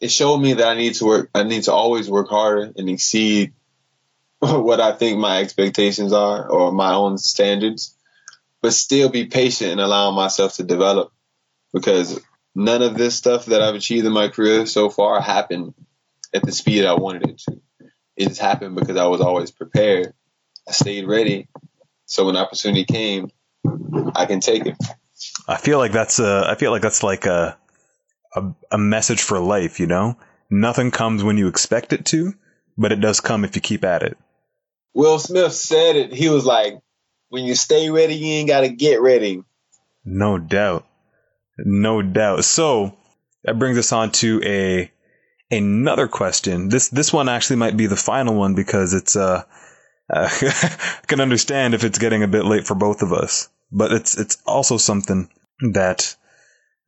it 0.00 0.10
showed 0.10 0.38
me 0.38 0.52
that 0.52 0.68
I 0.68 0.76
need 0.76 0.94
to 0.96 1.06
work 1.06 1.30
I 1.34 1.42
need 1.42 1.64
to 1.64 1.72
always 1.72 2.08
work 2.08 2.28
harder 2.28 2.72
and 2.76 2.88
exceed 2.88 3.54
what 4.38 4.80
I 4.80 4.92
think 4.92 5.18
my 5.18 5.40
expectations 5.40 6.12
are 6.12 6.48
or 6.48 6.70
my 6.70 6.94
own 6.94 7.18
standards, 7.18 7.96
but 8.62 8.72
still 8.72 9.08
be 9.08 9.26
patient 9.26 9.72
and 9.72 9.80
allow 9.80 10.10
myself 10.12 10.56
to 10.56 10.62
develop 10.62 11.12
because 11.72 12.20
none 12.54 12.82
of 12.82 12.96
this 12.96 13.16
stuff 13.16 13.46
that 13.46 13.62
I've 13.62 13.74
achieved 13.74 14.06
in 14.06 14.12
my 14.12 14.28
career 14.28 14.66
so 14.66 14.90
far 14.90 15.20
happened 15.20 15.74
at 16.34 16.42
the 16.42 16.52
speed 16.52 16.84
I 16.84 16.94
wanted 16.94 17.30
it 17.30 17.38
to. 17.48 17.60
It 18.18 18.28
just 18.28 18.40
happened 18.40 18.74
because 18.74 18.96
I 18.96 19.06
was 19.06 19.20
always 19.20 19.52
prepared. 19.52 20.12
I 20.68 20.72
stayed 20.72 21.06
ready. 21.06 21.48
So 22.06 22.26
when 22.26 22.36
opportunity 22.36 22.84
came, 22.84 23.30
I 24.14 24.26
can 24.26 24.40
take 24.40 24.66
it. 24.66 24.76
I 25.46 25.56
feel 25.56 25.78
like 25.78 25.92
that's 25.92 26.18
a, 26.18 26.44
I 26.48 26.56
feel 26.56 26.72
like 26.72 26.82
that's 26.82 27.04
like 27.04 27.26
a, 27.26 27.56
a, 28.34 28.52
a 28.72 28.78
message 28.78 29.22
for 29.22 29.38
life, 29.38 29.78
you 29.78 29.86
know? 29.86 30.18
Nothing 30.50 30.90
comes 30.90 31.22
when 31.22 31.38
you 31.38 31.46
expect 31.46 31.92
it 31.92 32.06
to, 32.06 32.34
but 32.76 32.90
it 32.90 33.00
does 33.00 33.20
come 33.20 33.44
if 33.44 33.54
you 33.54 33.62
keep 33.62 33.84
at 33.84 34.02
it. 34.02 34.18
Will 34.94 35.20
Smith 35.20 35.52
said 35.52 35.94
it. 35.94 36.12
He 36.12 36.28
was 36.28 36.44
like, 36.44 36.80
when 37.28 37.44
you 37.44 37.54
stay 37.54 37.88
ready, 37.90 38.14
you 38.14 38.26
ain't 38.26 38.48
got 38.48 38.62
to 38.62 38.68
get 38.68 39.00
ready. 39.00 39.44
No 40.04 40.38
doubt. 40.38 40.86
No 41.56 42.02
doubt. 42.02 42.44
So 42.44 42.96
that 43.44 43.58
brings 43.60 43.78
us 43.78 43.92
on 43.92 44.10
to 44.12 44.40
a 44.44 44.90
another 45.50 46.08
question. 46.08 46.68
This 46.68 46.88
this 46.88 47.12
one 47.12 47.28
actually 47.28 47.56
might 47.56 47.76
be 47.76 47.86
the 47.86 47.96
final 47.96 48.34
one 48.34 48.54
because 48.54 48.94
it's 48.94 49.16
uh, 49.16 49.44
uh 50.12 50.28
I 50.30 51.06
can 51.06 51.20
understand 51.20 51.74
if 51.74 51.84
it's 51.84 51.98
getting 51.98 52.22
a 52.22 52.28
bit 52.28 52.44
late 52.44 52.66
for 52.66 52.74
both 52.74 53.02
of 53.02 53.12
us, 53.12 53.48
but 53.70 53.92
it's 53.92 54.18
it's 54.18 54.38
also 54.46 54.76
something 54.76 55.28
that 55.72 56.16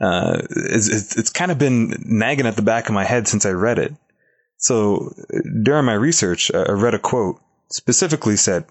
uh 0.01 0.41
is 0.51 0.89
it's, 0.89 1.17
it's 1.17 1.31
kind 1.31 1.51
of 1.51 1.59
been 1.59 2.03
nagging 2.07 2.47
at 2.47 2.57
the 2.57 2.63
back 2.63 2.89
of 2.89 2.95
my 2.95 3.05
head 3.05 3.29
since 3.29 3.47
I 3.47 3.51
read 3.51 3.79
it. 3.79 3.95
So 4.59 5.15
during 5.63 5.87
my 5.87 5.95
research, 5.95 6.51
I 6.55 6.73
read 6.73 6.95
a 6.95 6.99
quote 6.99 7.41
specifically 7.71 8.37
said, 8.37 8.67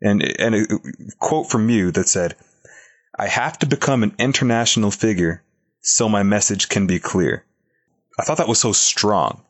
and 0.00 0.22
and 0.38 0.54
a 0.54 0.66
quote 1.20 1.48
from 1.48 1.68
you 1.70 1.92
that 1.92 2.08
said, 2.08 2.34
"I 3.16 3.28
have 3.28 3.58
to 3.60 3.66
become 3.66 4.02
an 4.02 4.14
international 4.18 4.90
figure 4.90 5.42
so 5.80 6.08
my 6.08 6.24
message 6.24 6.68
can 6.68 6.86
be 6.86 6.98
clear." 6.98 7.44
I 8.18 8.24
thought 8.24 8.38
that 8.38 8.48
was 8.48 8.60
so 8.60 8.72
strong, 8.72 9.42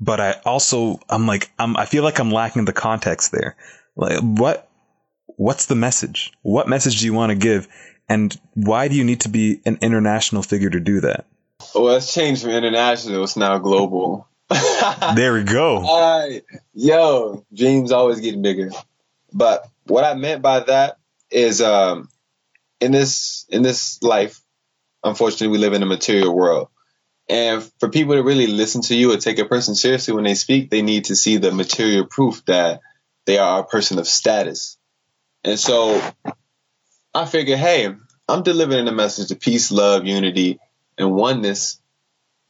but 0.00 0.20
I 0.20 0.32
also 0.44 1.00
I'm 1.08 1.26
like 1.26 1.50
I'm 1.58 1.76
I 1.76 1.86
feel 1.86 2.02
like 2.02 2.18
I'm 2.18 2.30
lacking 2.30 2.64
the 2.64 2.72
context 2.72 3.32
there. 3.32 3.56
Like 3.96 4.20
what 4.20 4.68
what's 5.26 5.66
the 5.66 5.76
message? 5.76 6.32
What 6.42 6.68
message 6.68 7.00
do 7.00 7.06
you 7.06 7.14
want 7.14 7.30
to 7.30 7.36
give, 7.36 7.68
and 8.08 8.38
why 8.54 8.88
do 8.88 8.96
you 8.96 9.04
need 9.04 9.20
to 9.20 9.28
be 9.28 9.60
an 9.64 9.78
international 9.80 10.42
figure 10.42 10.70
to 10.70 10.80
do 10.80 11.00
that? 11.00 11.26
Well, 11.74 11.96
it's 11.96 12.12
changed 12.12 12.42
from 12.42 12.50
international. 12.50 13.24
It's 13.24 13.36
now 13.36 13.58
global. 13.58 14.28
there 15.14 15.34
we 15.34 15.44
go. 15.44 15.78
All 15.78 16.20
right. 16.20 16.42
Yo, 16.74 17.44
dreams 17.54 17.92
always 17.92 18.20
getting 18.20 18.42
bigger. 18.42 18.70
But 19.32 19.68
what 19.84 20.04
I 20.04 20.14
meant 20.14 20.42
by 20.42 20.60
that 20.60 20.98
is 21.30 21.60
um 21.60 22.08
in 22.80 22.92
this 22.92 23.46
in 23.48 23.62
this 23.62 24.02
life, 24.02 24.40
unfortunately 25.04 25.48
we 25.48 25.58
live 25.58 25.74
in 25.74 25.82
a 25.82 25.86
material 25.86 26.34
world. 26.34 26.68
And 27.28 27.62
for 27.78 27.90
people 27.90 28.14
to 28.14 28.22
really 28.22 28.46
listen 28.46 28.80
to 28.82 28.96
you 28.96 29.12
or 29.12 29.18
take 29.18 29.38
a 29.38 29.44
person 29.44 29.74
seriously 29.74 30.14
when 30.14 30.24
they 30.24 30.34
speak, 30.34 30.70
they 30.70 30.82
need 30.82 31.06
to 31.06 31.16
see 31.16 31.36
the 31.36 31.52
material 31.52 32.06
proof 32.06 32.44
that 32.46 32.80
they 33.26 33.38
are 33.38 33.60
a 33.60 33.66
person 33.66 33.98
of 33.98 34.08
status. 34.08 34.78
And 35.44 35.58
so 35.58 36.00
I 37.14 37.26
figure, 37.26 37.56
hey, 37.56 37.94
I'm 38.28 38.42
delivering 38.42 38.88
a 38.88 38.92
message 38.92 39.30
of 39.30 39.40
peace, 39.40 39.70
love, 39.70 40.06
unity, 40.06 40.58
and 40.96 41.12
oneness 41.12 41.80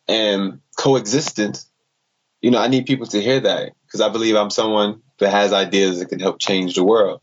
and 0.07 0.61
coexistence. 0.76 1.68
You 2.41 2.53
know, 2.53 2.59
I 2.59 2.68
need 2.68 2.87
people 2.87 3.07
to 3.09 3.20
hear 3.20 3.41
that 3.41 3.72
because 3.87 4.01
I 4.01 4.11
believe 4.11 4.37
I'm 4.37 4.51
someone 4.51 5.03
that 5.18 5.31
has 5.31 5.53
ideas 5.53 5.99
that 5.99 6.09
can 6.09 6.20
help 6.20 6.39
change 6.39 6.76
the 6.76 6.85
world. 6.85 7.20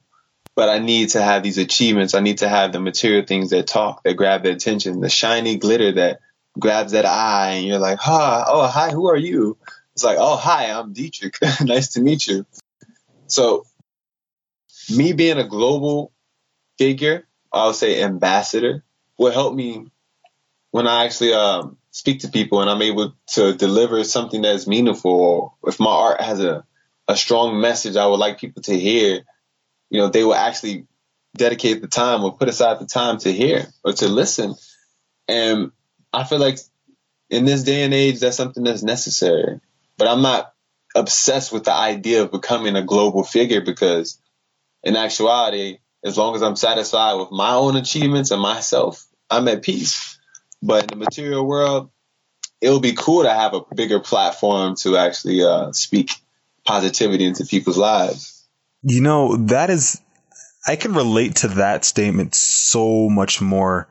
But 0.55 0.69
I 0.69 0.79
need 0.79 1.09
to 1.09 1.21
have 1.21 1.43
these 1.43 1.57
achievements. 1.57 2.13
I 2.13 2.21
need 2.21 2.39
to 2.39 2.49
have 2.49 2.71
the 2.71 2.79
material 2.79 3.25
things 3.25 3.49
that 3.49 3.67
talk, 3.67 4.03
that 4.03 4.15
grab 4.15 4.43
their 4.43 4.53
attention, 4.53 5.01
the 5.01 5.09
shiny 5.09 5.57
glitter 5.57 5.93
that 5.93 6.19
grabs 6.59 6.93
that 6.93 7.05
eye 7.05 7.51
and 7.51 7.67
you're 7.67 7.79
like, 7.79 7.99
huh, 7.99 8.45
oh, 8.47 8.67
hi, 8.67 8.91
who 8.91 9.09
are 9.09 9.17
you? 9.17 9.57
It's 9.93 10.03
like, 10.03 10.17
oh, 10.19 10.35
hi, 10.35 10.71
I'm 10.71 10.93
Detric. 10.93 11.65
nice 11.65 11.93
to 11.93 12.01
meet 12.01 12.27
you. 12.27 12.45
So, 13.27 13.65
me 14.95 15.13
being 15.13 15.37
a 15.37 15.47
global 15.47 16.11
figure, 16.77 17.27
I'll 17.51 17.73
say 17.73 18.03
ambassador, 18.03 18.83
will 19.17 19.31
help 19.31 19.55
me 19.55 19.87
when 20.71 20.87
I 20.87 21.05
actually 21.05 21.33
um, 21.33 21.77
speak 21.91 22.21
to 22.21 22.27
people 22.27 22.61
and 22.61 22.69
I'm 22.69 22.81
able 22.81 23.13
to 23.33 23.53
deliver 23.53 24.03
something 24.03 24.41
that's 24.41 24.67
meaningful. 24.67 25.11
Or 25.61 25.69
if 25.69 25.79
my 25.79 25.89
art 25.89 26.21
has 26.21 26.41
a, 26.41 26.65
a 27.07 27.15
strong 27.15 27.61
message 27.61 27.95
I 27.95 28.05
would 28.05 28.19
like 28.19 28.39
people 28.39 28.61
to 28.63 28.77
hear, 28.77 29.21
you 29.89 30.01
know, 30.01 30.09
they 30.09 30.23
will 30.23 30.35
actually 30.35 30.87
dedicate 31.37 31.81
the 31.81 31.87
time 31.87 32.23
or 32.23 32.35
put 32.35 32.49
aside 32.49 32.79
the 32.79 32.85
time 32.85 33.17
to 33.19 33.31
hear 33.31 33.67
or 33.83 33.93
to 33.93 34.07
listen. 34.09 34.55
And 35.27 35.71
I 36.15 36.23
feel 36.23 36.39
like 36.39 36.59
in 37.29 37.45
this 37.45 37.63
day 37.63 37.83
and 37.83 37.93
age, 37.93 38.19
that's 38.19 38.37
something 38.37 38.63
that's 38.63 38.83
necessary. 38.83 39.59
But 39.97 40.07
I'm 40.07 40.21
not 40.21 40.53
obsessed 40.95 41.51
with 41.51 41.65
the 41.65 41.73
idea 41.73 42.23
of 42.23 42.31
becoming 42.31 42.75
a 42.75 42.83
global 42.83 43.23
figure 43.23 43.61
because, 43.61 44.19
in 44.83 44.95
actuality, 44.95 45.79
as 46.03 46.17
long 46.17 46.35
as 46.35 46.41
I'm 46.41 46.55
satisfied 46.55 47.15
with 47.15 47.31
my 47.31 47.53
own 47.53 47.75
achievements 47.75 48.31
and 48.31 48.41
myself, 48.41 49.05
I'm 49.29 49.47
at 49.47 49.61
peace. 49.61 50.17
But 50.61 50.83
in 50.83 50.99
the 50.99 51.05
material 51.05 51.45
world, 51.45 51.89
it 52.61 52.69
would 52.69 52.81
be 52.81 52.93
cool 52.93 53.23
to 53.23 53.33
have 53.33 53.53
a 53.53 53.61
bigger 53.75 53.99
platform 53.99 54.75
to 54.77 54.97
actually 54.97 55.43
uh, 55.43 55.71
speak 55.73 56.11
positivity 56.65 57.25
into 57.25 57.45
people's 57.45 57.77
lives. 57.77 58.47
You 58.83 59.01
know, 59.01 59.35
that 59.47 59.69
is, 59.69 60.01
I 60.65 60.75
can 60.75 60.93
relate 60.93 61.37
to 61.37 61.49
that 61.49 61.83
statement 61.83 62.35
so 62.35 63.09
much 63.09 63.41
more 63.41 63.87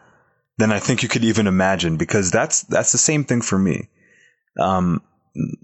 than 0.59 0.72
I 0.72 0.78
think 0.78 1.02
you 1.02 1.09
could 1.09 1.24
even 1.24 1.46
imagine 1.46 1.96
because 1.96 2.30
that's 2.30 2.62
that's 2.62 2.92
the 2.92 2.98
same 2.98 3.24
thing 3.24 3.42
for 3.42 3.59
me. 3.59 3.88
Um, 4.59 5.02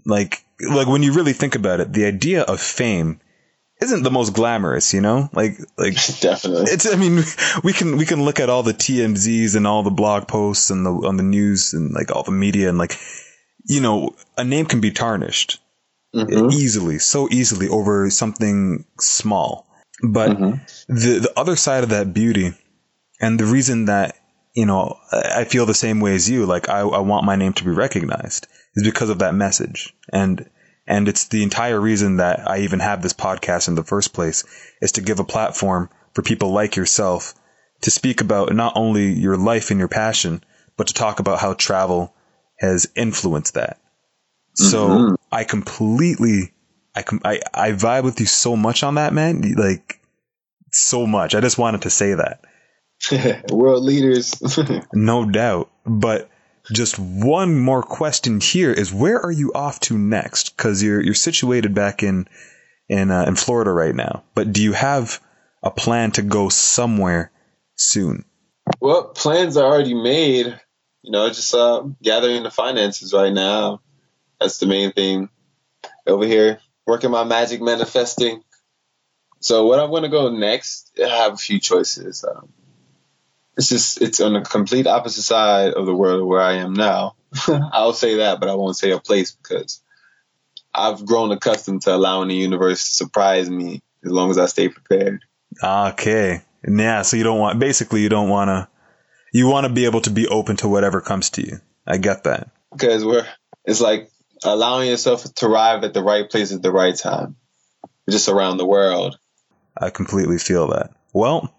like 0.05 0.43
like 0.59 0.87
when 0.87 1.03
you 1.03 1.13
really 1.13 1.33
think 1.33 1.55
about 1.55 1.79
it, 1.79 1.93
the 1.93 2.05
idea 2.05 2.41
of 2.41 2.59
fame 2.59 3.19
isn't 3.81 4.03
the 4.03 4.11
most 4.11 4.33
glamorous, 4.33 4.93
you 4.93 5.01
know? 5.01 5.29
Like 5.33 5.57
like 5.77 5.93
definitely. 6.19 6.71
It's 6.71 6.91
I 6.91 6.95
mean 6.95 7.23
we 7.63 7.73
can 7.73 7.97
we 7.97 8.05
can 8.05 8.23
look 8.23 8.39
at 8.39 8.49
all 8.49 8.63
the 8.63 8.73
TMZs 8.73 9.55
and 9.55 9.65
all 9.65 9.83
the 9.83 9.91
blog 9.91 10.27
posts 10.27 10.69
and 10.69 10.85
the 10.85 10.91
on 10.91 11.17
the 11.17 11.23
news 11.23 11.73
and 11.73 11.93
like 11.93 12.11
all 12.11 12.23
the 12.23 12.31
media 12.31 12.69
and 12.69 12.77
like 12.77 12.97
you 13.65 13.81
know, 13.81 14.15
a 14.37 14.43
name 14.43 14.65
can 14.65 14.81
be 14.81 14.91
tarnished 14.91 15.59
mm-hmm. 16.15 16.49
easily, 16.51 16.99
so 16.99 17.27
easily 17.31 17.67
over 17.69 18.09
something 18.09 18.85
small. 18.99 19.67
But 20.03 20.31
mm-hmm. 20.31 20.93
the 20.93 21.19
the 21.19 21.33
other 21.37 21.55
side 21.55 21.83
of 21.83 21.89
that 21.89 22.13
beauty 22.13 22.53
and 23.19 23.39
the 23.39 23.45
reason 23.45 23.85
that 23.85 24.15
you 24.53 24.65
know, 24.65 24.97
I 25.11 25.45
feel 25.45 25.65
the 25.65 25.73
same 25.73 25.99
way 25.99 26.15
as 26.15 26.29
you. 26.29 26.45
Like 26.45 26.69
I, 26.69 26.79
I 26.79 26.99
want 26.99 27.25
my 27.25 27.35
name 27.35 27.53
to 27.53 27.63
be 27.63 27.71
recognized 27.71 28.47
is 28.75 28.83
because 28.83 29.09
of 29.09 29.19
that 29.19 29.35
message. 29.35 29.93
And, 30.11 30.49
and 30.87 31.07
it's 31.07 31.27
the 31.27 31.43
entire 31.43 31.79
reason 31.79 32.17
that 32.17 32.49
I 32.49 32.59
even 32.59 32.79
have 32.79 33.01
this 33.01 33.13
podcast 33.13 33.67
in 33.67 33.75
the 33.75 33.83
first 33.83 34.13
place 34.13 34.43
is 34.81 34.93
to 34.93 35.01
give 35.01 35.19
a 35.19 35.25
platform 35.25 35.89
for 36.13 36.21
people 36.21 36.51
like 36.51 36.75
yourself 36.75 37.33
to 37.81 37.91
speak 37.91 38.21
about 38.21 38.53
not 38.53 38.73
only 38.75 39.11
your 39.11 39.37
life 39.37 39.71
and 39.71 39.79
your 39.79 39.87
passion, 39.87 40.43
but 40.77 40.87
to 40.87 40.93
talk 40.93 41.19
about 41.19 41.39
how 41.39 41.53
travel 41.53 42.13
has 42.59 42.87
influenced 42.95 43.55
that. 43.55 43.79
So 44.53 44.89
mm-hmm. 44.89 45.15
I 45.31 45.45
completely, 45.45 46.53
I, 46.93 47.03
com- 47.03 47.21
I, 47.23 47.39
I 47.53 47.71
vibe 47.71 48.03
with 48.03 48.19
you 48.19 48.25
so 48.25 48.55
much 48.55 48.83
on 48.83 48.95
that, 48.95 49.13
man. 49.13 49.41
Like 49.57 50.01
so 50.71 51.07
much. 51.07 51.35
I 51.35 51.39
just 51.39 51.57
wanted 51.57 51.83
to 51.83 51.89
say 51.89 52.13
that. 52.13 52.41
World 53.51 53.83
leaders. 53.83 54.35
no 54.93 55.25
doubt. 55.25 55.71
But 55.85 56.29
just 56.71 56.99
one 56.99 57.59
more 57.59 57.83
question 57.83 58.39
here 58.39 58.71
is 58.71 58.93
where 58.93 59.19
are 59.19 59.31
you 59.31 59.51
off 59.53 59.79
to 59.81 59.97
next? 59.97 60.55
Because 60.55 60.83
you're 60.83 61.01
you're 61.01 61.13
situated 61.13 61.73
back 61.73 62.03
in 62.03 62.27
in 62.87 63.11
uh, 63.11 63.25
in 63.27 63.35
Florida 63.35 63.71
right 63.71 63.95
now. 63.95 64.23
But 64.35 64.53
do 64.53 64.61
you 64.61 64.73
have 64.73 65.19
a 65.63 65.71
plan 65.71 66.11
to 66.11 66.21
go 66.21 66.49
somewhere 66.49 67.31
soon? 67.75 68.25
Well, 68.79 69.05
plans 69.05 69.57
are 69.57 69.65
already 69.65 69.93
made. 69.93 70.59
You 71.01 71.11
know, 71.11 71.27
just 71.29 71.53
uh, 71.55 71.83
gathering 72.01 72.43
the 72.43 72.51
finances 72.51 73.11
right 73.11 73.33
now. 73.33 73.81
That's 74.39 74.59
the 74.59 74.67
main 74.67 74.91
thing. 74.91 75.29
Over 76.05 76.25
here, 76.25 76.59
working 76.85 77.09
my 77.09 77.23
magic 77.23 77.61
manifesting. 77.61 78.43
So, 79.39 79.65
what 79.65 79.79
I'm 79.79 79.89
going 79.89 80.03
to 80.03 80.09
go 80.09 80.29
next, 80.29 80.91
I 81.03 81.09
have 81.09 81.33
a 81.33 81.37
few 81.37 81.59
choices. 81.59 82.23
Um, 82.23 82.49
it's 83.57 83.69
just 83.69 84.01
it's 84.01 84.19
on 84.19 84.33
the 84.33 84.41
complete 84.41 84.87
opposite 84.87 85.23
side 85.23 85.73
of 85.73 85.85
the 85.85 85.95
world 85.95 86.27
where 86.27 86.41
I 86.41 86.53
am 86.53 86.73
now. 86.73 87.15
I'll 87.47 87.93
say 87.93 88.17
that, 88.17 88.39
but 88.39 88.49
I 88.49 88.55
won't 88.55 88.77
say 88.77 88.91
a 88.91 88.99
place 88.99 89.31
because 89.31 89.81
I've 90.73 91.05
grown 91.05 91.31
accustomed 91.31 91.83
to 91.83 91.95
allowing 91.95 92.29
the 92.29 92.35
universe 92.35 92.85
to 92.85 92.91
surprise 92.91 93.49
me 93.49 93.81
as 94.05 94.11
long 94.11 94.29
as 94.29 94.37
I 94.37 94.45
stay 94.45 94.69
prepared. 94.69 95.21
Okay. 95.61 96.41
Yeah, 96.67 97.01
so 97.01 97.17
you 97.17 97.23
don't 97.23 97.39
want 97.39 97.59
basically 97.59 98.01
you 98.01 98.09
don't 98.09 98.29
want 98.29 98.49
to 98.49 98.67
you 99.33 99.47
want 99.47 99.65
to 99.65 99.73
be 99.73 99.85
able 99.85 100.01
to 100.01 100.11
be 100.11 100.27
open 100.27 100.57
to 100.57 100.67
whatever 100.67 101.01
comes 101.01 101.31
to 101.31 101.41
you. 101.45 101.57
I 101.87 101.97
get 101.97 102.23
that. 102.25 102.49
Because 102.71 103.03
we're 103.03 103.27
it's 103.65 103.81
like 103.81 104.09
allowing 104.43 104.89
yourself 104.89 105.23
to 105.35 105.45
arrive 105.45 105.83
at 105.83 105.93
the 105.93 106.03
right 106.03 106.29
place 106.29 106.53
at 106.53 106.61
the 106.61 106.71
right 106.71 106.95
time. 106.95 107.35
just 108.09 108.29
around 108.29 108.57
the 108.57 108.65
world. 108.65 109.17
I 109.77 109.89
completely 109.89 110.37
feel 110.37 110.67
that. 110.69 110.91
Well, 111.13 111.53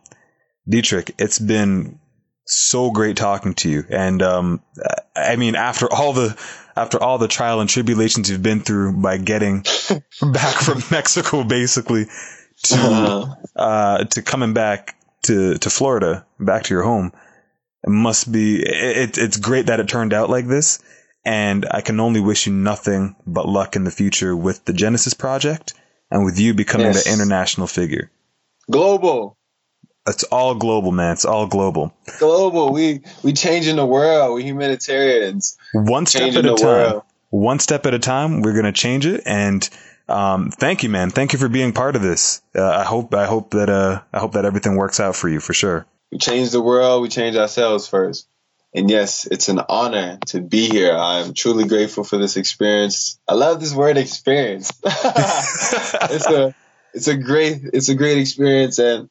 Detric, 0.69 1.13
it's 1.19 1.39
been 1.39 1.99
so 2.45 2.91
great 2.91 3.17
talking 3.17 3.55
to 3.55 3.71
you. 3.71 3.85
And 3.89 4.23
um, 4.23 4.63
I 5.15 5.37
mean, 5.37 5.57
after 5.57 5.93
all 5.93 6.13
the 6.13 6.37
after 6.77 7.03
all 7.03 7.19
the 7.19 7.29
trial 7.29 7.61
and 7.61 7.69
tribulations 7.69 8.31
you've 8.31 8.43
been 8.43 8.61
through 8.61 9.01
by 9.01 9.19
getting 9.19 9.61
back 10.23 10.57
from 10.57 10.83
Mexico, 10.91 11.45
basically 11.45 12.07
to 12.65 12.75
uh-huh. 12.75 13.35
uh, 13.57 14.05
to 14.05 14.23
coming 14.23 14.55
back 14.55 14.97
to 15.23 15.59
to 15.59 15.71
Florida, 15.71 16.27
back 16.39 16.65
to 16.65 16.75
your 16.75 16.83
home, 16.83 17.13
it 17.85 17.91
must 17.91 18.31
be 18.31 18.63
it, 18.63 19.19
it's 19.19 19.37
great 19.37 19.67
that 19.67 19.81
it 19.81 19.89
turned 19.89 20.13
out 20.13 20.31
like 20.31 20.47
this. 20.47 20.81
And 21.25 21.67
I 21.71 21.83
can 21.83 22.01
only 22.01 22.19
wish 22.19 22.49
you 22.49 22.53
nothing 22.53 23.15
but 23.25 23.47
luck 23.47 23.77
in 23.77 23.85
the 23.85 23.93
future 23.93 24.37
with 24.37 24.65
the 24.65 24.73
Genesis 24.73 25.15
project 25.15 25.73
and 26.11 26.25
with 26.25 26.41
you 26.41 26.53
becoming 26.53 26.89
yes. 26.89 27.05
the 27.05 27.13
international 27.13 27.69
figure. 27.69 28.11
Global. 28.69 29.37
It's 30.07 30.25
all 30.25 30.55
global, 30.57 30.91
man. 30.91 31.13
It's 31.13 31.25
all 31.25 31.47
global. 31.47 31.95
Global. 32.19 32.73
We 32.73 33.03
we 33.23 33.33
changing 33.33 33.77
the 33.77 33.87
world. 33.87 34.35
We 34.35 34.43
humanitarians. 34.43 35.57
One 35.73 36.07
step 36.07 36.35
at 36.35 36.45
a 36.45 36.55
time. 36.55 36.93
World. 36.93 37.03
One 37.31 37.59
step 37.61 37.87
at 37.87 37.95
a 37.95 37.99
time. 37.99 38.43
We're 38.43 38.55
gonna 38.55 38.73
change 38.73 39.07
it. 39.07 39.23
And 39.27 39.69
um, 40.09 40.51
thank 40.51 40.83
you, 40.83 40.89
man. 40.89 41.11
Thank 41.11 41.33
you 41.33 41.39
for 41.39 41.49
being 41.49 41.73
part 41.73 41.95
of 41.95 42.03
this. 42.03 42.43
Uh, 42.55 42.69
I 42.69 42.85
hope 42.85 43.15
I 43.15 43.27
hope 43.27 43.53
that 43.53 43.71
uh, 43.71 44.03
I 44.13 44.19
hope 44.19 44.33
that 44.33 44.45
everything 44.45 44.77
works 44.77 44.99
out 44.99 45.15
for 45.15 45.29
you 45.29 45.39
for 45.39 45.55
sure. 45.55 45.87
We 46.11 46.19
change 46.19 46.51
the 46.51 46.61
world. 46.61 47.03
We 47.03 47.09
change 47.09 47.37
ourselves 47.37 47.87
first. 47.87 48.27
And 48.75 48.91
yes, 48.91 49.27
it's 49.27 49.49
an 49.49 49.61
honor 49.69 50.19
to 50.29 50.41
be 50.41 50.69
here. 50.69 50.97
I'm 50.97 51.35
truly 51.35 51.69
grateful 51.69 52.05
for 52.05 52.17
this 52.17 52.37
experience. 52.37 53.21
I 53.29 53.35
love 53.35 53.61
this 53.61 53.75
word 53.75 53.99
experience. 53.99 54.73
it's 54.85 56.27
a 56.27 56.55
it's 56.93 57.07
a 57.07 57.17
great 57.17 57.61
it's 57.73 57.89
a 57.89 57.95
great 57.95 58.19
experience 58.19 58.79
and 58.79 59.09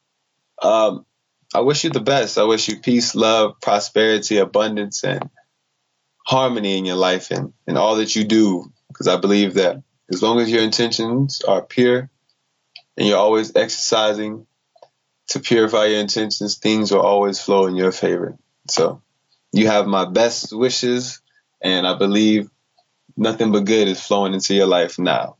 um, 0.61 1.05
I 1.53 1.61
wish 1.61 1.83
you 1.83 1.89
the 1.89 1.99
best. 1.99 2.37
I 2.37 2.43
wish 2.43 2.67
you 2.69 2.79
peace, 2.79 3.13
love, 3.15 3.59
prosperity, 3.61 4.37
abundance, 4.37 5.03
and 5.03 5.29
harmony 6.25 6.77
in 6.77 6.85
your 6.85 6.95
life 6.95 7.31
and, 7.31 7.53
and 7.67 7.77
all 7.77 7.97
that 7.97 8.15
you 8.15 8.23
do. 8.23 8.71
Because 8.87 9.07
I 9.07 9.17
believe 9.17 9.55
that 9.55 9.81
as 10.11 10.21
long 10.21 10.39
as 10.39 10.49
your 10.49 10.63
intentions 10.63 11.41
are 11.41 11.61
pure 11.61 12.09
and 12.97 13.07
you're 13.07 13.17
always 13.17 13.55
exercising 13.55 14.45
to 15.29 15.39
purify 15.39 15.85
your 15.85 15.99
intentions, 15.99 16.57
things 16.57 16.91
will 16.91 17.01
always 17.01 17.39
flow 17.39 17.67
in 17.67 17.75
your 17.75 17.91
favor. 17.91 18.37
So 18.69 19.01
you 19.53 19.67
have 19.67 19.87
my 19.87 20.05
best 20.05 20.53
wishes, 20.53 21.21
and 21.61 21.87
I 21.87 21.97
believe 21.97 22.49
nothing 23.17 23.51
but 23.51 23.65
good 23.65 23.87
is 23.87 24.01
flowing 24.01 24.33
into 24.33 24.53
your 24.53 24.67
life 24.67 24.99
now. 24.99 25.37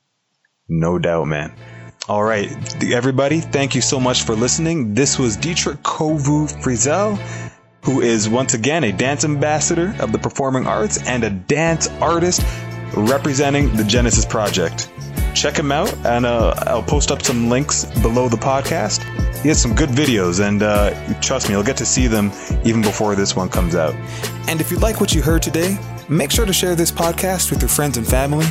No 0.67 0.97
doubt, 0.99 1.27
man. 1.27 1.55
All 2.09 2.23
right, 2.23 2.51
everybody, 2.83 3.41
thank 3.41 3.75
you 3.75 3.81
so 3.81 3.99
much 3.99 4.23
for 4.23 4.35
listening. 4.35 4.95
This 4.95 5.19
was 5.19 5.37
Detric 5.37 5.75
Kovu 5.83 6.51
Frizell, 6.63 7.15
who 7.85 8.01
is 8.01 8.27
once 8.27 8.55
again 8.55 8.83
a 8.83 8.91
dance 8.91 9.23
ambassador 9.23 9.95
of 9.99 10.11
the 10.11 10.17
performing 10.17 10.65
arts 10.65 11.07
and 11.07 11.23
a 11.23 11.29
dance 11.29 11.89
artist 12.01 12.41
representing 12.97 13.71
the 13.75 13.83
Genesis 13.83 14.25
Project. 14.25 14.91
Check 15.35 15.55
him 15.55 15.71
out, 15.71 15.95
and 16.03 16.25
uh, 16.25 16.55
I'll 16.65 16.81
post 16.81 17.11
up 17.11 17.21
some 17.21 17.49
links 17.49 17.85
below 18.01 18.27
the 18.29 18.35
podcast. 18.35 19.03
He 19.43 19.49
has 19.49 19.61
some 19.61 19.75
good 19.75 19.89
videos, 19.89 20.45
and 20.45 20.63
uh, 20.63 21.13
trust 21.21 21.49
me, 21.49 21.53
you'll 21.53 21.63
get 21.63 21.77
to 21.77 21.85
see 21.85 22.07
them 22.07 22.31
even 22.65 22.81
before 22.81 23.13
this 23.13 23.35
one 23.35 23.47
comes 23.47 23.75
out. 23.75 23.93
And 24.49 24.59
if 24.59 24.71
you 24.71 24.77
like 24.77 24.99
what 24.99 25.13
you 25.13 25.21
heard 25.21 25.43
today, 25.43 25.77
make 26.09 26.31
sure 26.31 26.47
to 26.47 26.53
share 26.53 26.75
this 26.75 26.91
podcast 26.91 27.51
with 27.51 27.61
your 27.61 27.69
friends 27.69 27.97
and 27.97 28.07
family. 28.07 28.47